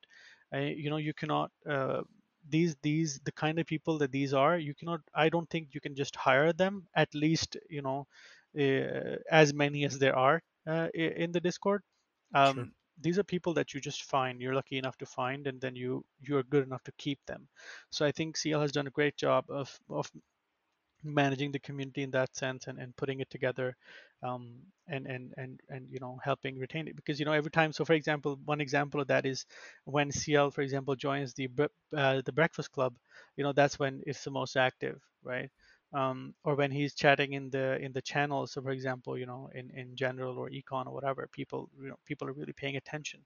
uh, 0.53 0.59
you 0.59 0.89
know, 0.89 0.97
you 0.97 1.13
cannot 1.13 1.51
uh, 1.67 2.03
these 2.47 2.75
these 2.81 3.19
the 3.21 3.31
kind 3.31 3.59
of 3.59 3.65
people 3.65 3.97
that 3.99 4.11
these 4.11 4.33
are 4.33 4.57
you 4.57 4.75
cannot 4.75 4.99
i 5.15 5.29
don't 5.29 5.49
think 5.49 5.69
you 5.73 5.79
can 5.79 5.95
just 5.95 6.13
hire 6.15 6.51
them 6.51 6.85
at 6.93 7.07
least 7.15 7.55
you 7.69 7.81
know 7.81 8.05
uh, 8.59 9.15
as 9.31 9.53
many 9.53 9.85
as 9.85 9.97
there 9.97 10.13
are 10.15 10.41
uh, 10.67 10.89
in 10.93 11.31
the 11.31 11.39
discord 11.39 11.81
Sure. 12.43 12.67
These 12.99 13.19
are 13.19 13.23
people 13.23 13.53
that 13.53 13.73
you 13.73 13.81
just 13.81 14.03
find 14.03 14.41
you're 14.41 14.55
lucky 14.55 14.77
enough 14.77 14.97
to 14.97 15.05
find 15.05 15.47
and 15.47 15.59
then 15.61 15.75
you 15.75 16.05
you're 16.19 16.43
good 16.43 16.65
enough 16.65 16.83
to 16.83 16.91
keep 16.97 17.19
them. 17.25 17.47
So 17.91 18.05
i 18.05 18.11
think 18.11 18.37
cl 18.37 18.61
has 18.61 18.71
done 18.71 18.87
a 18.87 18.91
great 18.99 19.17
job 19.17 19.45
of 19.49 19.79
of 19.89 20.11
managing 21.03 21.51
the 21.51 21.59
community 21.59 22.01
in 22.03 22.11
that 22.11 22.33
sense 22.35 22.67
and, 22.67 22.79
and 22.79 22.95
putting 22.95 23.19
it 23.19 23.29
together 23.29 23.75
um, 24.23 24.61
and 24.87 25.05
and 25.05 25.33
and 25.37 25.59
and 25.69 25.87
you 25.91 25.99
know 25.99 26.17
helping 26.23 26.57
retain 26.57 26.87
it. 26.87 26.95
Because 26.95 27.19
you 27.19 27.25
know 27.25 27.33
every 27.33 27.51
time 27.51 27.73
so 27.73 27.83
for 27.83 27.93
example 27.93 28.39
one 28.45 28.61
example 28.61 29.01
of 29.01 29.07
that 29.07 29.25
is 29.25 29.45
when 29.83 30.11
cl 30.11 30.49
for 30.49 30.61
example 30.61 30.95
joins 30.95 31.33
the 31.33 31.49
uh, 31.95 32.21
the 32.25 32.31
breakfast 32.31 32.71
club 32.71 32.95
you 33.35 33.43
know 33.43 33.51
that's 33.51 33.77
when 33.79 34.01
it's 34.07 34.23
the 34.23 34.31
most 34.31 34.55
active 34.55 35.01
right 35.23 35.49
um, 35.93 36.33
or 36.43 36.55
when 36.55 36.71
he's 36.71 36.93
chatting 36.95 37.33
in 37.33 37.49
the 37.49 37.77
in 37.81 37.93
the 37.93 38.01
channel 38.01 38.47
so 38.47 38.61
for 38.61 38.71
example 38.71 39.17
you 39.17 39.25
know 39.25 39.49
in 39.55 39.69
in 39.71 39.95
general 39.95 40.37
or 40.39 40.49
econ 40.49 40.87
or 40.87 40.93
whatever 40.93 41.27
people 41.31 41.69
you 41.81 41.89
know 41.89 41.97
people 42.05 42.27
are 42.27 42.33
really 42.33 42.53
paying 42.53 42.77
attention. 42.77 43.21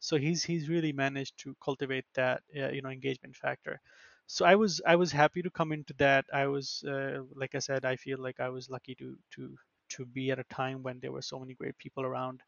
So 0.00 0.16
he's 0.16 0.42
he's 0.44 0.68
really 0.68 0.92
managed 0.92 1.38
to 1.40 1.56
cultivate 1.64 2.06
that 2.14 2.42
uh, 2.56 2.70
you 2.70 2.82
know 2.82 2.90
engagement 2.90 3.36
factor. 3.36 3.80
So 4.26 4.44
i 4.44 4.54
was 4.54 4.80
i 4.86 4.96
was 4.96 5.12
happy 5.12 5.42
to 5.42 5.50
come 5.50 5.72
into 5.72 5.94
that. 5.98 6.24
I 6.32 6.46
was 6.46 6.84
uh, 6.86 7.22
like 7.34 7.54
i 7.54 7.58
said 7.60 7.84
i 7.84 7.96
feel 7.96 8.18
like 8.20 8.40
i 8.40 8.48
was 8.48 8.70
lucky 8.70 8.94
to 8.96 9.16
to 9.36 9.56
to 9.90 10.06
be 10.06 10.30
at 10.30 10.38
a 10.38 10.44
time 10.44 10.82
when 10.82 11.00
there 11.00 11.12
were 11.12 11.22
so 11.22 11.38
many 11.40 11.54
great 11.54 11.76
people 11.78 12.04
around 12.04 12.42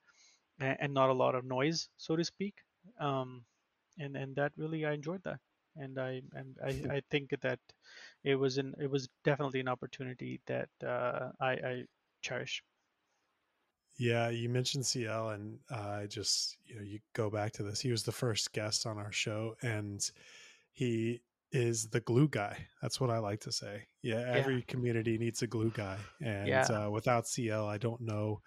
and, 0.60 0.94
not 0.94 1.10
a 1.10 1.14
lot 1.24 1.34
of 1.34 1.44
noise 1.44 1.88
so 1.96 2.16
to 2.16 2.24
speak. 2.24 2.54
Um, 3.00 3.44
and 3.98 4.16
and 4.16 4.36
that 4.36 4.52
really 4.56 4.86
i 4.86 4.92
enjoyed 4.92 5.22
that 5.24 5.40
and 5.76 5.98
i 5.98 6.20
and 6.34 6.56
i, 6.64 6.68
I 6.96 7.02
think 7.10 7.34
that 7.42 7.58
it 8.24 8.36
was 8.36 8.58
an 8.58 8.74
it 8.80 8.90
was 8.90 9.08
definitely 9.24 9.60
an 9.60 9.68
opportunity 9.68 10.40
that 10.46 10.68
uh, 10.86 11.30
I, 11.40 11.50
I 11.50 11.84
cherish. 12.20 12.62
Yeah, 13.98 14.30
you 14.30 14.48
mentioned 14.48 14.86
CL, 14.86 15.30
and 15.30 15.58
I 15.70 15.74
uh, 15.74 16.06
just 16.06 16.56
you 16.64 16.76
know 16.76 16.82
you 16.82 16.98
go 17.14 17.30
back 17.30 17.52
to 17.52 17.62
this. 17.62 17.80
He 17.80 17.90
was 17.90 18.02
the 18.02 18.12
first 18.12 18.52
guest 18.52 18.86
on 18.86 18.98
our 18.98 19.12
show, 19.12 19.54
and 19.62 20.00
he 20.72 21.20
is 21.52 21.88
the 21.88 22.00
glue 22.00 22.28
guy. 22.28 22.56
That's 22.80 23.00
what 23.00 23.10
I 23.10 23.18
like 23.18 23.40
to 23.40 23.52
say. 23.52 23.82
Yeah, 24.02 24.24
every 24.26 24.56
yeah. 24.56 24.64
community 24.66 25.18
needs 25.18 25.42
a 25.42 25.46
glue 25.46 25.70
guy, 25.70 25.98
and 26.22 26.48
yeah. 26.48 26.62
uh, 26.62 26.90
without 26.90 27.26
CL, 27.26 27.66
I 27.66 27.78
don't 27.78 28.00
know 28.00 28.40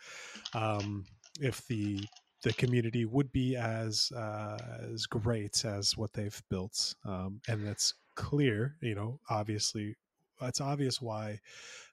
um, 0.54 1.06
if 1.40 1.66
the 1.68 2.04
the 2.44 2.54
community 2.54 3.06
would 3.06 3.32
be 3.32 3.56
as 3.56 4.12
uh, 4.16 4.58
as 4.94 5.06
great 5.06 5.66
as 5.66 5.98
what 5.98 6.14
they've 6.14 6.42
built. 6.50 6.96
Um, 7.06 7.42
and 7.48 7.66
that's 7.66 7.94
clear, 8.16 8.76
you 8.82 8.96
know, 8.96 9.20
obviously, 9.30 9.96
it's 10.42 10.62
obvious 10.62 11.02
why 11.02 11.40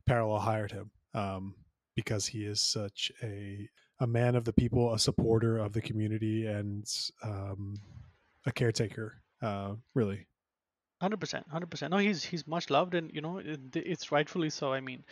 Parallel 0.07 0.41
hired 0.41 0.73
him 0.73 0.91
um, 1.15 1.55
because 1.95 2.27
he 2.27 2.45
is 2.45 2.61
such 2.61 3.11
a 3.23 3.69
a 4.01 4.07
man 4.07 4.35
of 4.35 4.45
the 4.45 4.53
people, 4.53 4.93
a 4.93 4.99
supporter 4.99 5.59
of 5.59 5.73
the 5.73 5.81
community, 5.81 6.47
and 6.47 6.85
um, 7.23 7.77
a 8.47 8.53
caretaker. 8.53 9.23
Uh, 9.41 9.75
really, 9.95 10.27
hundred 11.01 11.19
percent, 11.19 11.47
hundred 11.51 11.71
percent. 11.71 11.91
No, 11.91 11.99
he's 11.99 12.25
he's 12.25 12.47
much 12.47 12.71
loved, 12.71 12.95
and 12.95 13.11
you 13.13 13.21
know, 13.21 13.39
it, 13.39 13.61
it's 13.75 14.13
rightfully 14.13 14.51
so. 14.51 14.73
I 14.73 14.81
mean, 14.81 15.05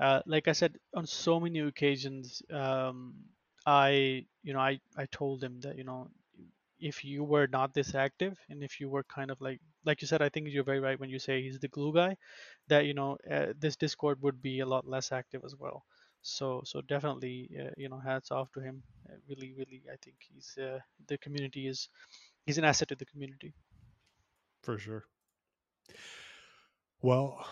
uh, 0.00 0.20
like 0.26 0.48
I 0.48 0.52
said, 0.52 0.76
on 0.94 1.06
so 1.06 1.40
many 1.40 1.60
occasions, 1.60 2.42
um, 2.50 3.14
I 3.66 4.26
you 4.42 4.52
know 4.52 4.60
I 4.60 4.80
I 4.96 5.06
told 5.06 5.42
him 5.42 5.60
that 5.60 5.76
you 5.78 5.84
know 5.84 6.10
if 6.78 7.04
you 7.04 7.24
were 7.24 7.46
not 7.46 7.72
this 7.74 7.94
active 7.94 8.38
and 8.48 8.62
if 8.62 8.80
you 8.80 8.88
were 8.90 9.04
kind 9.04 9.30
of 9.30 9.40
like 9.40 9.60
like 9.84 10.02
you 10.02 10.08
said 10.08 10.20
i 10.22 10.28
think 10.28 10.48
you're 10.48 10.64
very 10.64 10.80
right 10.80 10.98
when 11.00 11.08
you 11.10 11.18
say 11.18 11.40
he's 11.42 11.58
the 11.60 11.68
glue 11.68 11.94
guy 11.94 12.16
that 12.68 12.86
you 12.86 12.94
know 12.94 13.16
uh, 13.30 13.52
this 13.58 13.76
discord 13.76 14.20
would 14.22 14.42
be 14.42 14.60
a 14.60 14.66
lot 14.66 14.86
less 14.86 15.12
active 15.12 15.42
as 15.44 15.56
well. 15.56 15.84
So 16.22 16.62
so 16.64 16.80
definitely 16.82 17.50
uh, 17.60 17.70
you 17.76 17.88
know 17.88 17.98
hats 18.00 18.30
off 18.30 18.52
to 18.52 18.60
him. 18.60 18.82
Uh, 19.08 19.16
really 19.28 19.52
really 19.54 19.82
i 19.92 19.96
think 20.04 20.16
he's 20.28 20.58
the 21.08 21.18
community 21.18 21.66
is 21.68 21.88
he's 22.46 22.58
an 22.58 22.64
asset 22.64 22.88
to 22.88 22.96
the 22.96 23.06
community. 23.06 23.54
For 24.62 24.78
sure. 24.78 25.06
Well 27.00 27.46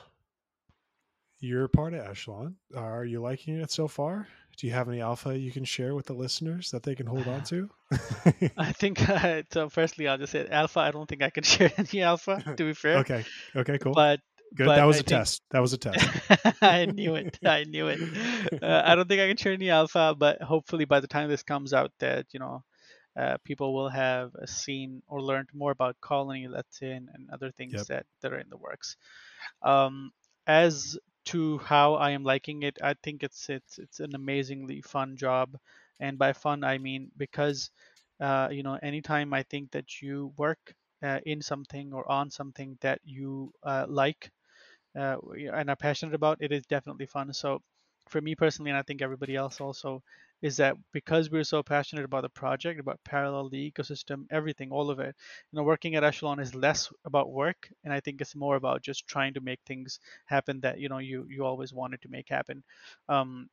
you're 1.41 1.69
part 1.69 1.95
of 1.95 2.01
echelon. 2.01 2.57
Are 2.75 3.05
you 3.05 3.21
liking 3.21 3.61
it 3.61 3.71
so 3.71 3.89
far 3.89 4.29
do 4.57 4.67
you 4.67 4.73
have 4.73 4.89
any 4.89 5.01
alpha 5.01 5.39
you 5.39 5.51
can 5.51 5.65
share 5.65 5.95
with 5.95 6.07
the 6.07 6.13
listeners 6.13 6.71
that 6.71 6.83
they 6.83 6.95
can 6.95 7.07
hold 7.07 7.27
on 7.27 7.43
to? 7.45 7.69
I 8.57 8.73
think 8.73 9.09
uh, 9.09 9.43
so. 9.51 9.69
Firstly, 9.69 10.09
I'll 10.09 10.19
just 10.19 10.33
say 10.33 10.47
alpha. 10.49 10.81
I 10.81 10.91
don't 10.91 11.09
think 11.09 11.23
I 11.23 11.31
can 11.31 11.43
share 11.55 11.73
any 11.77 12.03
alpha. 12.03 12.43
To 12.57 12.65
be 12.65 12.75
fair. 12.75 12.99
okay. 12.99 13.25
Okay. 13.57 13.79
Cool. 13.79 13.95
But 13.95 14.21
good. 14.55 14.67
But 14.67 14.77
that 14.77 14.85
was 14.85 14.97
I 14.97 15.01
a 15.01 15.03
think... 15.03 15.09
test. 15.09 15.43
That 15.51 15.61
was 15.61 15.73
a 15.73 15.79
test. 15.79 16.09
I 16.63 16.87
knew 16.87 17.15
it. 17.15 17.39
I 17.45 17.65
knew 17.65 17.89
it. 17.89 18.01
Uh, 18.63 18.83
I 18.85 18.95
don't 18.95 19.09
think 19.09 19.21
I 19.21 19.29
can 19.29 19.37
share 19.37 19.53
any 19.53 19.71
alpha, 19.71 20.15
but 20.17 20.43
hopefully 20.43 20.85
by 20.85 21.01
the 21.01 21.09
time 21.09 21.29
this 21.29 21.43
comes 21.43 21.73
out, 21.73 21.93
that 21.99 22.27
you 22.33 22.41
know, 22.41 22.63
uh, 23.17 23.37
people 23.45 23.75
will 23.75 23.89
have 23.89 24.33
seen 24.47 25.03
or 25.09 25.23
learned 25.23 25.49
more 25.55 25.71
about 25.71 26.01
Colony, 26.01 26.49
Let's 26.49 26.83
In, 26.83 27.09
and 27.13 27.31
other 27.33 27.51
things 27.51 27.75
yep. 27.75 27.87
that 27.87 28.07
that 28.21 28.33
are 28.33 28.39
in 28.39 28.51
the 28.51 28.57
works. 28.57 28.97
Um, 29.63 30.13
as 30.47 30.99
to 31.27 31.59
how 31.59 31.95
I 31.95 32.11
am 32.11 32.25
liking 32.25 32.63
it, 32.63 32.79
I 32.83 32.95
think 32.95 33.23
it's 33.23 33.49
it's 33.51 33.79
it's 33.79 34.01
an 34.01 34.15
amazingly 34.15 34.83
fun 34.83 35.17
job, 35.17 35.57
and 36.01 36.19
by 36.19 36.33
fun 36.33 36.65
I 36.65 36.79
mean 36.79 37.11
because 37.17 37.71
uh, 38.21 38.49
you 38.51 38.63
know 38.63 38.79
anytime 38.83 39.33
I 39.35 39.43
think 39.45 39.71
that 39.73 40.01
you 40.03 40.33
work 40.37 40.75
uh, 41.03 41.21
in 41.27 41.43
something 41.43 41.93
or 41.93 42.11
on 42.11 42.31
something 42.31 42.79
that 42.81 43.01
you 43.05 43.53
uh, 43.63 43.87
like 43.89 44.31
uh, 44.99 45.17
and 45.55 45.71
are 45.71 45.77
passionate 45.77 46.15
about, 46.15 46.39
it 46.41 46.53
is 46.53 46.65
definitely 46.67 47.07
fun. 47.07 47.33
So 47.33 47.63
for 48.13 48.21
me 48.21 48.37
personally, 48.37 48.71
and 48.71 48.79
I 48.79 48.83
think 48.83 49.03
everybody 49.03 49.37
else 49.37 49.61
also, 49.61 50.03
is 50.43 50.57
that 50.59 50.77
because 50.93 51.31
we're 51.31 51.45
so 51.45 51.63
passionate 51.63 52.05
about 52.05 52.23
the 52.23 52.29
project, 52.29 52.81
about 52.81 53.01
parallel, 53.05 53.49
the 53.49 53.73
ecosystem, 53.73 54.27
everything, 54.31 54.71
all 54.73 54.91
of 54.91 55.01
it, 55.01 55.17
you 55.53 55.57
know, 55.57 55.65
working 55.65 55.97
at 55.97 56.05
Echelon 56.05 56.41
is 56.41 56.55
less 56.55 56.93
about 57.05 57.33
work, 57.33 57.69
and 57.85 57.93
I 57.93 58.01
think 58.01 58.21
it's 58.21 58.37
more 58.37 58.57
about 58.57 58.83
just 58.83 59.07
trying 59.09 59.35
to 59.35 59.41
make 59.41 59.61
things 59.67 60.01
happen 60.27 60.61
that 60.63 60.79
you 60.81 60.89
know 60.89 60.99
you 60.99 61.27
you 61.31 61.45
always 61.45 61.73
wanted 61.73 62.03
to 62.03 62.09
make 62.11 62.29
happen. 62.29 62.65
Um, 63.09 63.49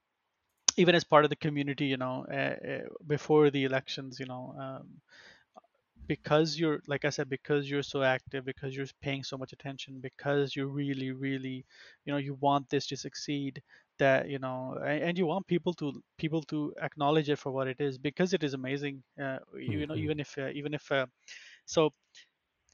even 0.77 0.95
as 0.95 1.03
part 1.03 1.25
of 1.25 1.29
the 1.29 1.35
community, 1.35 1.85
you 1.87 1.97
know, 1.97 2.25
uh, 2.25 2.87
before 3.07 3.49
the 3.51 3.65
elections, 3.65 4.19
you 4.19 4.25
know, 4.25 4.55
um, 4.59 5.01
because 6.09 6.59
you're 6.59 6.81
like 6.87 7.05
i 7.05 7.09
said 7.09 7.29
because 7.29 7.69
you're 7.69 7.83
so 7.83 8.01
active 8.01 8.43
because 8.43 8.75
you're 8.75 8.87
paying 9.01 9.23
so 9.23 9.37
much 9.37 9.53
attention 9.53 9.99
because 10.01 10.55
you 10.55 10.65
really 10.65 11.11
really 11.11 11.63
you 12.03 12.11
know 12.11 12.17
you 12.17 12.33
want 12.41 12.67
this 12.69 12.87
to 12.87 12.97
succeed 12.97 13.61
that 13.99 14.27
you 14.27 14.39
know 14.39 14.75
and 14.83 15.17
you 15.17 15.27
want 15.27 15.45
people 15.45 15.73
to 15.73 15.93
people 16.17 16.41
to 16.41 16.73
acknowledge 16.81 17.29
it 17.29 17.37
for 17.37 17.51
what 17.51 17.67
it 17.67 17.79
is 17.79 17.97
because 17.97 18.33
it 18.33 18.43
is 18.43 18.53
amazing 18.55 19.03
uh, 19.23 19.37
you 19.57 19.85
know 19.85 19.93
mm-hmm. 19.93 20.03
even 20.03 20.19
if 20.19 20.37
uh, 20.37 20.49
even 20.53 20.73
if 20.73 20.91
uh, 20.91 21.05
so 21.65 21.93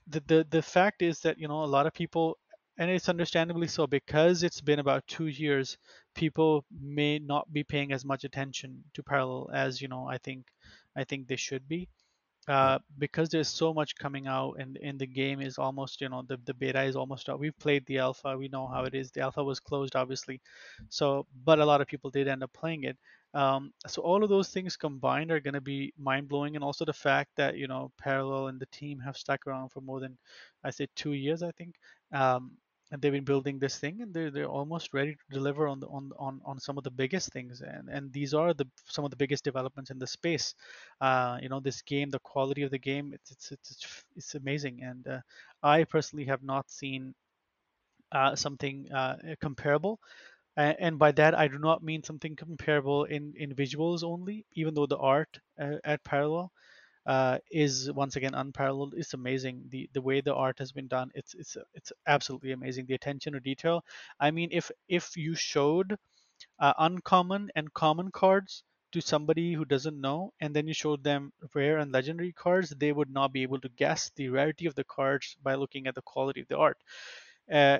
the, 0.07 0.21
the 0.27 0.47
the 0.49 0.61
fact 0.61 1.01
is 1.01 1.19
that 1.19 1.37
you 1.37 1.47
know 1.47 1.63
a 1.63 1.73
lot 1.75 1.85
of 1.85 1.93
people 1.93 2.37
and 2.77 2.89
it's 2.91 3.09
understandably 3.09 3.67
so 3.67 3.87
because 3.87 4.43
it's 4.43 4.61
been 4.61 4.79
about 4.79 5.05
two 5.07 5.27
years 5.27 5.77
people 6.13 6.63
may 6.81 7.19
not 7.19 7.51
be 7.51 7.63
paying 7.63 7.91
as 7.91 8.05
much 8.05 8.23
attention 8.23 8.83
to 8.93 9.03
parallel 9.03 9.49
as 9.53 9.81
you 9.81 9.87
know 9.87 10.07
i 10.07 10.17
think 10.17 10.45
i 10.95 11.03
think 11.03 11.27
they 11.27 11.35
should 11.47 11.67
be 11.67 11.89
uh, 12.47 12.79
because 12.99 13.29
there's 13.29 13.47
so 13.47 13.73
much 13.73 13.95
coming 13.95 14.27
out 14.27 14.55
and 14.59 14.77
in 14.77 14.97
the 14.97 15.07
game 15.07 15.41
is 15.41 15.57
almost 15.57 16.01
you 16.01 16.09
know 16.09 16.23
the, 16.27 16.37
the 16.45 16.53
beta 16.53 16.81
is 16.83 16.95
almost 16.95 17.29
out. 17.29 17.39
We've 17.39 17.57
played 17.59 17.85
the 17.85 17.99
alpha. 17.99 18.37
We 18.37 18.47
know 18.49 18.67
how 18.67 18.83
it 18.85 18.93
is. 18.93 19.11
The 19.11 19.21
alpha 19.21 19.43
was 19.43 19.59
closed 19.59 19.95
obviously. 19.95 20.41
So 20.89 21.25
but 21.43 21.59
a 21.59 21.65
lot 21.65 21.81
of 21.81 21.87
people 21.87 22.09
did 22.09 22.27
end 22.27 22.43
up 22.43 22.53
playing 22.53 22.83
it. 22.83 22.97
Um, 23.33 23.73
so 23.87 24.01
all 24.01 24.23
of 24.23 24.29
those 24.29 24.49
things 24.49 24.77
combined 24.77 25.31
are 25.31 25.41
going 25.41 25.55
to 25.55 25.61
be 25.61 25.93
mind-blowing. 25.99 26.55
And 26.55 26.63
also 26.63 26.85
the 26.85 26.93
fact 26.93 27.31
that 27.35 27.57
you 27.57 27.67
know 27.67 27.91
parallel 27.97 28.47
and 28.47 28.59
the 28.59 28.67
team 28.67 28.99
have 28.99 29.17
stuck 29.17 29.45
around 29.47 29.69
for 29.69 29.81
more 29.81 29.99
than 29.99 30.17
i 30.63 30.69
say 30.69 30.87
two 30.95 31.13
years 31.13 31.43
i 31.43 31.51
think. 31.51 31.75
Um, 32.13 32.51
and 32.95 33.03
they've 33.03 33.11
been 33.13 33.25
building 33.25 33.59
this 33.59 33.79
thing 33.79 34.01
and 34.01 34.13
they're, 34.13 34.31
they're 34.31 34.47
almost 34.47 34.93
ready 34.93 35.15
to 35.15 35.35
deliver 35.37 35.67
on 35.67 35.81
the 35.81 35.87
on, 35.87 36.11
on 36.17 36.41
on 36.45 36.59
some 36.59 36.77
of 36.79 36.85
the 36.85 36.91
biggest 36.91 37.33
things. 37.33 37.61
And 37.61 37.89
and 37.89 38.13
these 38.13 38.33
are 38.33 38.53
the 38.53 38.67
some 38.87 39.05
of 39.05 39.11
the 39.11 39.17
biggest 39.17 39.43
developments 39.43 39.91
in 39.91 39.99
the 39.99 40.07
space. 40.07 40.55
Uh, 41.01 41.37
you 41.41 41.49
know 41.49 41.59
this 41.59 41.81
game 41.81 42.09
the 42.09 42.19
quality 42.19 42.63
of 42.63 42.71
the 42.71 42.79
game 42.79 43.13
it's 43.13 43.31
it's 43.31 43.51
it's, 43.51 44.03
it's 44.15 44.35
amazing. 44.35 44.83
And 44.83 45.07
uh, 45.07 45.21
i 45.63 45.83
personally 45.83 46.25
have 46.25 46.43
not 46.43 46.71
seen 46.71 47.15
uh, 48.11 48.35
something 48.35 48.91
uh, 48.91 49.17
comparable. 49.41 49.99
And 50.57 50.99
by 50.99 51.11
that 51.13 51.35
i 51.35 51.47
do 51.47 51.59
not 51.59 51.83
mean 51.83 52.03
something 52.03 52.35
comparable 52.35 53.05
in 53.05 53.33
in 53.37 53.55
visuals 53.55 54.03
only 54.03 54.45
even 54.53 54.75
though 54.75 54.87
the 54.87 54.97
art 54.97 55.39
uh, 55.59 55.77
at 55.85 56.03
parallel 56.03 56.51
uh, 57.05 57.39
is 57.51 57.91
once 57.91 58.15
again 58.15 58.33
unparalleled. 58.33 58.93
It's 58.97 59.13
amazing 59.13 59.65
the 59.69 59.89
the 59.93 60.01
way 60.01 60.21
the 60.21 60.33
art 60.35 60.59
has 60.59 60.71
been 60.71 60.87
done. 60.87 61.11
It's 61.15 61.33
it's 61.35 61.57
it's 61.73 61.91
absolutely 62.07 62.51
amazing. 62.51 62.85
The 62.87 62.95
attention 62.95 63.33
to 63.33 63.39
detail. 63.39 63.83
I 64.19 64.31
mean, 64.31 64.49
if 64.51 64.71
if 64.87 65.15
you 65.17 65.35
showed 65.35 65.97
uh, 66.59 66.73
uncommon 66.77 67.51
and 67.55 67.73
common 67.73 68.11
cards 68.11 68.63
to 68.91 69.01
somebody 69.01 69.53
who 69.53 69.65
doesn't 69.65 69.99
know, 69.99 70.33
and 70.39 70.55
then 70.55 70.67
you 70.67 70.73
showed 70.73 71.03
them 71.03 71.33
rare 71.53 71.77
and 71.79 71.91
legendary 71.91 72.31
cards, 72.33 72.69
they 72.71 72.91
would 72.93 73.09
not 73.09 73.33
be 73.33 73.43
able 73.43 73.59
to 73.61 73.69
guess 73.69 74.11
the 74.15 74.29
rarity 74.29 74.65
of 74.65 74.75
the 74.75 74.83
cards 74.85 75.35
by 75.43 75.55
looking 75.55 75.87
at 75.87 75.95
the 75.95 76.01
quality 76.01 76.41
of 76.41 76.47
the 76.47 76.57
art. 76.57 76.77
Uh, 77.51 77.79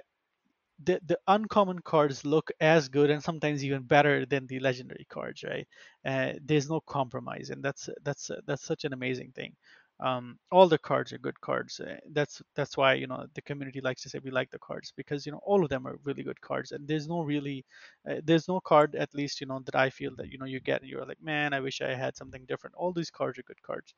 the 0.84 1.00
the 1.06 1.18
uncommon 1.28 1.80
cards 1.80 2.26
look 2.26 2.52
as 2.60 2.90
good 2.90 3.10
and 3.10 3.24
sometimes 3.24 3.64
even 3.64 3.84
better 3.84 4.26
than 4.26 4.48
the 4.48 4.60
legendary 4.60 5.06
cards, 5.10 5.44
right? 5.44 5.68
Uh, 6.06 6.34
there's 6.44 6.70
no 6.70 6.82
compromise, 6.82 7.50
and 7.50 7.64
that's 7.64 7.90
that's 8.04 8.30
that's 8.46 8.64
such 8.66 8.84
an 8.86 8.94
amazing 8.94 9.32
thing. 9.32 9.56
Um, 10.02 10.38
all 10.52 10.68
the 10.68 10.78
cards 10.78 11.14
are 11.14 11.18
good 11.18 11.40
cards. 11.40 11.80
Uh, 11.80 11.96
that's 12.12 12.42
that's 12.56 12.76
why 12.76 12.96
you 12.96 13.08
know 13.08 13.26
the 13.34 13.42
community 13.42 13.80
likes 13.80 14.02
to 14.04 14.10
say 14.10 14.20
we 14.22 14.32
like 14.32 14.52
the 14.52 14.60
cards 14.60 14.92
because 14.98 15.26
you 15.26 15.32
know 15.32 15.40
all 15.44 15.64
of 15.64 15.70
them 15.70 15.88
are 15.88 15.98
really 16.04 16.24
good 16.24 16.42
cards, 16.42 16.72
and 16.74 16.86
there's 16.88 17.08
no 17.08 17.22
really 17.22 17.66
uh, 18.10 18.16
there's 18.24 18.48
no 18.50 18.60
card 18.60 18.96
at 18.96 19.14
least 19.16 19.40
you 19.40 19.48
know 19.48 19.62
that 19.66 19.76
I 19.76 19.90
feel 19.90 20.14
that 20.18 20.30
you 20.32 20.38
know 20.38 20.46
you 20.46 20.60
get 20.60 20.82
and 20.82 20.90
you're 20.90 21.06
like 21.06 21.22
man 21.22 21.54
I 21.54 21.62
wish 21.62 21.82
I 21.82 21.94
had 21.96 22.18
something 22.18 22.46
different. 22.46 22.76
All 22.76 22.92
these 22.92 23.12
cards 23.12 23.40
are 23.40 23.44
good 23.44 23.62
cards. 23.62 23.94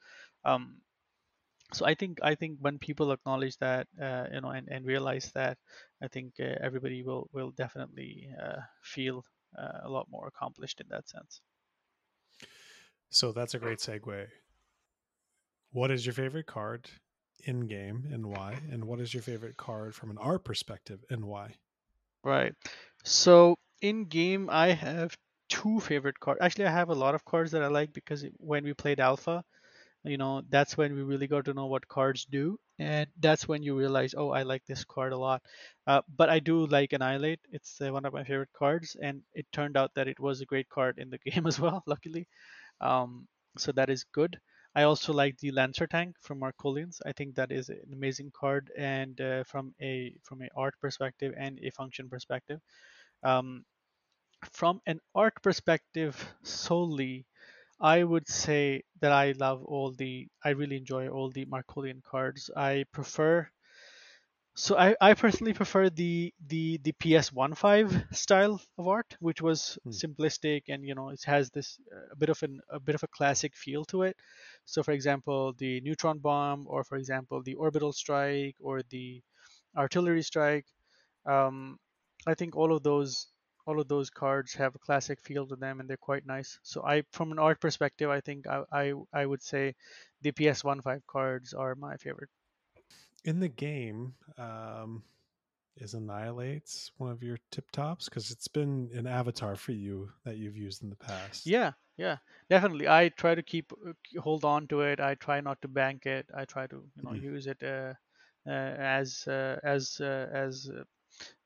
Um, 0.46 0.78
so 1.74 1.86
i 1.86 1.94
think 1.94 2.20
i 2.24 2.34
think 2.36 2.60
when 2.60 2.80
people 2.80 3.12
acknowledge 3.12 3.58
that 3.58 3.88
uh, 4.02 4.28
you 4.32 4.42
know 4.42 4.50
and, 4.50 4.68
and 4.70 4.86
realize 4.86 5.32
that 5.34 5.58
i 6.02 6.08
think 6.08 6.36
uh, 6.40 6.56
everybody 6.62 7.04
will 7.04 7.30
will 7.34 7.52
definitely 7.52 8.30
uh, 8.42 8.62
feel 8.82 9.26
uh, 9.58 9.80
a 9.84 9.90
lot 9.90 10.08
more 10.10 10.28
accomplished 10.28 10.82
in 10.82 10.88
that 10.90 11.08
sense. 11.08 11.42
So 13.10 13.32
that's 13.34 13.54
a 13.54 13.60
great 13.60 13.80
segue. 13.80 14.30
What 15.70 15.92
is 15.92 16.06
your 16.06 16.12
favorite 16.12 16.46
card 16.46 16.90
in 17.40 17.68
game 17.68 18.06
and 18.12 18.26
why? 18.26 18.52
And 18.70 18.84
what 18.84 19.00
is 19.00 19.14
your 19.14 19.24
favorite 19.24 19.56
card 19.56 19.96
from 19.96 20.12
an 20.12 20.18
art 20.18 20.44
perspective 20.44 21.06
and 21.10 21.24
why? 21.24 21.60
Right. 22.24 22.54
So 23.04 23.56
in 23.82 24.06
game 24.06 24.50
i 24.50 24.70
have 24.70 25.16
two 25.50 25.80
favorite 25.80 26.20
cards 26.20 26.40
actually 26.42 26.66
i 26.66 26.72
have 26.72 26.90
a 26.90 26.96
lot 26.96 27.14
of 27.14 27.24
cards 27.26 27.52
that 27.52 27.62
i 27.62 27.68
like 27.68 27.94
because 27.94 28.26
when 28.38 28.64
we 28.64 28.74
played 28.74 29.00
alpha 29.00 29.46
you 30.08 30.18
know 30.18 30.42
that's 30.50 30.78
when 30.78 30.96
we 30.96 31.02
really 31.04 31.28
got 31.28 31.46
to 31.46 31.54
know 31.54 31.66
what 31.68 31.88
cards 31.88 32.26
do 32.26 32.60
and 32.80 33.08
that's 33.20 33.48
when 33.48 33.64
you 33.64 33.78
realize 33.78 34.16
oh 34.18 34.32
i 34.32 34.44
like 34.44 34.66
this 34.66 34.86
card 34.86 35.14
a 35.14 35.18
lot. 35.18 35.42
Uh, 35.88 36.02
but 36.18 36.30
i 36.30 36.40
do 36.40 36.66
like 36.68 36.94
annihilate. 36.94 37.40
It's 37.52 37.80
uh, 37.82 37.92
one 37.92 38.06
of 38.06 38.14
my 38.14 38.24
favorite 38.24 38.54
cards 38.54 38.96
and 39.02 39.22
it 39.34 39.46
turned 39.52 39.78
out 39.78 39.94
that 39.96 40.08
it 40.08 40.20
was 40.20 40.42
a 40.42 40.46
great 40.46 40.70
card 40.70 41.00
in 41.00 41.10
the 41.10 41.18
game 41.30 41.48
as 41.48 41.60
well 41.60 41.84
luckily. 41.88 42.28
Um, 42.82 43.28
so 43.58 43.72
that 43.74 43.90
is 43.90 44.04
good. 44.14 44.40
I 44.76 44.84
also 44.84 45.14
like 45.14 45.38
the 45.40 45.52
lancer 45.52 45.88
tank 45.88 46.16
from 46.22 46.40
Marcolians. 46.42 47.00
I 47.06 47.12
think 47.14 47.36
that 47.36 47.52
is 47.52 47.70
an 47.70 47.82
amazing 47.94 48.32
card 48.36 48.72
and 48.78 49.20
uh, 49.20 49.44
from 49.46 49.74
a 49.82 50.16
from 50.24 50.42
a 50.44 50.50
art 50.56 50.76
perspective 50.82 51.34
and 51.38 51.60
a 51.64 51.72
function 51.72 52.10
perspective. 52.10 52.62
Um, 53.24 53.66
from 54.52 54.82
an 54.88 55.00
art 55.16 55.36
perspective 55.44 56.16
solely 56.44 57.26
I 57.80 58.04
would 58.04 58.28
say 58.28 58.84
that 59.02 59.12
I 59.12 59.34
love 59.34 59.64
all 59.64 59.92
the, 59.92 60.28
I 60.44 60.50
really 60.50 60.78
enjoy 60.78 61.10
all 61.10 61.30
the 61.30 61.46
Marcolian 61.46 62.02
cards. 62.04 62.50
I 62.56 62.86
prefer, 62.92 63.48
so 64.56 64.76
I, 64.76 64.96
I 65.00 65.14
personally 65.14 65.54
prefer 65.54 65.88
the 65.92 66.34
the 66.48 66.80
the 66.84 66.92
PS15 66.94 68.16
style 68.16 68.60
of 68.80 68.88
art, 68.88 69.16
which 69.20 69.40
was 69.40 69.78
hmm. 69.84 69.92
simplistic 69.92 70.64
and 70.68 70.84
you 70.84 70.96
know 70.96 71.10
it 71.10 71.22
has 71.26 71.52
this 71.52 71.80
uh, 71.94 72.08
a 72.12 72.16
bit 72.16 72.30
of 72.30 72.42
an 72.42 72.60
a 72.72 72.80
bit 72.80 72.96
of 72.96 73.04
a 73.04 73.08
classic 73.08 73.56
feel 73.56 73.86
to 73.86 74.02
it. 74.02 74.18
So 74.66 74.82
for 74.82 74.94
example, 74.94 75.54
the 75.60 75.80
neutron 75.82 76.18
bomb, 76.18 76.66
or 76.68 76.84
for 76.84 76.98
example 76.98 77.44
the 77.44 77.54
orbital 77.54 77.94
strike, 77.94 78.56
or 78.60 78.82
the 78.90 79.22
artillery 79.78 80.24
strike. 80.24 80.66
Um, 81.26 81.78
I 82.26 82.34
think 82.34 82.56
all 82.56 82.74
of 82.76 82.84
those 82.84 83.28
all 83.68 83.80
of 83.80 83.88
those 83.88 84.10
cards 84.10 84.54
have 84.54 84.74
a 84.74 84.80
classic 84.80 85.20
feel 85.22 85.46
to 85.46 85.56
them 85.56 85.80
and 85.80 85.90
they're 85.90 85.98
quite 85.98 86.26
nice. 86.26 86.58
So 86.64 86.84
I, 86.84 87.04
from 87.12 87.32
an 87.32 87.40
art 87.40 87.60
perspective, 87.60 88.10
I 88.10 88.22
think 88.22 88.48
I 88.48 88.64
I, 88.72 88.94
I 89.14 89.26
would 89.26 89.44
say 89.44 89.76
the 90.22 90.32
PS15 90.32 91.02
cards 91.06 91.54
are 91.54 91.76
my 91.76 91.98
favorite. 91.98 92.30
In 93.26 93.40
the 93.40 93.50
game, 93.50 94.14
um, 94.38 95.04
is 95.76 95.94
Annihilates 95.94 96.92
one 96.98 97.12
of 97.12 97.22
your 97.22 97.38
tip 97.52 97.70
tops? 97.72 98.06
Because 98.06 98.32
it's 98.32 98.48
been 98.48 98.90
an 98.94 99.06
avatar 99.06 99.56
for 99.56 99.74
you 99.74 100.10
that 100.24 100.38
you've 100.38 100.58
used 100.58 100.82
in 100.82 100.90
the 100.90 100.96
past. 100.96 101.46
Yeah, 101.46 101.74
yeah, 101.98 102.18
definitely. 102.50 102.88
I 102.88 103.10
try 103.10 103.36
to 103.36 103.44
keep 103.44 103.72
uh, 103.74 104.22
hold 104.22 104.46
on 104.46 104.68
to 104.68 104.82
it. 104.82 105.00
I 105.00 105.16
try 105.16 105.42
not 105.42 105.62
to 105.62 105.68
bank 105.68 106.06
it. 106.06 106.26
I 106.36 106.46
try 106.46 106.68
to 106.68 106.76
you 106.96 107.04
know 107.04 107.12
mm-hmm. 107.12 107.34
use 107.34 107.48
it 107.48 107.62
uh, 107.62 107.94
uh, 108.48 108.74
as 108.80 109.28
uh, 109.28 109.60
as 109.64 110.00
uh, 110.00 110.28
as 110.32 110.72
uh, 110.74 110.84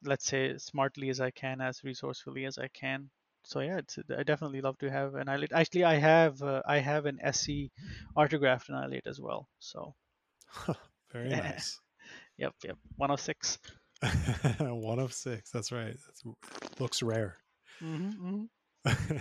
let's 0.04 0.26
say 0.26 0.58
smartly 0.58 1.10
as 1.10 1.20
I 1.20 1.32
can, 1.32 1.62
as 1.62 1.84
resourcefully 1.84 2.46
as 2.46 2.58
I 2.58 2.68
can. 2.70 3.10
So 3.44 3.60
yeah, 3.60 3.78
it's, 3.78 3.98
I 4.16 4.24
definitely 4.24 4.62
love 4.62 4.78
to 4.80 4.92
have 4.92 5.16
Annihilate. 5.16 5.52
Actually, 5.52 5.84
I 5.84 5.96
have 5.96 6.42
uh, 6.42 6.62
I 6.66 6.78
have 6.78 7.06
an 7.06 7.20
SC 7.34 7.72
autographed 8.16 8.70
Annihilate 8.70 9.08
as 9.08 9.20
well. 9.20 9.48
So 9.60 9.96
very 11.12 11.30
nice. 11.30 11.80
yep, 12.38 12.54
yep. 12.64 12.78
One 12.98 13.12
of 13.12 13.20
six. 13.20 13.58
One 14.60 15.00
of 15.00 15.14
six. 15.14 15.52
That's 15.52 15.72
right. 15.72 15.96
That 16.24 16.80
looks 16.80 17.04
rare. 17.04 17.38
Mm-hmm, 17.82 18.46
mm-hmm. 18.88 19.18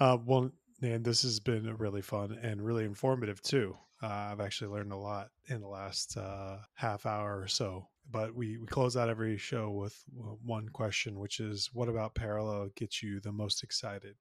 uh, 0.00 0.18
well, 0.24 0.50
and 0.80 1.04
this 1.04 1.22
has 1.22 1.40
been 1.40 1.76
really 1.76 2.02
fun 2.02 2.38
and 2.42 2.62
really 2.62 2.84
informative 2.84 3.40
too. 3.42 3.76
Uh, 4.02 4.30
I've 4.32 4.40
actually 4.40 4.72
learned 4.72 4.92
a 4.92 4.96
lot 4.96 5.28
in 5.48 5.60
the 5.60 5.68
last 5.68 6.16
uh, 6.16 6.58
half 6.74 7.06
hour 7.06 7.40
or 7.40 7.46
so. 7.46 7.88
But 8.10 8.34
we, 8.34 8.58
we 8.58 8.66
close 8.66 8.96
out 8.96 9.08
every 9.08 9.38
show 9.38 9.70
with 9.70 10.02
one 10.44 10.68
question, 10.68 11.18
which 11.18 11.40
is 11.40 11.70
what 11.72 11.88
about 11.88 12.14
Parallel 12.14 12.68
gets 12.76 13.02
you 13.02 13.20
the 13.20 13.32
most 13.32 13.62
excited 13.62 14.16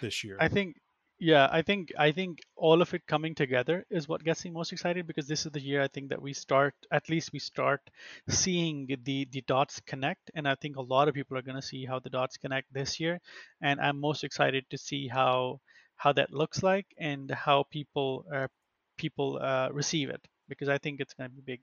this 0.00 0.24
year? 0.24 0.36
I 0.40 0.48
think 0.48 0.76
yeah 1.22 1.48
i 1.52 1.62
think 1.62 1.92
i 1.96 2.10
think 2.10 2.40
all 2.56 2.82
of 2.82 2.92
it 2.94 3.06
coming 3.06 3.32
together 3.32 3.86
is 3.90 4.08
what 4.08 4.24
gets 4.24 4.44
me 4.44 4.50
most 4.50 4.72
excited 4.72 5.06
because 5.06 5.28
this 5.28 5.46
is 5.46 5.52
the 5.52 5.60
year 5.60 5.80
i 5.80 5.86
think 5.86 6.08
that 6.08 6.20
we 6.20 6.32
start 6.32 6.74
at 6.90 7.08
least 7.08 7.32
we 7.32 7.38
start 7.38 7.80
seeing 8.28 8.88
the 9.04 9.28
the 9.30 9.42
dots 9.46 9.80
connect 9.86 10.32
and 10.34 10.48
i 10.48 10.56
think 10.56 10.76
a 10.76 10.88
lot 10.94 11.06
of 11.06 11.14
people 11.14 11.38
are 11.38 11.42
going 11.48 11.60
to 11.60 11.70
see 11.72 11.84
how 11.84 12.00
the 12.00 12.10
dots 12.10 12.36
connect 12.36 12.66
this 12.72 12.98
year 12.98 13.20
and 13.60 13.80
i'm 13.80 14.00
most 14.00 14.24
excited 14.24 14.64
to 14.68 14.76
see 14.76 15.06
how 15.06 15.60
how 15.94 16.12
that 16.12 16.32
looks 16.32 16.60
like 16.60 16.86
and 16.98 17.30
how 17.30 17.62
people 17.70 18.24
uh, 18.34 18.48
people 18.96 19.38
uh, 19.40 19.68
receive 19.70 20.10
it 20.10 20.26
because 20.48 20.68
i 20.68 20.78
think 20.78 21.00
it's 21.00 21.14
going 21.14 21.30
to 21.30 21.36
be 21.36 21.52
big 21.52 21.60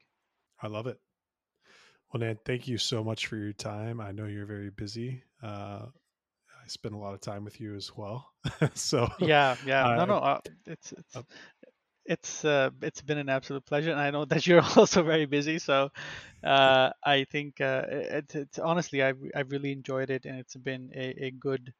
i 0.62 0.68
love 0.68 0.88
it 0.88 0.98
well 2.12 2.22
Nayn 2.22 2.38
thank 2.45 2.68
you 2.68 2.78
so 2.78 3.03
much 3.03 3.28
for 3.28 3.36
your 3.38 3.53
time 3.53 4.01
i 4.01 4.12
know 4.12 4.26
you're 4.26 4.45
very 4.45 4.70
busy 4.70 5.24
uh, 5.43 5.86
I 6.64 6.68
spend 6.68 6.95
a 6.95 6.97
lot 6.97 7.14
of 7.14 7.22
time 7.22 7.45
with 7.45 7.60
you 7.62 7.76
as 7.76 7.95
well. 7.95 8.32
so 8.76 9.10
yeah, 9.18 9.55
yeah, 9.64 9.86
uh, 9.86 9.95
no, 9.95 10.05
no, 10.05 10.18
uh, 10.18 10.39
it's 10.66 10.91
it's 10.93 11.16
uh, 11.16 11.22
it's 12.05 12.45
uh, 12.45 12.70
it's 12.82 13.01
been 13.01 13.18
an 13.18 13.30
absolute 13.30 13.66
pleasure, 13.66 13.91
and 13.91 13.99
I 13.99 14.12
know 14.12 14.26
that 14.26 14.47
you're 14.47 14.64
also 14.78 15.03
very 15.03 15.26
busy. 15.26 15.60
So 15.60 15.89
uh, 16.43 16.89
I 17.03 17.26
think 17.26 17.62
uh, 17.62 17.84
it's, 17.89 18.36
it's 18.36 18.60
honestly 18.60 19.03
I 19.03 19.14
I 19.36 19.41
really 19.41 19.72
enjoyed 19.72 20.10
it, 20.10 20.26
and 20.26 20.39
it's 20.39 20.55
been 20.55 20.91
a, 20.95 21.26
a 21.28 21.32
good 21.32 21.74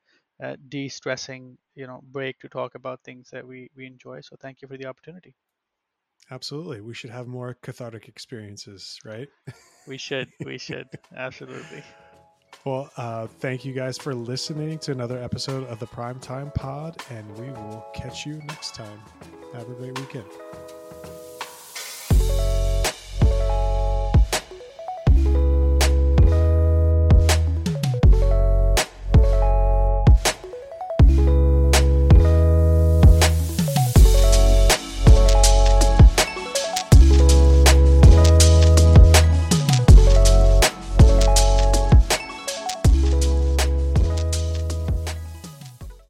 uh, 0.44 0.56
de-stressing 0.70 1.58
you 1.76 1.88
know 1.88 2.02
break 2.12 2.40
to 2.40 2.50
talk 2.50 2.76
about 2.76 3.02
things 3.04 3.30
that 3.32 3.46
we 3.48 3.70
we 3.76 3.86
enjoy. 3.86 4.22
So 4.22 4.36
thank 4.42 4.62
you 4.62 4.68
for 4.68 4.78
the 4.78 4.88
opportunity. 4.88 5.36
Absolutely, 6.32 6.82
we 6.82 6.94
should 6.94 7.10
have 7.10 7.28
more 7.28 7.56
cathartic 7.62 8.08
experiences, 8.08 9.00
right? 9.04 9.28
we 9.88 9.98
should, 9.98 10.28
we 10.46 10.58
should, 10.68 10.88
absolutely. 11.16 11.84
Well, 12.66 12.92
uh, 12.98 13.28
thank 13.28 13.64
you 13.64 13.74
guys 13.74 13.98
for 13.98 14.14
listening 14.14 14.80
to 14.80 14.92
another 14.92 15.18
episode 15.22 15.66
of 15.68 15.80
the 15.80 15.88
Primetime 15.88 16.54
Pod, 16.54 16.98
and 17.10 17.38
we 17.38 17.50
will 17.52 17.86
catch 17.94 18.26
you 18.26 18.42
next 18.48 18.76
time. 18.76 19.02
Have 19.54 19.70
a 19.70 19.74
great 19.74 19.98
weekend. 19.98 20.28